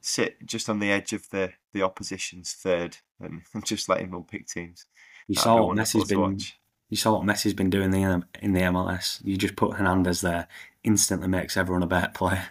sit 0.01 0.43
just 0.45 0.69
on 0.69 0.79
the 0.79 0.91
edge 0.91 1.13
of 1.13 1.29
the 1.29 1.53
the 1.73 1.83
opposition's 1.83 2.53
third, 2.53 2.97
and 3.19 3.41
just 3.65 3.89
let 3.89 4.01
him 4.01 4.13
unpick 4.13 4.47
teams. 4.47 4.85
You 5.27 5.35
saw 5.35 5.67
what 5.67 5.77
Messi's 5.77 6.09
been. 6.09 6.39
You 6.89 6.97
saw 6.97 7.13
what 7.13 7.23
Messi's 7.23 7.53
been 7.53 7.69
doing 7.69 7.93
in 7.93 8.01
the 8.01 8.23
in 8.41 8.53
the 8.53 8.61
MLS. 8.61 9.19
You 9.23 9.37
just 9.37 9.55
put 9.55 9.73
Hernandez 9.73 10.21
there, 10.21 10.47
instantly 10.83 11.27
makes 11.27 11.57
everyone 11.57 11.83
a 11.83 11.87
better 11.87 12.11
player. 12.13 12.45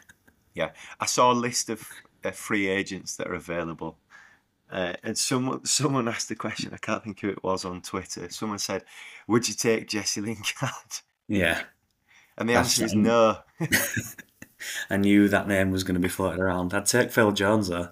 Yeah, 0.55 0.71
I 1.01 1.07
saw 1.07 1.33
a 1.33 1.35
list 1.35 1.71
of 1.71 1.89
uh, 2.25 2.31
free 2.31 2.69
agents 2.69 3.17
that 3.17 3.27
are 3.27 3.35
available, 3.35 3.99
uh, 4.71 4.95
and 5.03 5.17
someone 5.17 5.65
someone 5.65 6.09
asked 6.09 6.29
the 6.29 6.37
question. 6.37 6.73
I 6.73 6.79
can't 6.79 7.03
think 7.03 7.21
who 7.21 7.29
it 7.29 7.43
was 7.43 7.65
on 7.65 7.83
Twitter. 7.83 8.29
Someone 8.31 8.59
said, 8.59 8.85
"Would 9.29 9.49
you 9.49 9.55
take 9.55 9.89
Jesse 9.89 10.21
Lingard?" 10.21 11.01
Yeah, 11.29 11.63
and 12.37 12.49
the 12.49 12.55
That's 12.55 12.81
answer 12.81 12.85
is 12.85 12.95
no. 12.95 13.39
I 14.91 14.97
knew 14.97 15.29
that 15.29 15.49
name 15.49 15.71
was 15.71 15.85
going 15.85 15.95
to 15.95 16.01
be 16.01 16.09
floated 16.09 16.41
around. 16.41 16.73
I'd 16.75 16.87
take 16.87 17.11
Phil 17.11 17.33
Jones 17.33 17.69
though. 17.69 17.91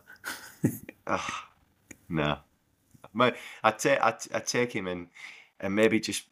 oh, 1.07 1.29
no, 2.09 2.39
I'd 3.15 3.79
take 3.79 4.01
I'd, 4.01 4.19
I'd 4.33 4.47
take 4.47 4.75
him 4.75 4.87
and 4.87 5.09
and 5.59 5.75
maybe 5.75 6.01
just 6.01 6.25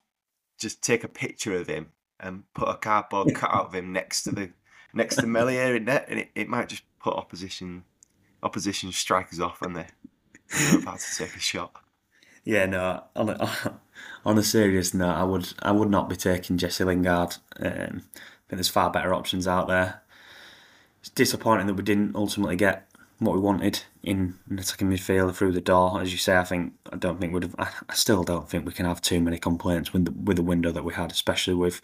just 0.59 0.83
take 0.83 1.05
a 1.05 1.09
picture 1.09 1.55
of 1.55 1.69
him 1.69 1.93
and 2.21 2.43
put 2.55 2.69
a 2.69 2.75
cardboard 2.75 3.35
cutout 3.35 3.67
of 3.67 3.75
him 3.75 3.93
next 3.93 4.25
to 4.25 4.33
the 4.33 4.51
next 4.93 5.17
to 5.17 5.27
Meslier 5.27 5.77
in 5.77 5.85
net, 5.85 6.07
and 6.09 6.21
it, 6.21 6.31
it 6.35 6.49
might 6.49 6.69
just 6.69 6.83
put 7.01 7.15
opposition 7.15 7.85
opposition 8.43 8.93
strikers 8.93 9.41
off 9.41 9.61
when 9.61 9.73
they're, 9.73 9.91
they're 10.57 10.79
about 10.81 11.01
to 11.01 11.15
take 11.17 11.35
a 11.35 11.41
shot. 11.41 11.73
Yeah, 12.45 12.67
no. 12.67 13.05
On 13.17 13.29
a, 13.29 13.81
on 14.25 14.39
a 14.39 14.43
serious 14.43 14.95
note, 14.95 15.15
I 15.15 15.25
would 15.25 15.53
I 15.61 15.73
would 15.73 15.91
not 15.91 16.09
be 16.09 16.17
taking 16.17 16.57
Jesse 16.57 16.85
Lingard. 16.85 17.37
Um, 17.61 17.69
I 17.69 18.49
think 18.49 18.57
there's 18.57 18.69
far 18.69 18.91
better 18.91 19.13
options 19.13 19.47
out 19.47 19.69
there. 19.69 20.03
It's 21.01 21.11
disappointing 21.11 21.67
that 21.67 21.75
we 21.75 21.83
didn't 21.83 22.17
ultimately 22.17 22.57
get 22.57 22.89
what 23.19 23.35
we 23.35 23.41
wanted 23.41 23.83
in 24.03 24.35
attacking 24.51 24.89
midfielder 24.89 25.35
through 25.35 25.53
the 25.53 25.61
door. 25.61 26.01
As 26.01 26.13
you 26.13 26.19
say, 26.19 26.37
I 26.37 26.45
think 26.45 26.73
I 26.93 26.97
don't 26.97 27.21
think 27.21 27.35
we'd 27.35 27.43
have. 27.43 27.57
I 27.59 27.95
still 27.95 28.25
don't 28.25 28.49
think 28.49 28.65
we 28.65 28.73
can 28.73 28.87
have 28.87 29.03
too 29.03 29.21
many 29.21 29.39
complaints 29.39 29.93
with 29.93 30.07
the, 30.07 30.13
with 30.13 30.37
the 30.37 30.43
window 30.43 30.71
that 30.71 30.85
we 30.85 30.95
had, 30.95 31.11
especially 31.13 31.55
with 31.55 31.83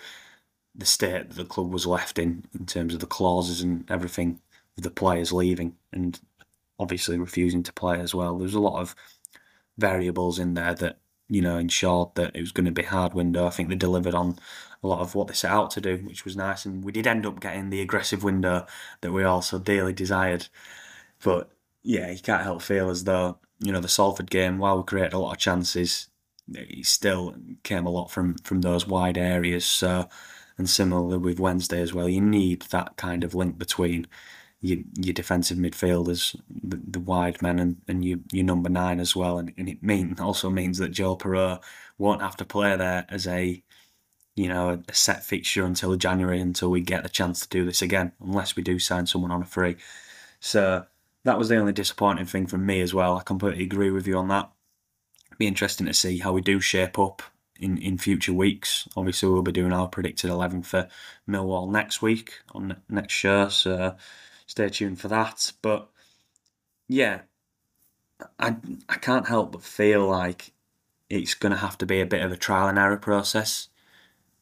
the 0.74 0.86
state 0.86 1.28
that 1.28 1.36
the 1.36 1.44
club 1.44 1.72
was 1.72 1.86
left 1.86 2.18
in, 2.18 2.44
in 2.58 2.66
terms 2.66 2.94
of 2.94 3.00
the 3.00 3.06
clauses 3.06 3.60
and 3.60 3.88
everything, 3.90 4.40
the 4.76 4.90
players 4.90 5.32
leaving 5.32 5.76
and 5.92 6.20
obviously 6.78 7.18
refusing 7.18 7.62
to 7.62 7.72
play 7.72 8.00
as 8.00 8.14
well. 8.14 8.38
There's 8.38 8.54
a 8.54 8.60
lot 8.60 8.80
of 8.80 8.94
variables 9.78 10.38
in 10.38 10.54
there 10.54 10.74
that 10.74 10.98
you 11.28 11.40
know 11.40 11.56
ensured 11.56 12.08
that 12.14 12.34
it 12.34 12.40
was 12.40 12.52
going 12.52 12.66
to 12.66 12.72
be 12.72 12.82
hard 12.82 13.14
window. 13.14 13.46
I 13.46 13.50
think 13.50 13.68
they 13.68 13.76
delivered 13.76 14.14
on 14.14 14.38
a 14.82 14.88
lot 14.88 15.00
of 15.00 15.14
what 15.14 15.28
they 15.28 15.34
set 15.34 15.50
out 15.50 15.70
to 15.72 15.80
do, 15.80 15.98
which 15.98 16.24
was 16.24 16.36
nice, 16.36 16.64
and 16.64 16.84
we 16.84 16.92
did 16.92 17.06
end 17.06 17.26
up 17.26 17.40
getting 17.40 17.70
the 17.70 17.80
aggressive 17.80 18.24
window 18.24 18.66
that 19.00 19.12
we 19.12 19.24
also 19.24 19.58
dearly 19.58 19.92
desired. 19.92 20.48
But 21.22 21.50
yeah, 21.82 22.10
you 22.10 22.20
can't 22.20 22.42
help 22.42 22.62
feel 22.62 22.90
as 22.90 23.04
though 23.04 23.38
you 23.60 23.72
know 23.72 23.80
the 23.80 23.88
Salford 23.88 24.30
game, 24.30 24.58
while 24.58 24.76
we 24.76 24.84
created 24.84 25.14
a 25.14 25.18
lot 25.18 25.32
of 25.32 25.38
chances, 25.38 26.08
it 26.52 26.86
still 26.86 27.36
came 27.62 27.86
a 27.86 27.90
lot 27.90 28.10
from 28.10 28.36
from 28.38 28.60
those 28.60 28.86
wide 28.86 29.16
areas. 29.18 29.64
So 29.64 30.08
and 30.56 30.68
similarly 30.68 31.18
with 31.18 31.40
Wednesday 31.40 31.80
as 31.80 31.92
well, 31.92 32.08
you 32.08 32.20
need 32.20 32.62
that 32.70 32.96
kind 32.96 33.24
of 33.24 33.34
link 33.34 33.58
between 33.58 34.06
your, 34.60 34.78
your 34.98 35.12
defensive 35.12 35.58
midfielders, 35.58 36.34
the, 36.48 36.80
the 36.86 37.00
wide 37.00 37.42
men, 37.42 37.58
and, 37.58 37.76
and 37.86 38.04
your, 38.04 38.18
your 38.32 38.44
number 38.44 38.68
nine 38.68 39.00
as 39.00 39.14
well. 39.14 39.38
And, 39.38 39.52
and 39.58 39.68
it 39.68 39.82
mean 39.82 40.16
also 40.18 40.48
means 40.48 40.78
that 40.78 40.92
Joel 40.92 41.18
Piroe 41.18 41.62
won't 41.98 42.22
have 42.22 42.36
to 42.38 42.44
play 42.44 42.76
there 42.76 43.06
as 43.08 43.26
a 43.26 43.62
you 44.36 44.48
know 44.48 44.82
a 44.88 44.94
set 44.94 45.24
fixture 45.24 45.64
until 45.64 45.94
January 45.94 46.40
until 46.40 46.68
we 46.70 46.80
get 46.80 47.04
the 47.04 47.08
chance 47.08 47.40
to 47.40 47.48
do 47.48 47.64
this 47.64 47.82
again, 47.82 48.12
unless 48.20 48.56
we 48.56 48.62
do 48.62 48.78
sign 48.78 49.06
someone 49.06 49.30
on 49.30 49.42
a 49.42 49.46
free. 49.46 49.76
So 50.40 50.86
that 51.24 51.38
was 51.38 51.48
the 51.48 51.56
only 51.56 51.72
disappointing 51.72 52.26
thing 52.26 52.46
from 52.46 52.66
me 52.66 52.80
as 52.80 52.92
well. 52.94 53.16
I 53.16 53.22
completely 53.22 53.64
agree 53.64 53.90
with 53.90 54.06
you 54.06 54.16
on 54.16 54.28
that. 54.28 54.50
Be 55.38 55.46
interesting 55.46 55.86
to 55.86 55.94
see 55.94 56.18
how 56.18 56.32
we 56.32 56.40
do 56.40 56.60
shape 56.60 56.98
up 56.98 57.22
in, 57.64 57.78
in 57.78 57.96
future 57.96 58.32
weeks. 58.32 58.86
Obviously, 58.94 59.28
we'll 59.28 59.42
be 59.42 59.50
doing 59.50 59.72
our 59.72 59.88
predicted 59.88 60.28
11 60.28 60.62
for 60.64 60.86
Millwall 61.28 61.70
next 61.70 62.02
week 62.02 62.40
on 62.52 62.76
next 62.88 63.14
show, 63.14 63.48
so 63.48 63.96
stay 64.46 64.68
tuned 64.68 65.00
for 65.00 65.08
that. 65.08 65.52
But 65.62 65.88
yeah, 66.86 67.20
I, 68.38 68.56
I 68.88 68.96
can't 68.96 69.26
help 69.26 69.52
but 69.52 69.62
feel 69.62 70.06
like 70.06 70.52
it's 71.08 71.34
going 71.34 71.52
to 71.52 71.58
have 71.58 71.78
to 71.78 71.86
be 71.86 72.00
a 72.00 72.06
bit 72.06 72.22
of 72.22 72.30
a 72.30 72.36
trial 72.36 72.68
and 72.68 72.78
error 72.78 72.98
process. 72.98 73.68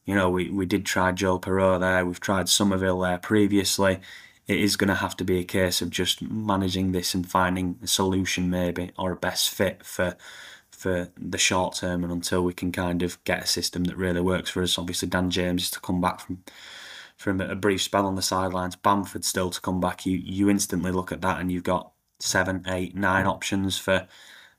You 0.05 0.15
know, 0.15 0.29
we, 0.29 0.49
we 0.49 0.65
did 0.65 0.85
try 0.85 1.13
Joel 1.13 1.39
Piroe 1.39 1.79
there, 1.79 2.05
we've 2.05 2.19
tried 2.19 2.49
Summerville 2.49 2.99
there 2.99 3.17
previously. 3.17 4.01
It 4.45 4.59
is 4.59 4.75
going 4.75 4.89
to 4.89 4.95
have 4.95 5.15
to 5.17 5.23
be 5.23 5.39
a 5.39 5.45
case 5.45 5.81
of 5.81 5.89
just 5.89 6.21
managing 6.21 6.91
this 6.91 7.13
and 7.13 7.29
finding 7.29 7.79
a 7.81 7.87
solution, 7.87 8.49
maybe, 8.49 8.91
or 8.97 9.13
a 9.13 9.15
best 9.15 9.49
fit 9.49 9.85
for 9.85 10.17
for 10.83 11.07
the 11.17 11.37
short 11.37 11.75
term 11.75 12.03
and 12.03 12.11
until 12.11 12.43
we 12.43 12.53
can 12.53 12.69
kind 12.69 13.03
of 13.03 13.23
get 13.23 13.41
a 13.41 13.47
system 13.47 13.85
that 13.85 13.95
really 13.95 14.19
works 14.19 14.49
for 14.49 14.61
us. 14.61 14.77
Obviously, 14.77 15.07
Dan 15.07 15.29
James 15.29 15.63
is 15.63 15.71
to 15.71 15.79
come 15.79 16.01
back 16.01 16.19
from 16.19 16.43
from 17.15 17.39
a 17.39 17.55
brief 17.55 17.81
spell 17.81 18.05
on 18.05 18.15
the 18.15 18.21
sidelines. 18.21 18.75
Bamford 18.75 19.23
still 19.23 19.49
to 19.49 19.61
come 19.61 19.79
back. 19.79 20.05
You 20.05 20.17
you 20.17 20.49
instantly 20.49 20.91
look 20.91 21.13
at 21.13 21.21
that 21.21 21.39
and 21.39 21.49
you've 21.49 21.63
got 21.63 21.93
seven, 22.19 22.65
eight, 22.67 22.95
nine 22.95 23.25
options 23.25 23.77
for 23.77 24.07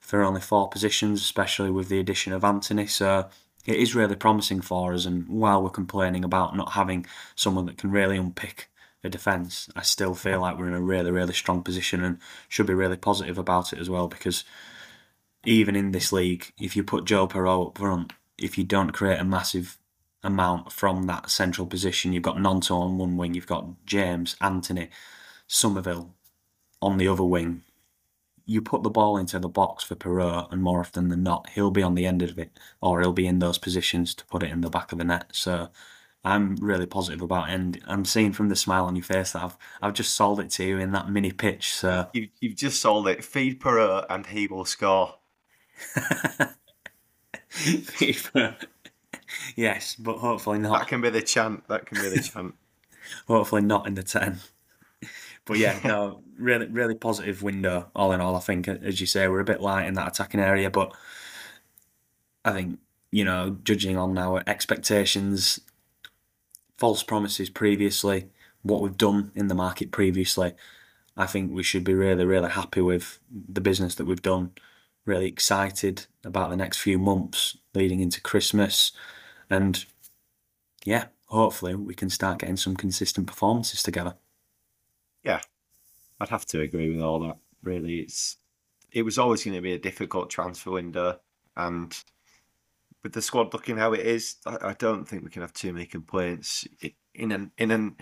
for 0.00 0.22
only 0.22 0.40
four 0.40 0.68
positions, 0.70 1.20
especially 1.20 1.70
with 1.70 1.88
the 1.88 2.00
addition 2.00 2.32
of 2.32 2.42
Anthony. 2.42 2.86
So 2.86 3.28
it 3.66 3.76
is 3.76 3.94
really 3.94 4.16
promising 4.16 4.62
for 4.62 4.94
us. 4.94 5.04
And 5.04 5.28
while 5.28 5.62
we're 5.62 5.70
complaining 5.70 6.24
about 6.24 6.56
not 6.56 6.72
having 6.72 7.04
someone 7.34 7.66
that 7.66 7.76
can 7.76 7.90
really 7.90 8.16
unpick 8.16 8.70
a 9.02 9.10
defence, 9.10 9.68
I 9.76 9.82
still 9.82 10.14
feel 10.14 10.40
like 10.40 10.56
we're 10.56 10.68
in 10.68 10.74
a 10.74 10.80
really, 10.80 11.10
really 11.10 11.34
strong 11.34 11.62
position 11.62 12.02
and 12.02 12.18
should 12.48 12.66
be 12.66 12.74
really 12.74 12.96
positive 12.96 13.36
about 13.36 13.74
it 13.74 13.78
as 13.78 13.90
well 13.90 14.08
because 14.08 14.44
even 15.44 15.76
in 15.76 15.92
this 15.92 16.12
league, 16.12 16.52
if 16.60 16.76
you 16.76 16.84
put 16.84 17.04
Joe 17.04 17.26
Piroe 17.26 17.68
up 17.68 17.78
front, 17.78 18.12
if 18.38 18.58
you 18.58 18.64
don't 18.64 18.92
create 18.92 19.20
a 19.20 19.24
massive 19.24 19.78
amount 20.22 20.72
from 20.72 21.04
that 21.04 21.30
central 21.30 21.66
position, 21.66 22.12
you've 22.12 22.22
got 22.22 22.36
Gnonto 22.36 22.76
on 22.76 22.98
one 22.98 23.16
wing, 23.16 23.34
you've 23.34 23.46
got 23.46 23.84
James, 23.86 24.36
Anthony, 24.40 24.88
Summerville 25.46 26.14
on 26.80 26.98
the 26.98 27.08
other 27.08 27.24
wing. 27.24 27.62
You 28.46 28.60
put 28.60 28.82
the 28.82 28.90
ball 28.90 29.16
into 29.16 29.38
the 29.38 29.48
box 29.48 29.84
for 29.84 29.94
Piroe, 29.94 30.50
and 30.52 30.62
more 30.62 30.80
often 30.80 31.08
than 31.08 31.22
not, 31.22 31.48
he'll 31.50 31.70
be 31.70 31.82
on 31.82 31.94
the 31.94 32.06
end 32.06 32.22
of 32.22 32.38
it, 32.38 32.58
or 32.80 33.00
he'll 33.00 33.12
be 33.12 33.26
in 33.26 33.38
those 33.38 33.58
positions 33.58 34.14
to 34.14 34.26
put 34.26 34.42
it 34.42 34.50
in 34.50 34.60
the 34.60 34.68
back 34.68 34.92
of 34.92 34.98
the 34.98 35.04
net. 35.04 35.28
So 35.32 35.70
I'm 36.24 36.56
really 36.56 36.86
positive 36.86 37.22
about 37.22 37.48
it, 37.48 37.52
and 37.52 37.80
I'm 37.86 38.04
seeing 38.04 38.32
from 38.32 38.48
the 38.48 38.56
smile 38.56 38.84
on 38.84 38.96
your 38.96 39.04
face 39.04 39.32
that 39.32 39.44
I've 39.44 39.56
I've 39.80 39.94
just 39.94 40.14
sold 40.14 40.40
it 40.40 40.50
to 40.52 40.64
you 40.64 40.78
in 40.78 40.92
that 40.92 41.08
mini 41.08 41.32
pitch. 41.32 41.72
So 41.72 42.08
you, 42.12 42.28
you've 42.40 42.56
just 42.56 42.80
sold 42.80 43.08
it. 43.08 43.24
Feed 43.24 43.60
Piroe, 43.60 44.04
and 44.08 44.26
he 44.26 44.46
will 44.46 44.64
score. 44.64 45.16
yes, 49.56 49.96
but 49.96 50.18
hopefully 50.18 50.58
not. 50.58 50.80
That 50.80 50.88
can 50.88 51.00
be 51.00 51.10
the 51.10 51.22
chant. 51.22 51.66
That 51.68 51.86
can 51.86 52.02
be 52.02 52.08
the 52.08 52.22
chant. 52.34 52.54
hopefully 53.26 53.62
not 53.62 53.86
in 53.86 53.94
the 53.94 54.02
ten. 54.02 54.40
But 55.44 55.58
yeah, 55.58 55.78
no, 55.84 56.22
really, 56.38 56.66
really 56.66 56.94
positive 56.94 57.42
window. 57.42 57.90
All 57.94 58.12
in 58.12 58.20
all, 58.20 58.36
I 58.36 58.40
think, 58.40 58.68
as 58.68 59.00
you 59.00 59.06
say, 59.06 59.28
we're 59.28 59.40
a 59.40 59.44
bit 59.44 59.60
light 59.60 59.86
in 59.86 59.94
that 59.94 60.08
attacking 60.08 60.40
area, 60.40 60.70
but 60.70 60.94
I 62.44 62.52
think 62.52 62.78
you 63.14 63.24
know, 63.24 63.56
judging 63.62 63.96
on 63.96 64.18
our 64.18 64.42
expectations, 64.44 65.60
false 66.76 67.04
promises 67.04 67.48
previously, 67.48 68.28
what 68.62 68.82
we've 68.82 68.98
done 68.98 69.30
in 69.36 69.46
the 69.46 69.54
market 69.54 69.92
previously, 69.92 70.52
I 71.16 71.26
think 71.26 71.52
we 71.52 71.62
should 71.62 71.84
be 71.84 71.94
really, 71.94 72.24
really 72.24 72.50
happy 72.50 72.80
with 72.80 73.20
the 73.30 73.60
business 73.60 73.94
that 73.94 74.06
we've 74.06 74.20
done 74.20 74.50
really 75.04 75.26
excited 75.26 76.06
about 76.24 76.50
the 76.50 76.56
next 76.56 76.78
few 76.78 76.98
months 76.98 77.58
leading 77.74 78.00
into 78.00 78.20
Christmas. 78.20 78.92
And 79.50 79.84
yeah, 80.84 81.06
hopefully 81.26 81.74
we 81.74 81.94
can 81.94 82.10
start 82.10 82.38
getting 82.38 82.56
some 82.56 82.76
consistent 82.76 83.26
performances 83.26 83.82
together. 83.82 84.14
Yeah, 85.22 85.40
I'd 86.20 86.28
have 86.28 86.46
to 86.46 86.60
agree 86.60 86.90
with 86.90 87.02
all 87.02 87.20
that. 87.20 87.38
Really, 87.62 88.00
it's 88.00 88.36
it 88.92 89.02
was 89.02 89.18
always 89.18 89.44
going 89.44 89.56
to 89.56 89.62
be 89.62 89.72
a 89.72 89.78
difficult 89.78 90.30
transfer 90.30 90.70
window, 90.70 91.18
and 91.56 91.96
with 93.02 93.12
the 93.12 93.22
squad 93.22 93.52
looking 93.52 93.76
how 93.76 93.92
it 93.92 94.00
is, 94.00 94.36
I, 94.46 94.58
I 94.62 94.72
don't 94.74 95.06
think 95.06 95.24
we 95.24 95.30
can 95.30 95.42
have 95.42 95.52
too 95.52 95.72
many 95.72 95.86
complaints. 95.86 96.66
In 97.14 97.32
an 97.32 97.52
in 97.56 97.70
an 97.70 97.96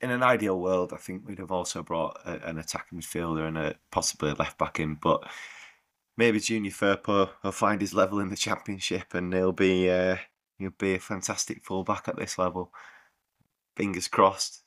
in 0.00 0.10
an 0.10 0.22
ideal 0.22 0.60
world, 0.60 0.92
I 0.92 0.96
think 0.96 1.26
we'd 1.26 1.38
have 1.38 1.52
also 1.52 1.82
brought 1.82 2.18
a, 2.24 2.48
an 2.48 2.58
attacking 2.58 3.00
midfielder 3.00 3.46
and 3.46 3.58
a 3.58 3.74
possibly 3.90 4.30
a 4.30 4.34
left 4.34 4.58
back 4.58 4.78
in, 4.80 4.94
but 4.94 5.28
maybe 6.20 6.38
Junior 6.38 6.70
Firpo 6.70 7.30
will 7.42 7.50
find 7.50 7.80
his 7.80 7.94
level 7.94 8.20
in 8.20 8.28
the 8.28 8.36
championship 8.36 9.14
and 9.14 9.32
he'll 9.32 9.52
be 9.52 9.88
uh, 9.88 10.16
he'll 10.58 10.68
be 10.78 10.92
a 10.92 10.98
fantastic 10.98 11.64
fullback 11.64 12.08
at 12.08 12.16
this 12.16 12.36
level. 12.36 12.74
Fingers 13.74 14.06
crossed. 14.06 14.62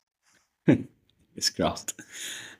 Fingers 0.66 1.50
crossed. 1.54 1.94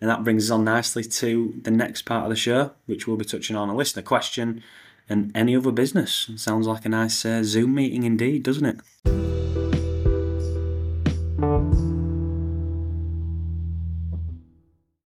And 0.01 0.09
that 0.09 0.23
brings 0.23 0.45
us 0.45 0.53
on 0.53 0.63
nicely 0.63 1.03
to 1.03 1.55
the 1.61 1.73
next 1.73 2.03
part 2.03 2.23
of 2.23 2.31
the 2.31 2.37
show, 2.37 2.71
which 2.87 3.09
we'll 3.09 3.17
be 3.17 3.25
touching 3.25 3.57
on 3.57 3.69
a 3.69 3.75
listener 3.75 4.03
question 4.03 4.63
and 5.09 5.37
any 5.37 5.57
other 5.57 5.73
business. 5.73 6.31
Sounds 6.37 6.69
like 6.69 6.85
a 6.85 6.89
nice 6.89 7.27
uh, 7.27 7.43
Zoom 7.43 7.75
meeting 7.75 8.05
indeed, 8.05 8.45
doesn't 8.45 8.65
it? 8.65 8.81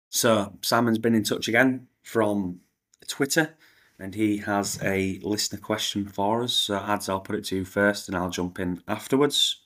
So, 0.09 0.53
Simon's 0.61 0.99
been 0.99 1.15
in 1.15 1.25
touch 1.25 1.49
again 1.49 1.87
from 2.01 2.61
Twitter 3.09 3.57
and 3.99 4.15
he 4.15 4.37
has 4.37 4.79
a 4.83 5.19
listener 5.21 5.59
question 5.59 6.05
for 6.05 6.43
us. 6.43 6.53
So, 6.53 6.77
Ads, 6.77 7.09
I'll 7.09 7.19
put 7.19 7.35
it 7.35 7.45
to 7.45 7.57
you 7.57 7.65
first 7.65 8.07
and 8.07 8.17
I'll 8.17 8.29
jump 8.29 8.59
in 8.59 8.81
afterwards. 8.87 9.61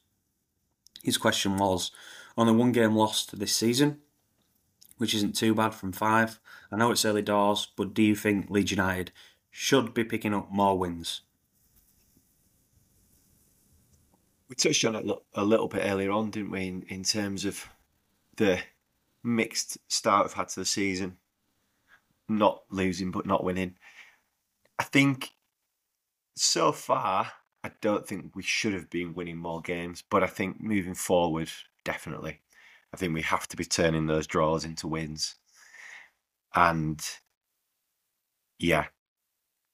His 1.03 1.17
question 1.17 1.57
was 1.57 1.91
on 2.37 2.47
the 2.47 2.53
one 2.53 2.71
game 2.71 2.95
lost 2.95 3.39
this 3.39 3.55
season, 3.55 3.99
which 4.97 5.13
isn't 5.15 5.35
too 5.35 5.55
bad 5.55 5.73
from 5.73 5.91
five. 5.91 6.39
I 6.71 6.75
know 6.75 6.91
it's 6.91 7.05
early 7.05 7.21
doors, 7.21 7.67
but 7.75 7.93
do 7.93 8.03
you 8.03 8.15
think 8.15 8.49
Leeds 8.49 8.71
United 8.71 9.11
should 9.59 9.91
be 9.91 10.03
picking 10.03 10.35
up 10.35 10.51
more 10.51 10.77
wins. 10.77 11.21
We 14.47 14.55
touched 14.55 14.85
on 14.85 14.95
it 14.95 15.05
a 15.33 15.43
little 15.43 15.67
bit 15.67 15.81
earlier 15.83 16.11
on, 16.11 16.29
didn't 16.29 16.51
we, 16.51 16.67
in, 16.67 16.83
in 16.89 17.03
terms 17.03 17.43
of 17.43 17.67
the 18.35 18.59
mixed 19.23 19.79
start 19.87 20.27
we've 20.27 20.33
had 20.33 20.49
to 20.49 20.59
the 20.59 20.65
season, 20.65 21.17
not 22.29 22.61
losing 22.69 23.09
but 23.09 23.25
not 23.25 23.43
winning. 23.43 23.77
I 24.79 24.83
think 24.83 25.31
so 26.35 26.71
far, 26.71 27.31
I 27.63 27.71
don't 27.81 28.07
think 28.07 28.35
we 28.35 28.43
should 28.43 28.73
have 28.73 28.89
been 28.89 29.13
winning 29.13 29.37
more 29.37 29.61
games, 29.61 30.03
but 30.09 30.23
I 30.23 30.27
think 30.27 30.61
moving 30.61 30.93
forward, 30.93 31.49
definitely. 31.83 32.41
I 32.93 32.97
think 32.97 33.13
we 33.13 33.21
have 33.23 33.47
to 33.49 33.57
be 33.57 33.65
turning 33.65 34.05
those 34.07 34.27
draws 34.27 34.63
into 34.65 34.87
wins. 34.87 35.35
And 36.55 37.01
yeah, 38.59 38.87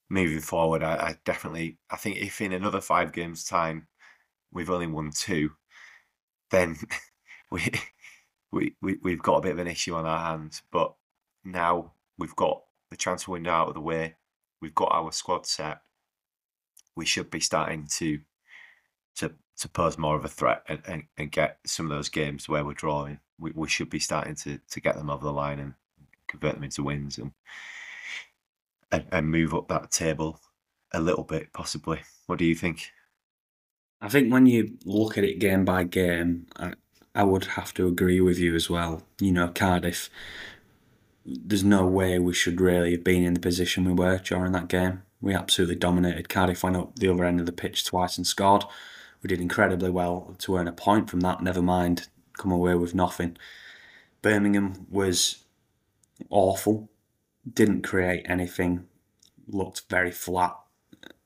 moving 0.09 0.41
forward, 0.41 0.83
I, 0.83 0.95
I 0.95 1.15
definitely 1.25 1.77
I 1.89 1.97
think 1.97 2.17
if 2.17 2.41
in 2.41 2.53
another 2.53 2.81
five 2.81 3.11
games 3.11 3.43
time 3.45 3.87
we've 4.51 4.69
only 4.69 4.87
won 4.87 5.11
two, 5.11 5.51
then 6.51 6.77
we 7.51 7.71
we, 8.51 8.75
we 8.81 8.97
we've 9.03 9.21
got 9.23 9.37
a 9.37 9.41
bit 9.41 9.53
of 9.53 9.59
an 9.59 9.67
issue 9.67 9.95
on 9.95 10.05
our 10.05 10.19
hands. 10.19 10.63
But 10.71 10.93
now 11.43 11.93
we've 12.17 12.35
got 12.35 12.63
the 12.89 12.97
transfer 12.97 13.31
window 13.33 13.51
out 13.51 13.69
of 13.69 13.73
the 13.75 13.81
way, 13.81 14.15
we've 14.63 14.73
got 14.73 14.93
our 14.93 15.11
squad 15.11 15.45
set. 15.45 15.81
We 16.95 17.05
should 17.05 17.29
be 17.29 17.41
starting 17.41 17.85
to 17.97 18.19
to 19.17 19.33
to 19.57 19.69
pose 19.69 19.97
more 19.97 20.15
of 20.15 20.25
a 20.25 20.29
threat 20.29 20.63
and, 20.67 20.81
and, 20.87 21.03
and 21.17 21.31
get 21.31 21.59
some 21.65 21.85
of 21.85 21.95
those 21.95 22.09
games 22.09 22.49
where 22.49 22.65
we're 22.65 22.73
drawing. 22.73 23.19
We, 23.37 23.51
we 23.53 23.67
should 23.67 23.89
be 23.89 23.99
starting 23.99 24.35
to 24.35 24.59
to 24.71 24.79
get 24.79 24.95
them 24.95 25.09
over 25.09 25.25
the 25.25 25.33
line 25.33 25.59
and 25.59 25.73
convert 26.27 26.55
them 26.55 26.63
into 26.63 26.81
wins 26.81 27.17
and 27.17 27.33
and, 28.91 29.05
and 29.11 29.29
move 29.29 29.53
up 29.53 29.67
that 29.67 29.91
table 29.91 30.39
a 30.93 31.01
little 31.01 31.25
bit, 31.25 31.51
possibly. 31.51 31.99
What 32.27 32.39
do 32.39 32.45
you 32.45 32.55
think? 32.55 32.91
I 33.99 34.07
think 34.07 34.31
when 34.31 34.45
you 34.45 34.77
look 34.85 35.17
at 35.17 35.23
it 35.25 35.39
game 35.39 35.65
by 35.65 35.83
game, 35.83 36.47
I, 36.55 36.73
I 37.13 37.23
would 37.23 37.45
have 37.45 37.73
to 37.75 37.87
agree 37.87 38.21
with 38.21 38.39
you 38.39 38.55
as 38.55 38.69
well. 38.69 39.03
You 39.19 39.31
know, 39.33 39.49
Cardiff, 39.49 40.09
there's 41.25 41.63
no 41.63 41.85
way 41.85 42.19
we 42.19 42.33
should 42.33 42.59
really 42.59 42.91
have 42.91 43.03
been 43.03 43.23
in 43.23 43.33
the 43.33 43.39
position 43.39 43.85
we 43.85 43.93
were 43.93 44.17
during 44.17 44.51
that 44.53 44.67
game. 44.67 45.03
We 45.21 45.33
absolutely 45.33 45.75
dominated. 45.75 46.29
Cardiff 46.29 46.63
went 46.63 46.75
up 46.75 46.97
the 46.97 47.07
other 47.07 47.23
end 47.23 47.39
of 47.39 47.45
the 47.45 47.51
pitch 47.51 47.85
twice 47.85 48.17
and 48.17 48.27
scored. 48.27 48.65
We 49.21 49.29
did 49.29 49.39
incredibly 49.39 49.89
well 49.89 50.35
to 50.39 50.57
earn 50.57 50.67
a 50.67 50.73
point 50.73 51.09
from 51.09 51.21
that, 51.21 51.41
never 51.41 51.61
mind 51.61 52.07
come 52.37 52.51
away 52.51 52.73
with 52.75 52.95
nothing. 52.95 53.37
Birmingham 54.21 54.87
was 54.89 55.43
awful 56.29 56.89
didn't 57.51 57.81
create 57.81 58.25
anything, 58.25 58.85
looked 59.47 59.83
very 59.89 60.11
flat. 60.11 60.55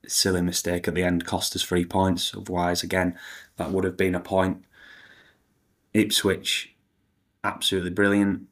Silly 0.06 0.42
mistake 0.42 0.88
at 0.88 0.94
the 0.94 1.04
end 1.04 1.24
cost 1.24 1.54
us 1.54 1.62
three 1.62 1.84
points. 1.84 2.34
Otherwise, 2.34 2.82
again, 2.82 3.18
that 3.56 3.70
would 3.70 3.84
have 3.84 3.96
been 3.96 4.14
a 4.14 4.20
point. 4.20 4.64
Ipswich, 5.92 6.74
absolutely 7.44 7.90
brilliant. 7.90 8.42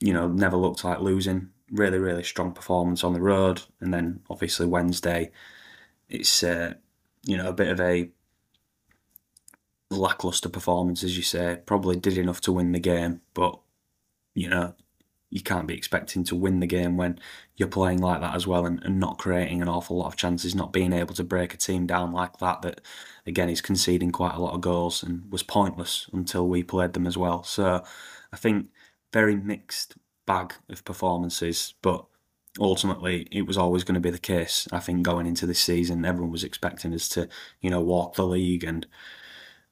You 0.00 0.12
know, 0.12 0.28
never 0.28 0.56
looked 0.56 0.84
like 0.84 1.00
losing. 1.00 1.50
Really, 1.70 1.98
really 1.98 2.22
strong 2.22 2.52
performance 2.52 3.04
on 3.04 3.12
the 3.12 3.20
road. 3.20 3.62
And 3.80 3.92
then 3.92 4.20
obviously 4.30 4.66
Wednesday, 4.66 5.30
it's 6.08 6.42
uh, 6.42 6.74
you 7.24 7.36
know 7.36 7.48
a 7.48 7.52
bit 7.52 7.68
of 7.68 7.80
a 7.80 8.10
lackluster 9.90 10.48
performance, 10.48 11.02
as 11.02 11.16
you 11.16 11.22
say. 11.22 11.60
Probably 11.66 11.96
did 11.96 12.18
enough 12.18 12.40
to 12.42 12.52
win 12.52 12.72
the 12.72 12.80
game, 12.80 13.20
but 13.34 13.58
you 14.34 14.48
know 14.48 14.74
you 15.30 15.42
can't 15.42 15.66
be 15.66 15.74
expecting 15.74 16.24
to 16.24 16.34
win 16.34 16.60
the 16.60 16.66
game 16.66 16.96
when 16.96 17.18
you're 17.56 17.68
playing 17.68 18.00
like 18.00 18.20
that 18.20 18.34
as 18.34 18.46
well 18.46 18.64
and, 18.64 18.82
and 18.84 18.98
not 18.98 19.18
creating 19.18 19.60
an 19.60 19.68
awful 19.68 19.98
lot 19.98 20.06
of 20.06 20.16
chances, 20.16 20.54
not 20.54 20.72
being 20.72 20.92
able 20.92 21.14
to 21.14 21.24
break 21.24 21.52
a 21.52 21.56
team 21.56 21.86
down 21.86 22.12
like 22.12 22.38
that. 22.38 22.62
That 22.62 22.80
again 23.26 23.50
is 23.50 23.60
conceding 23.60 24.10
quite 24.10 24.34
a 24.34 24.40
lot 24.40 24.54
of 24.54 24.60
goals 24.60 25.02
and 25.02 25.30
was 25.30 25.42
pointless 25.42 26.08
until 26.12 26.48
we 26.48 26.62
played 26.62 26.94
them 26.94 27.06
as 27.06 27.18
well. 27.18 27.42
So 27.42 27.84
I 28.32 28.36
think 28.36 28.68
very 29.12 29.36
mixed 29.36 29.96
bag 30.26 30.54
of 30.68 30.84
performances, 30.84 31.74
but 31.82 32.04
ultimately 32.58 33.26
it 33.30 33.46
was 33.46 33.56
always 33.56 33.84
going 33.84 33.94
to 33.94 34.00
be 34.00 34.10
the 34.10 34.18
case. 34.18 34.68
I 34.72 34.78
think 34.80 35.02
going 35.02 35.26
into 35.26 35.46
this 35.46 35.60
season, 35.60 36.04
everyone 36.04 36.32
was 36.32 36.44
expecting 36.44 36.94
us 36.94 37.08
to, 37.10 37.28
you 37.60 37.70
know, 37.70 37.80
walk 37.80 38.14
the 38.14 38.26
league 38.26 38.64
and 38.64 38.86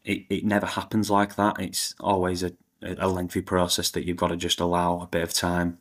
it, 0.04 0.24
it 0.30 0.44
never 0.44 0.66
happens 0.66 1.10
like 1.10 1.36
that. 1.36 1.60
It's 1.60 1.94
always 2.00 2.42
a, 2.42 2.52
a 2.82 3.08
lengthy 3.08 3.42
process 3.42 3.90
that 3.90 4.04
you've 4.06 4.16
got 4.16 4.28
to 4.28 4.36
just 4.36 4.60
allow 4.60 5.00
a 5.00 5.06
bit 5.06 5.22
of 5.22 5.32
time. 5.32 5.78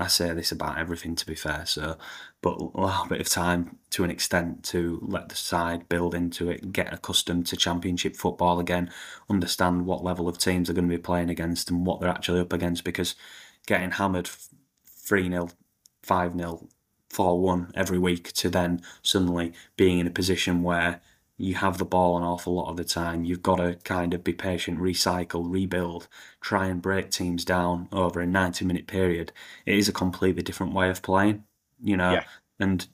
I 0.00 0.06
say 0.06 0.32
this 0.32 0.52
about 0.52 0.78
everything 0.78 1.16
to 1.16 1.26
be 1.26 1.34
fair, 1.34 1.66
so 1.66 1.96
but 2.40 2.56
allow 2.56 3.04
a 3.04 3.08
bit 3.08 3.20
of 3.20 3.28
time 3.28 3.78
to 3.90 4.04
an 4.04 4.10
extent 4.10 4.62
to 4.64 5.00
let 5.02 5.28
the 5.28 5.34
side 5.34 5.88
build 5.88 6.14
into 6.14 6.50
it, 6.50 6.72
get 6.72 6.92
accustomed 6.92 7.46
to 7.48 7.56
championship 7.56 8.14
football 8.14 8.60
again, 8.60 8.90
understand 9.28 9.86
what 9.86 10.04
level 10.04 10.28
of 10.28 10.38
teams 10.38 10.68
they're 10.68 10.74
going 10.74 10.88
to 10.88 10.96
be 10.96 11.02
playing 11.02 11.30
against 11.30 11.68
and 11.68 11.84
what 11.84 12.00
they're 12.00 12.08
actually 12.08 12.40
up 12.40 12.52
against 12.52 12.84
because 12.84 13.16
getting 13.66 13.90
hammered 13.90 14.28
3 14.84 15.28
0, 15.30 15.50
5 16.02 16.36
0, 16.36 16.68
4 17.10 17.40
1 17.40 17.72
every 17.74 17.98
week 17.98 18.32
to 18.34 18.48
then 18.48 18.80
suddenly 19.02 19.52
being 19.76 19.98
in 19.98 20.06
a 20.06 20.10
position 20.10 20.62
where 20.62 21.00
you 21.38 21.54
have 21.54 21.78
the 21.78 21.84
ball 21.84 22.18
an 22.18 22.24
awful 22.24 22.54
lot 22.54 22.68
of 22.68 22.76
the 22.76 22.84
time. 22.84 23.24
You've 23.24 23.42
got 23.42 23.56
to 23.56 23.76
kind 23.84 24.12
of 24.12 24.24
be 24.24 24.32
patient, 24.32 24.80
recycle, 24.80 25.44
rebuild, 25.48 26.08
try 26.40 26.66
and 26.66 26.82
break 26.82 27.10
teams 27.10 27.44
down 27.44 27.88
over 27.92 28.20
a 28.20 28.26
90 28.26 28.64
minute 28.64 28.88
period. 28.88 29.32
It 29.64 29.78
is 29.78 29.88
a 29.88 29.92
completely 29.92 30.42
different 30.42 30.74
way 30.74 30.90
of 30.90 31.00
playing, 31.00 31.44
you 31.80 31.96
know. 31.96 32.12
Yeah. 32.12 32.24
And 32.58 32.88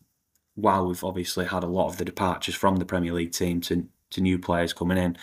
while 0.57 0.86
we've 0.86 1.03
obviously 1.03 1.47
had 1.47 1.64
a 1.64 1.68
lot 1.68 1.88
of 1.88 1.97
the 1.97 2.05
departures 2.05 2.55
from 2.55 2.76
the 2.76 2.84
Premier 2.84 3.14
League 3.14 3.32
team 3.32 3.62
to, 3.62 3.88
to 4.11 4.20
new 4.20 4.38
players 4.38 4.74
coming 4.74 4.99
in, 4.99 5.16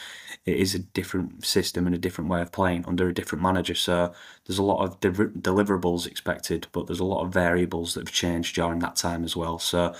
it 0.47 0.57
is 0.57 0.73
a 0.73 0.79
different 0.79 1.45
system 1.45 1.85
and 1.85 1.95
a 1.95 1.99
different 1.99 2.29
way 2.29 2.41
of 2.41 2.51
playing 2.51 2.85
under 2.87 3.07
a 3.07 3.13
different 3.13 3.43
manager. 3.43 3.75
So 3.75 4.13
there's 4.47 4.57
a 4.57 4.63
lot 4.63 4.83
of 4.83 4.99
de- 4.99 5.11
deliverables 5.11 6.07
expected, 6.07 6.65
but 6.71 6.87
there's 6.87 6.99
a 6.99 7.05
lot 7.05 7.23
of 7.23 7.31
variables 7.31 7.93
that 7.93 8.07
have 8.07 8.13
changed 8.13 8.55
during 8.55 8.79
that 8.79 8.95
time 8.95 9.23
as 9.23 9.35
well. 9.35 9.59
So, 9.59 9.93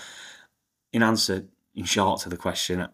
in 0.92 1.02
answer, 1.02 1.46
in 1.74 1.84
short 1.84 2.20
to 2.20 2.28
the 2.28 2.36
question, 2.36 2.86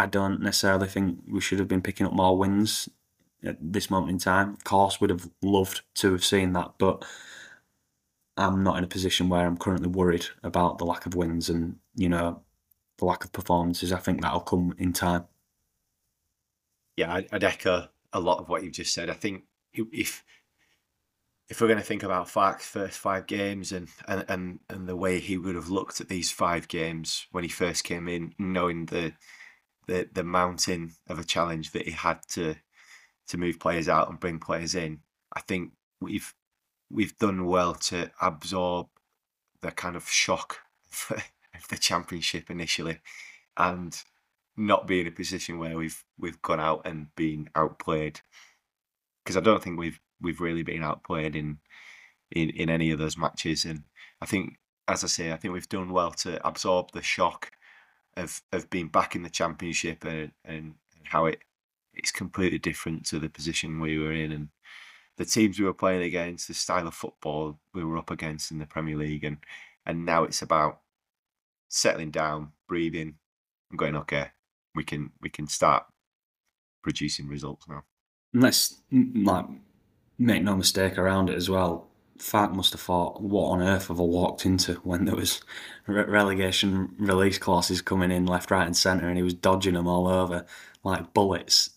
I 0.00 0.06
don't 0.06 0.40
necessarily 0.40 0.88
think 0.88 1.18
we 1.28 1.42
should 1.42 1.58
have 1.58 1.68
been 1.68 1.82
picking 1.82 2.06
up 2.06 2.14
more 2.14 2.36
wins 2.36 2.88
at 3.44 3.58
this 3.60 3.90
moment 3.90 4.10
in 4.10 4.18
time. 4.18 4.54
Of 4.54 4.64
course, 4.64 4.98
would 4.98 5.10
have 5.10 5.28
loved 5.42 5.82
to 5.96 6.12
have 6.12 6.24
seen 6.24 6.54
that, 6.54 6.72
but 6.78 7.04
I'm 8.38 8.62
not 8.62 8.78
in 8.78 8.84
a 8.84 8.88
position 8.88 9.28
where 9.28 9.46
I'm 9.46 9.58
currently 9.58 9.88
worried 9.88 10.24
about 10.42 10.78
the 10.78 10.86
lack 10.86 11.04
of 11.04 11.14
wins 11.14 11.50
and 11.50 11.76
you 11.94 12.08
know 12.08 12.40
the 12.96 13.04
lack 13.04 13.24
of 13.24 13.32
performances. 13.32 13.92
I 13.92 13.98
think 13.98 14.22
that'll 14.22 14.40
come 14.40 14.74
in 14.78 14.94
time. 14.94 15.26
Yeah, 16.96 17.20
I'd 17.30 17.44
echo 17.44 17.88
a 18.12 18.20
lot 18.20 18.38
of 18.38 18.48
what 18.48 18.62
you've 18.62 18.72
just 18.72 18.94
said. 18.94 19.10
I 19.10 19.14
think 19.14 19.44
if 19.74 20.24
if 21.50 21.60
we're 21.60 21.66
going 21.66 21.78
to 21.78 21.84
think 21.84 22.04
about 22.04 22.30
Farke's 22.30 22.66
first 22.66 22.96
five 22.96 23.26
games 23.26 23.72
and, 23.72 23.88
and, 24.06 24.24
and, 24.28 24.60
and 24.70 24.86
the 24.86 24.96
way 24.96 25.18
he 25.18 25.36
would 25.36 25.56
have 25.56 25.68
looked 25.68 26.00
at 26.00 26.08
these 26.08 26.30
five 26.30 26.68
games 26.68 27.26
when 27.32 27.42
he 27.42 27.50
first 27.50 27.82
came 27.82 28.08
in, 28.08 28.34
knowing 28.38 28.86
the 28.86 29.12
the 29.90 30.08
the 30.12 30.22
mountain 30.22 30.92
of 31.08 31.18
a 31.18 31.24
challenge 31.24 31.72
that 31.72 31.84
he 31.84 31.90
had 31.90 32.20
to 32.28 32.54
to 33.26 33.36
move 33.36 33.58
players 33.58 33.88
out 33.88 34.08
and 34.08 34.20
bring 34.20 34.38
players 34.38 34.74
in. 34.74 35.00
I 35.34 35.40
think 35.40 35.72
we've 36.00 36.32
we've 36.90 37.18
done 37.18 37.44
well 37.44 37.74
to 37.74 38.10
absorb 38.22 38.86
the 39.62 39.72
kind 39.72 39.96
of 39.96 40.08
shock 40.08 40.58
of 41.10 41.68
the 41.68 41.76
championship 41.76 42.50
initially, 42.50 43.00
and 43.56 44.00
not 44.56 44.86
be 44.86 45.00
in 45.00 45.08
a 45.08 45.10
position 45.10 45.58
where 45.58 45.76
we've 45.76 46.04
we've 46.18 46.40
gone 46.40 46.60
out 46.60 46.82
and 46.84 47.12
been 47.16 47.50
outplayed 47.56 48.20
because 49.24 49.36
I 49.36 49.40
don't 49.40 49.62
think 49.62 49.76
we've 49.76 50.00
we've 50.20 50.40
really 50.40 50.62
been 50.62 50.84
outplayed 50.84 51.34
in 51.34 51.58
in 52.30 52.50
in 52.50 52.70
any 52.70 52.92
of 52.92 52.98
those 53.00 53.18
matches 53.18 53.64
and 53.64 53.84
I 54.20 54.26
think 54.26 54.58
as 54.86 55.02
I 55.02 55.06
say 55.06 55.32
I 55.32 55.36
think 55.36 55.54
we've 55.54 55.68
done 55.68 55.90
well 55.90 56.12
to 56.12 56.46
absorb 56.46 56.92
the 56.92 57.02
shock 57.02 57.52
of 58.16 58.42
of 58.52 58.68
being 58.70 58.88
back 58.88 59.14
in 59.14 59.22
the 59.22 59.30
championship 59.30 60.04
and 60.04 60.32
and 60.44 60.74
how 61.04 61.26
it 61.26 61.40
it's 61.94 62.12
completely 62.12 62.58
different 62.58 63.04
to 63.06 63.18
the 63.18 63.28
position 63.28 63.80
we 63.80 63.98
were 63.98 64.12
in 64.12 64.32
and 64.32 64.48
the 65.16 65.24
teams 65.24 65.58
we 65.58 65.64
were 65.64 65.74
playing 65.74 66.02
against 66.02 66.48
the 66.48 66.54
style 66.54 66.86
of 66.86 66.94
football 66.94 67.58
we 67.74 67.84
were 67.84 67.98
up 67.98 68.10
against 68.10 68.50
in 68.50 68.58
the 68.58 68.66
Premier 68.66 68.96
League 68.96 69.24
and 69.24 69.38
and 69.86 70.04
now 70.04 70.24
it's 70.24 70.42
about 70.42 70.80
settling 71.68 72.10
down 72.10 72.52
breathing 72.68 73.14
and 73.70 73.78
going 73.78 73.96
okay 73.96 74.28
we 74.74 74.84
can 74.84 75.10
we 75.20 75.28
can 75.28 75.46
start 75.46 75.84
producing 76.82 77.28
results 77.28 77.66
now. 77.68 77.82
let's 78.32 78.80
like 78.90 79.46
make 80.18 80.42
no 80.42 80.54
mistake 80.54 80.98
around 80.98 81.30
it 81.30 81.36
as 81.36 81.48
well. 81.48 81.89
Farke 82.20 82.54
must 82.54 82.72
have 82.72 82.80
thought, 82.80 83.20
what 83.20 83.48
on 83.48 83.62
earth 83.62 83.88
have 83.88 83.98
I 83.98 84.04
walked 84.04 84.44
into 84.44 84.74
when 84.76 85.06
there 85.06 85.16
was 85.16 85.40
re- 85.86 86.04
relegation 86.04 86.94
release 86.98 87.38
clauses 87.38 87.80
coming 87.80 88.10
in 88.10 88.26
left, 88.26 88.50
right, 88.50 88.66
and 88.66 88.76
centre, 88.76 89.08
and 89.08 89.16
he 89.16 89.22
was 89.22 89.34
dodging 89.34 89.74
them 89.74 89.88
all 89.88 90.06
over 90.06 90.44
like 90.84 91.14
bullets, 91.14 91.70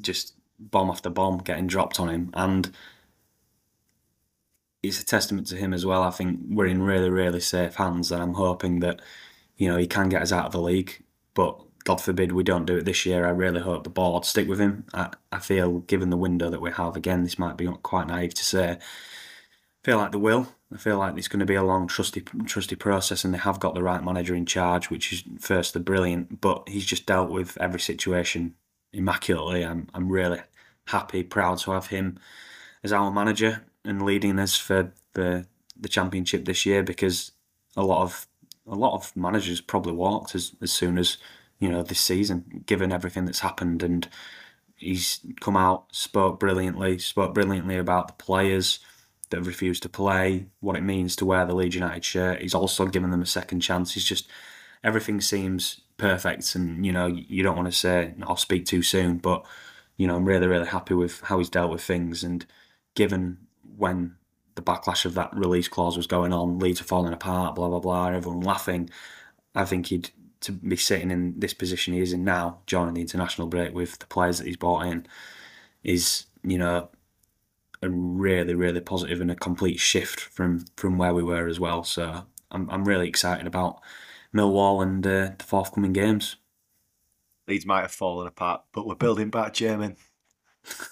just 0.00 0.34
bomb 0.58 0.90
after 0.90 1.10
bomb 1.10 1.38
getting 1.38 1.66
dropped 1.66 1.98
on 1.98 2.08
him, 2.08 2.30
and 2.34 2.70
it's 4.82 5.00
a 5.00 5.04
testament 5.04 5.46
to 5.48 5.56
him 5.56 5.72
as 5.72 5.84
well. 5.86 6.02
I 6.02 6.10
think 6.10 6.40
we're 6.48 6.66
in 6.66 6.82
really, 6.82 7.10
really 7.10 7.40
safe 7.40 7.76
hands, 7.76 8.12
and 8.12 8.22
I'm 8.22 8.34
hoping 8.34 8.80
that 8.80 9.00
you 9.56 9.68
know 9.68 9.78
he 9.78 9.86
can 9.86 10.08
get 10.10 10.22
us 10.22 10.32
out 10.32 10.46
of 10.46 10.52
the 10.52 10.60
league, 10.60 11.02
but 11.34 11.58
God 11.84 12.00
forbid 12.00 12.32
we 12.32 12.42
don't 12.42 12.66
do 12.66 12.76
it 12.76 12.84
this 12.84 13.06
year. 13.06 13.26
I 13.26 13.30
really 13.30 13.60
hope 13.60 13.84
the 13.84 13.90
board 13.90 14.24
stick 14.24 14.48
with 14.48 14.60
him. 14.60 14.84
I, 14.92 15.10
I 15.32 15.38
feel, 15.38 15.80
given 15.80 16.10
the 16.10 16.16
window 16.16 16.50
that 16.50 16.60
we 16.60 16.72
have, 16.72 16.96
again, 16.96 17.22
this 17.22 17.38
might 17.38 17.56
be 17.56 17.66
quite 17.82 18.08
naive 18.08 18.34
to 18.34 18.44
say. 18.44 18.78
Feel 19.86 19.98
like 19.98 20.10
they 20.10 20.18
will. 20.18 20.48
I 20.74 20.78
feel 20.78 20.98
like 20.98 21.16
it's 21.16 21.28
going 21.28 21.38
to 21.38 21.46
be 21.46 21.54
a 21.54 21.62
long, 21.62 21.86
trusty, 21.86 22.20
trusty 22.20 22.74
process, 22.74 23.24
and 23.24 23.32
they 23.32 23.38
have 23.38 23.60
got 23.60 23.74
the 23.74 23.84
right 23.84 24.02
manager 24.02 24.34
in 24.34 24.44
charge, 24.44 24.90
which 24.90 25.12
is 25.12 25.22
firstly 25.38 25.80
brilliant. 25.80 26.40
But 26.40 26.68
he's 26.68 26.84
just 26.84 27.06
dealt 27.06 27.30
with 27.30 27.56
every 27.60 27.78
situation 27.78 28.56
immaculately. 28.92 29.64
I'm, 29.64 29.86
I'm 29.94 30.10
really 30.10 30.40
happy, 30.86 31.22
proud 31.22 31.58
to 31.58 31.70
have 31.70 31.86
him 31.86 32.18
as 32.82 32.92
our 32.92 33.12
manager 33.12 33.64
and 33.84 34.02
leading 34.02 34.40
us 34.40 34.56
for 34.56 34.92
the 35.12 35.46
the 35.80 35.88
championship 35.88 36.46
this 36.46 36.66
year 36.66 36.82
because 36.82 37.30
a 37.76 37.84
lot 37.84 38.02
of 38.02 38.26
a 38.66 38.74
lot 38.74 38.94
of 38.96 39.16
managers 39.16 39.60
probably 39.60 39.92
walked 39.92 40.34
as, 40.34 40.50
as 40.60 40.72
soon 40.72 40.98
as 40.98 41.16
you 41.60 41.68
know, 41.68 41.84
this 41.84 42.00
season, 42.00 42.64
given 42.66 42.90
everything 42.90 43.24
that's 43.24 43.38
happened. 43.38 43.84
And 43.84 44.08
he's 44.74 45.20
come 45.40 45.56
out, 45.56 45.94
spoke 45.94 46.40
brilliantly, 46.40 46.98
spoke 46.98 47.34
brilliantly 47.34 47.76
about 47.76 48.08
the 48.08 48.14
players 48.14 48.80
that 49.30 49.38
have 49.38 49.46
refused 49.46 49.82
to 49.82 49.88
play, 49.88 50.46
what 50.60 50.76
it 50.76 50.82
means 50.82 51.16
to 51.16 51.26
wear 51.26 51.44
the 51.44 51.54
Leeds 51.54 51.74
United 51.74 52.04
shirt. 52.04 52.42
He's 52.42 52.54
also 52.54 52.86
given 52.86 53.10
them 53.10 53.22
a 53.22 53.26
second 53.26 53.60
chance. 53.60 53.94
He's 53.94 54.04
just 54.04 54.28
everything 54.84 55.20
seems 55.20 55.80
perfect, 55.96 56.54
and 56.54 56.84
you 56.84 56.92
know, 56.92 57.06
you 57.06 57.42
don't 57.42 57.56
want 57.56 57.68
to 57.68 57.72
say 57.72 58.14
I'll 58.22 58.36
speak 58.36 58.66
too 58.66 58.82
soon, 58.82 59.18
but 59.18 59.44
you 59.96 60.06
know, 60.06 60.16
I'm 60.16 60.24
really, 60.24 60.46
really 60.46 60.66
happy 60.66 60.94
with 60.94 61.20
how 61.22 61.38
he's 61.38 61.48
dealt 61.48 61.70
with 61.70 61.82
things. 61.82 62.22
And 62.22 62.44
given 62.94 63.38
when 63.76 64.16
the 64.54 64.62
backlash 64.62 65.04
of 65.04 65.14
that 65.14 65.34
release 65.34 65.68
clause 65.68 65.96
was 65.96 66.06
going 66.06 66.32
on, 66.32 66.58
Leeds 66.58 66.80
are 66.80 66.84
falling 66.84 67.12
apart, 67.12 67.54
blah 67.54 67.68
blah 67.68 67.80
blah, 67.80 68.08
everyone 68.08 68.40
laughing. 68.40 68.90
I 69.54 69.64
think 69.64 69.86
he'd 69.86 70.10
to 70.40 70.52
be 70.52 70.76
sitting 70.76 71.10
in 71.10 71.40
this 71.40 71.54
position 71.54 71.94
he 71.94 72.00
is 72.00 72.12
in 72.12 72.22
now, 72.22 72.58
joining 72.66 72.94
the 72.94 73.00
international 73.00 73.48
break 73.48 73.74
with 73.74 73.98
the 73.98 74.06
players 74.06 74.38
that 74.38 74.46
he's 74.46 74.56
brought 74.56 74.86
in, 74.86 75.06
is 75.82 76.26
you 76.42 76.58
know 76.58 76.88
really 77.82 78.54
really 78.54 78.80
positive 78.80 79.20
and 79.20 79.30
a 79.30 79.36
complete 79.36 79.80
shift 79.80 80.20
from 80.20 80.64
from 80.76 80.98
where 80.98 81.14
we 81.14 81.22
were 81.22 81.46
as 81.48 81.60
well. 81.60 81.84
So 81.84 82.26
I'm 82.50 82.68
I'm 82.70 82.84
really 82.84 83.08
excited 83.08 83.46
about 83.46 83.80
Millwall 84.34 84.82
and 84.82 85.06
uh, 85.06 85.30
the 85.38 85.44
forthcoming 85.44 85.92
games. 85.92 86.36
Leeds 87.48 87.66
might 87.66 87.82
have 87.82 87.92
fallen 87.92 88.26
apart, 88.26 88.62
but 88.72 88.86
we're 88.86 88.94
building 88.94 89.30
back, 89.30 89.54
German. 89.54 89.96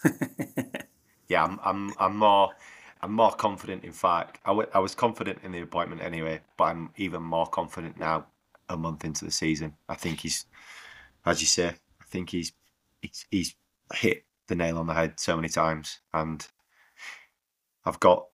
yeah, 1.28 1.45
I'm 1.45 1.59
I'm 1.64 1.93
I'm 1.99 2.16
more. 2.16 2.53
I'm 3.03 3.12
more 3.12 3.32
confident 3.32 3.85
in 3.85 3.93
fact. 3.93 4.39
I, 4.47 4.49
w- 4.51 4.68
I 4.72 4.78
was 4.78 4.95
confident 4.95 5.41
in 5.43 5.53
the 5.53 5.61
appointment 5.61 6.01
anyway, 6.01 6.41
but 6.57 6.64
I'm 6.64 6.91
even 6.97 7.22
more 7.22 7.47
confident 7.47 7.99
now 7.99 8.26
a 8.70 8.78
month 8.78 9.05
into 9.05 9.26
the 9.26 9.30
season. 9.30 9.74
I 9.91 9.95
think 9.95 10.20
he's, 10.20 10.47
as 11.26 11.43
you 11.43 11.47
say, 11.47 11.68
I 11.68 12.05
think 12.07 12.30
he's 12.30 12.53
he's, 13.03 13.26
he's 13.30 13.55
hit 13.93 14.24
the 14.47 14.55
nail 14.55 14.78
on 14.78 14.87
the 14.87 14.95
head 14.95 15.20
so 15.20 15.37
many 15.37 15.49
times, 15.51 16.01
and 16.14 16.47
I've 17.85 18.01
got. 18.01 18.26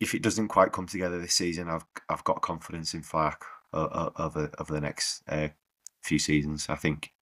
If 0.00 0.14
it 0.14 0.22
doesn't 0.22 0.48
quite 0.48 0.72
come 0.72 0.86
together 0.86 1.20
this 1.20 1.34
season, 1.34 1.68
I've 1.68 1.84
I've 2.08 2.24
got 2.24 2.42
confidence 2.42 2.94
in 2.94 3.02
Farke 3.02 3.44
over 3.72 4.50
over 4.58 4.72
the 4.72 4.80
next 4.80 5.22
uh, 5.28 5.48
few 6.02 6.18
seasons. 6.18 6.66
I 6.68 6.74
think, 6.74 7.12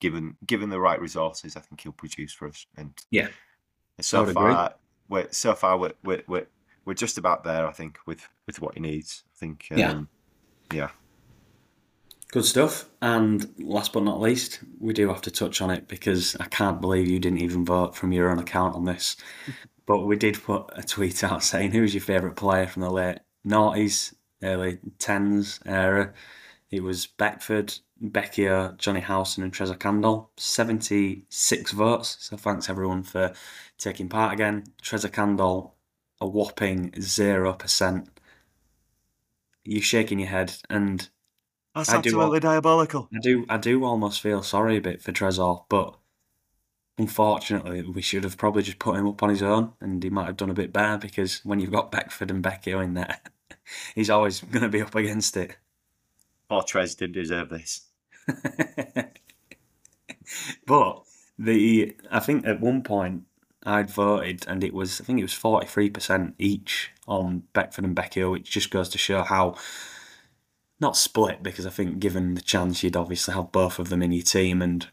given 0.00 0.36
given 0.46 0.70
the 0.70 0.80
right 0.80 1.00
resources, 1.00 1.56
I 1.56 1.60
think 1.60 1.80
he'll 1.80 1.92
produce 1.92 2.32
for 2.32 2.48
us. 2.48 2.66
And 2.76 2.92
yeah, 3.10 3.28
so 4.00 4.26
far, 4.26 4.50
agree. 4.50 4.74
we're 5.08 5.32
so 5.32 5.54
far 5.54 5.78
we're, 5.78 5.94
we're 6.04 6.22
we're 6.28 6.46
we're 6.84 6.94
just 6.94 7.18
about 7.18 7.42
there. 7.44 7.66
I 7.66 7.72
think 7.72 7.98
with 8.06 8.28
with 8.46 8.60
what 8.60 8.74
he 8.74 8.80
needs. 8.80 9.24
I 9.34 9.38
think. 9.38 9.66
Um, 9.72 9.78
yeah 9.78 10.02
yeah. 10.72 10.90
Good 12.34 12.44
stuff. 12.44 12.90
And 13.00 13.54
last 13.60 13.92
but 13.92 14.02
not 14.02 14.20
least, 14.20 14.58
we 14.80 14.92
do 14.92 15.06
have 15.06 15.20
to 15.20 15.30
touch 15.30 15.62
on 15.62 15.70
it 15.70 15.86
because 15.86 16.34
I 16.40 16.46
can't 16.46 16.80
believe 16.80 17.06
you 17.06 17.20
didn't 17.20 17.38
even 17.38 17.64
vote 17.64 17.94
from 17.94 18.10
your 18.10 18.28
own 18.28 18.40
account 18.40 18.74
on 18.74 18.84
this. 18.86 19.16
but 19.86 20.00
we 20.00 20.16
did 20.16 20.42
put 20.42 20.68
a 20.74 20.82
tweet 20.82 21.22
out 21.22 21.44
saying 21.44 21.70
who's 21.70 21.94
your 21.94 22.00
favourite 22.00 22.34
player 22.34 22.66
from 22.66 22.82
the 22.82 22.90
late 22.90 23.20
noughties, 23.46 24.14
early 24.42 24.80
tens 24.98 25.60
era. 25.64 26.12
It 26.72 26.82
was 26.82 27.06
Beckford, 27.06 27.72
Becchio, 28.02 28.76
Jonny 28.78 28.98
Howson, 28.98 29.44
and 29.44 29.52
Tresor 29.52 29.78
Kandol. 29.78 30.26
76 30.36 31.70
votes. 31.70 32.16
So 32.18 32.36
thanks 32.36 32.68
everyone 32.68 33.04
for 33.04 33.32
taking 33.78 34.08
part 34.08 34.32
again. 34.32 34.64
Tresor 34.82 35.12
Kandol, 35.12 35.70
a 36.20 36.26
whopping 36.26 36.90
0% 36.90 38.08
you're 39.64 39.82
shaking 39.82 40.18
your 40.18 40.28
head, 40.28 40.54
and 40.68 41.08
that's 41.74 41.90
I 41.90 41.96
absolutely 41.96 42.40
do, 42.40 42.48
diabolical. 42.48 43.08
I 43.14 43.18
do, 43.18 43.46
I 43.48 43.56
do 43.56 43.84
almost 43.84 44.20
feel 44.20 44.42
sorry 44.42 44.76
a 44.76 44.80
bit 44.80 45.02
for 45.02 45.12
Tresor, 45.12 45.64
but 45.68 45.96
unfortunately, 46.98 47.82
we 47.82 48.02
should 48.02 48.24
have 48.24 48.36
probably 48.36 48.62
just 48.62 48.78
put 48.78 48.96
him 48.96 49.08
up 49.08 49.22
on 49.22 49.30
his 49.30 49.42
own, 49.42 49.72
and 49.80 50.02
he 50.02 50.10
might 50.10 50.26
have 50.26 50.36
done 50.36 50.50
a 50.50 50.54
bit 50.54 50.72
better 50.72 50.98
because 50.98 51.44
when 51.44 51.58
you've 51.60 51.72
got 51.72 51.90
Beckford 51.90 52.30
and 52.30 52.44
Becchio 52.44 52.82
in 52.82 52.94
there, 52.94 53.18
he's 53.94 54.10
always 54.10 54.40
going 54.52 54.62
to 54.62 54.68
be 54.68 54.82
up 54.82 54.94
against 54.94 55.36
it. 55.36 55.56
Poor 56.48 56.62
Trez 56.62 56.96
didn't 56.96 57.14
deserve 57.14 57.48
this. 57.48 57.88
but 60.66 61.02
the, 61.38 61.96
I 62.10 62.20
think 62.20 62.46
at 62.46 62.60
one 62.60 62.82
point 62.82 63.24
I'd 63.64 63.90
voted, 63.90 64.44
and 64.46 64.62
it 64.62 64.74
was 64.74 65.00
I 65.00 65.04
think 65.04 65.18
it 65.18 65.24
was 65.24 65.32
forty 65.32 65.66
three 65.66 65.90
percent 65.90 66.34
each 66.38 66.90
on 67.08 67.44
Beckford 67.52 67.84
and 67.84 67.96
Becchio, 67.96 68.30
which 68.30 68.50
just 68.50 68.70
goes 68.70 68.88
to 68.90 68.98
show 68.98 69.22
how 69.22 69.56
not 70.84 70.96
split 70.96 71.42
because 71.42 71.66
I 71.66 71.70
think 71.70 71.98
given 71.98 72.34
the 72.34 72.42
chance 72.42 72.82
you'd 72.82 72.96
obviously 72.96 73.34
have 73.34 73.50
both 73.50 73.78
of 73.78 73.88
them 73.88 74.02
in 74.02 74.12
your 74.12 74.22
team, 74.22 74.62
and 74.62 74.86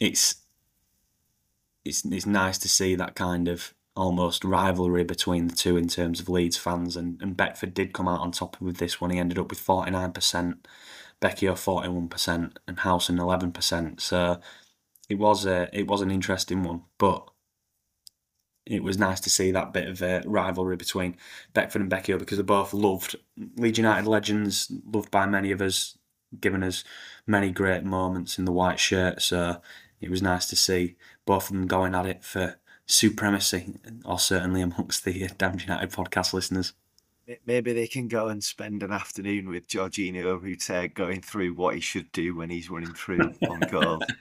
it's 0.00 0.36
it's 1.84 2.04
it's 2.04 2.26
nice 2.26 2.58
to 2.58 2.68
see 2.68 2.94
that 2.96 3.14
kind 3.14 3.46
of 3.46 3.74
almost 3.94 4.44
rivalry 4.44 5.04
between 5.04 5.48
the 5.48 5.54
two 5.54 5.76
in 5.76 5.88
terms 5.88 6.20
of 6.20 6.28
Leeds 6.28 6.56
fans, 6.56 6.96
and, 6.96 7.20
and 7.20 7.36
Beckford 7.36 7.74
did 7.74 7.92
come 7.92 8.08
out 8.08 8.20
on 8.20 8.32
top 8.32 8.60
with 8.60 8.78
this 8.78 9.00
one. 9.00 9.10
He 9.10 9.18
ended 9.18 9.38
up 9.38 9.50
with 9.50 9.60
forty 9.60 9.90
nine 9.90 10.12
percent, 10.12 10.66
Becchio 11.20 11.56
forty 11.56 11.88
one 11.88 12.08
percent, 12.08 12.58
and 12.66 12.80
Howson 12.80 13.18
eleven 13.18 13.52
percent. 13.52 14.00
So 14.00 14.40
it 15.10 15.18
was 15.18 15.44
a 15.46 15.68
it 15.72 15.86
was 15.86 16.00
an 16.00 16.10
interesting 16.10 16.62
one, 16.62 16.82
but 16.96 17.28
it 18.68 18.82
was 18.82 18.98
nice 18.98 19.18
to 19.20 19.30
see 19.30 19.50
that 19.50 19.72
bit 19.72 19.88
of 19.88 20.02
a 20.02 20.22
rivalry 20.26 20.76
between 20.76 21.16
Beckford 21.54 21.80
and 21.80 21.90
Becchio 21.90 22.18
because 22.18 22.36
they're 22.36 22.44
both 22.44 22.74
loved 22.74 23.16
Leeds 23.56 23.78
United 23.78 24.06
legends, 24.06 24.70
loved 24.84 25.10
by 25.10 25.26
many 25.26 25.50
of 25.50 25.62
us, 25.62 25.96
given 26.38 26.62
us 26.62 26.84
many 27.26 27.50
great 27.50 27.82
moments 27.82 28.38
in 28.38 28.44
the 28.44 28.52
white 28.52 28.78
shirt. 28.78 29.22
So 29.22 29.62
it 30.02 30.10
was 30.10 30.20
nice 30.20 30.46
to 30.46 30.56
see 30.56 30.96
both 31.24 31.44
of 31.44 31.56
them 31.56 31.66
going 31.66 31.94
at 31.94 32.04
it 32.04 32.22
for 32.22 32.56
supremacy, 32.84 33.74
or 34.04 34.18
certainly 34.18 34.60
amongst 34.60 35.04
the 35.04 35.24
uh, 35.24 35.28
Damned 35.38 35.62
United 35.62 35.90
podcast 35.90 36.34
listeners. 36.34 36.74
Maybe 37.46 37.72
they 37.72 37.86
can 37.86 38.08
go 38.08 38.28
and 38.28 38.42
spend 38.42 38.82
an 38.82 38.90
afternoon 38.90 39.48
with 39.48 39.68
Georginio 39.68 40.42
Rutter 40.42 40.88
going 40.88 41.20
through 41.20 41.54
what 41.54 41.74
he 41.74 41.80
should 41.80 42.10
do 42.12 42.34
when 42.34 42.48
he's 42.48 42.70
running 42.70 42.94
through 42.94 43.34
on 43.48 43.60
goal. 43.70 44.02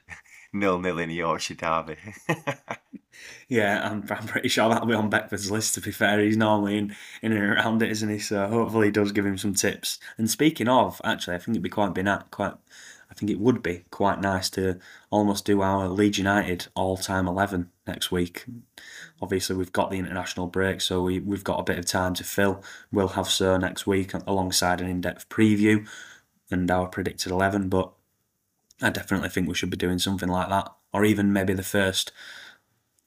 nil 0.59 0.79
nil 0.79 0.99
in 0.99 1.09
a 1.09 1.13
Yorkshire 1.13 1.55
derby. 1.55 1.97
yeah, 3.47 3.89
I'm, 3.89 4.03
I'm 4.09 4.27
pretty 4.27 4.49
sure 4.49 4.69
that'll 4.69 4.87
be 4.87 4.93
on 4.93 5.09
Beckford's 5.09 5.51
list. 5.51 5.75
To 5.75 5.81
be 5.81 5.91
fair, 5.91 6.19
he's 6.19 6.37
normally 6.37 6.77
in, 6.77 6.95
in 7.21 7.31
and 7.31 7.43
around 7.43 7.81
it, 7.81 7.91
isn't 7.91 8.09
he? 8.09 8.19
So 8.19 8.47
hopefully, 8.47 8.87
he 8.87 8.91
does 8.91 9.11
give 9.11 9.25
him 9.25 9.37
some 9.37 9.53
tips. 9.53 9.99
And 10.17 10.29
speaking 10.29 10.67
of, 10.67 11.01
actually, 11.03 11.35
I 11.35 11.39
think 11.39 11.49
it'd 11.49 11.63
be 11.63 11.69
quite 11.69 11.93
been 11.93 12.09
quite 12.31 12.53
I 13.09 13.13
think 13.13 13.31
it 13.31 13.39
would 13.39 13.63
be 13.63 13.85
quite 13.89 14.19
nice 14.19 14.49
to 14.51 14.79
almost 15.09 15.45
do 15.45 15.61
our 15.61 15.87
Leeds 15.87 16.17
United 16.17 16.67
all-time 16.75 17.27
eleven 17.27 17.71
next 17.85 18.11
week. 18.11 18.45
Obviously, 19.21 19.55
we've 19.55 19.71
got 19.71 19.91
the 19.91 19.97
international 19.97 20.47
break, 20.47 20.81
so 20.81 21.01
we 21.01 21.19
we've 21.19 21.43
got 21.43 21.59
a 21.59 21.63
bit 21.63 21.79
of 21.79 21.85
time 21.85 22.13
to 22.15 22.23
fill. 22.23 22.61
We'll 22.91 23.09
have 23.09 23.29
so 23.29 23.57
next 23.57 23.87
week 23.87 24.13
alongside 24.13 24.81
an 24.81 24.89
in-depth 24.89 25.29
preview 25.29 25.87
and 26.51 26.69
our 26.69 26.87
predicted 26.87 27.31
eleven. 27.31 27.69
But 27.69 27.91
I 28.81 28.89
definitely 28.89 29.29
think 29.29 29.47
we 29.47 29.55
should 29.55 29.69
be 29.69 29.77
doing 29.77 29.99
something 29.99 30.29
like 30.29 30.49
that, 30.49 30.71
or 30.93 31.03
even 31.05 31.33
maybe 31.33 31.53
the 31.53 31.63
first 31.63 32.11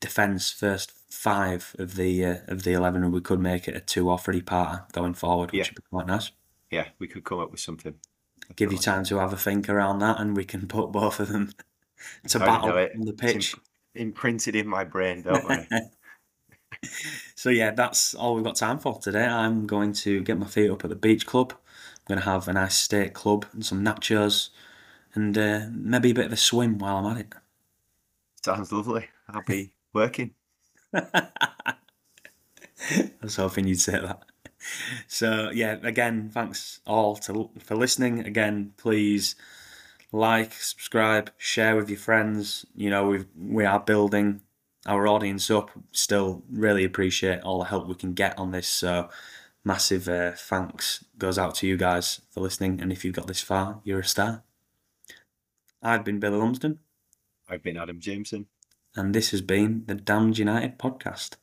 defence, 0.01 0.51
first 0.51 0.93
five 1.11 1.75
of 1.79 1.97
the 1.97 2.25
uh, 2.25 2.37
of 2.49 2.63
the 2.65 2.73
eleven, 2.73 3.05
and 3.05 3.13
we 3.13 3.21
could 3.21 3.41
make 3.41 3.69
it 3.69 3.77
a 3.77 3.81
two 3.81 4.11
or 4.11 4.19
three 4.19 4.41
parter 4.43 4.91
going 4.93 5.15
forward, 5.15 5.53
which 5.53 5.59
Yeah. 5.59 5.71
would 5.71 5.77
be 5.77 5.89
quite 5.91 6.07
nice. 6.07 6.31
Yeah, 6.71 6.89
we 6.99 7.09
could 7.09 7.25
come 7.25 7.39
up 7.41 7.51
with 7.51 7.61
something. 7.61 7.95
Give 8.57 8.73
you 8.73 8.79
time 8.79 9.05
to 9.05 9.19
have 9.19 9.33
a 9.33 9.37
think 9.37 9.69
around 9.69 10.01
that, 10.01 10.19
and 10.21 10.37
we 10.37 10.45
can 10.45 10.67
put 10.67 10.91
both 10.91 11.21
of 11.21 11.29
them 11.29 11.53
to 12.29 12.39
I 12.39 12.43
already 12.43 12.57
battle 12.61 12.77
it. 12.79 12.93
on 12.97 13.07
the 13.07 13.13
pitch. 13.13 13.55
Imprinted 13.95 14.55
in 14.57 14.67
my 14.69 14.85
brain, 14.85 15.23
don't 15.25 15.45
worry. 15.45 15.67
So 17.35 17.51
yeah, 17.51 17.71
that's 17.73 18.15
all 18.15 18.35
we've 18.35 18.45
got 18.45 18.57
time 18.57 18.79
for 18.79 18.99
today. 18.99 19.25
I'm 19.27 19.67
going 19.67 19.93
to 19.95 20.21
get 20.23 20.39
my 20.39 20.47
feet 20.47 20.71
up 20.71 20.85
at 20.85 20.91
the 20.91 20.97
beach 20.97 21.27
club. 21.27 21.53
I'm 21.53 22.05
going 22.15 22.21
to 22.21 22.25
have 22.25 22.49
a 22.49 22.53
nice 22.53 22.77
steak 22.77 23.15
club 23.15 23.47
and 23.53 23.65
some 23.65 23.85
nachos, 23.85 24.51
and 25.15 25.37
uh, 25.37 25.67
maybe 25.71 26.11
a 26.11 26.15
bit 26.15 26.27
of 26.27 26.33
a 26.33 26.37
swim 26.37 26.79
while 26.79 26.97
I'm 26.97 27.17
at 27.17 27.21
it. 27.21 27.35
Sounds 28.45 28.73
lovely. 28.73 29.09
I'll 29.29 29.43
be 29.43 29.73
working. 29.93 30.35
I 30.93 31.33
was 33.23 33.37
hoping 33.37 33.67
you'd 33.67 33.81
say 33.81 34.01
that. 34.01 34.23
So 35.07 35.51
yeah, 35.53 35.79
again, 35.83 36.31
thanks 36.33 36.81
all 36.87 37.17
to, 37.17 37.51
for 37.61 37.77
listening. 37.77 38.21
Again, 38.27 38.73
please 38.77 39.35
like, 40.13 40.53
subscribe, 40.55 41.31
share 41.39 41.77
with 41.77 41.89
your 41.89 41.99
friends. 41.99 42.67
You 42.75 42.91
know, 42.91 43.07
we 43.07 43.25
we 43.39 43.65
are 43.65 43.81
building 43.81 44.41
our 44.87 45.07
audience 45.07 45.51
up. 45.51 45.71
Still, 45.93 46.43
really 46.51 46.85
appreciate 46.85 47.41
all 47.43 47.59
the 47.59 47.67
help 47.67 47.87
we 47.87 47.95
can 47.95 48.15
get 48.15 48.39
on 48.39 48.51
this. 48.51 48.69
So, 48.69 49.09
massive 49.65 50.09
uh, 50.09 50.33
thanks 50.33 51.05
goes 51.19 51.39
out 51.39 51.55
to 51.57 51.67
you 51.67 51.77
guys 51.77 52.21
for 52.31 52.41
listening. 52.41 52.81
And 52.81 52.91
if 52.93 53.05
you've 53.05 53.15
got 53.15 53.27
this 53.27 53.41
far, 53.41 53.81
you're 53.85 54.01
a 54.01 54.05
star. 54.05 54.43
I've 55.83 56.05
been 56.05 56.21
Billy 56.21 56.37
Lumsden, 56.37 56.81
I've 57.49 57.63
been 57.63 57.77
Adam 57.77 58.01
Jameson. 58.01 58.47
and 58.97 59.15
this 59.15 59.31
has 59.31 59.41
been 59.41 59.85
the 59.87 59.95
Damned 59.95 60.39
United 60.39 60.79
podcast. 60.79 61.37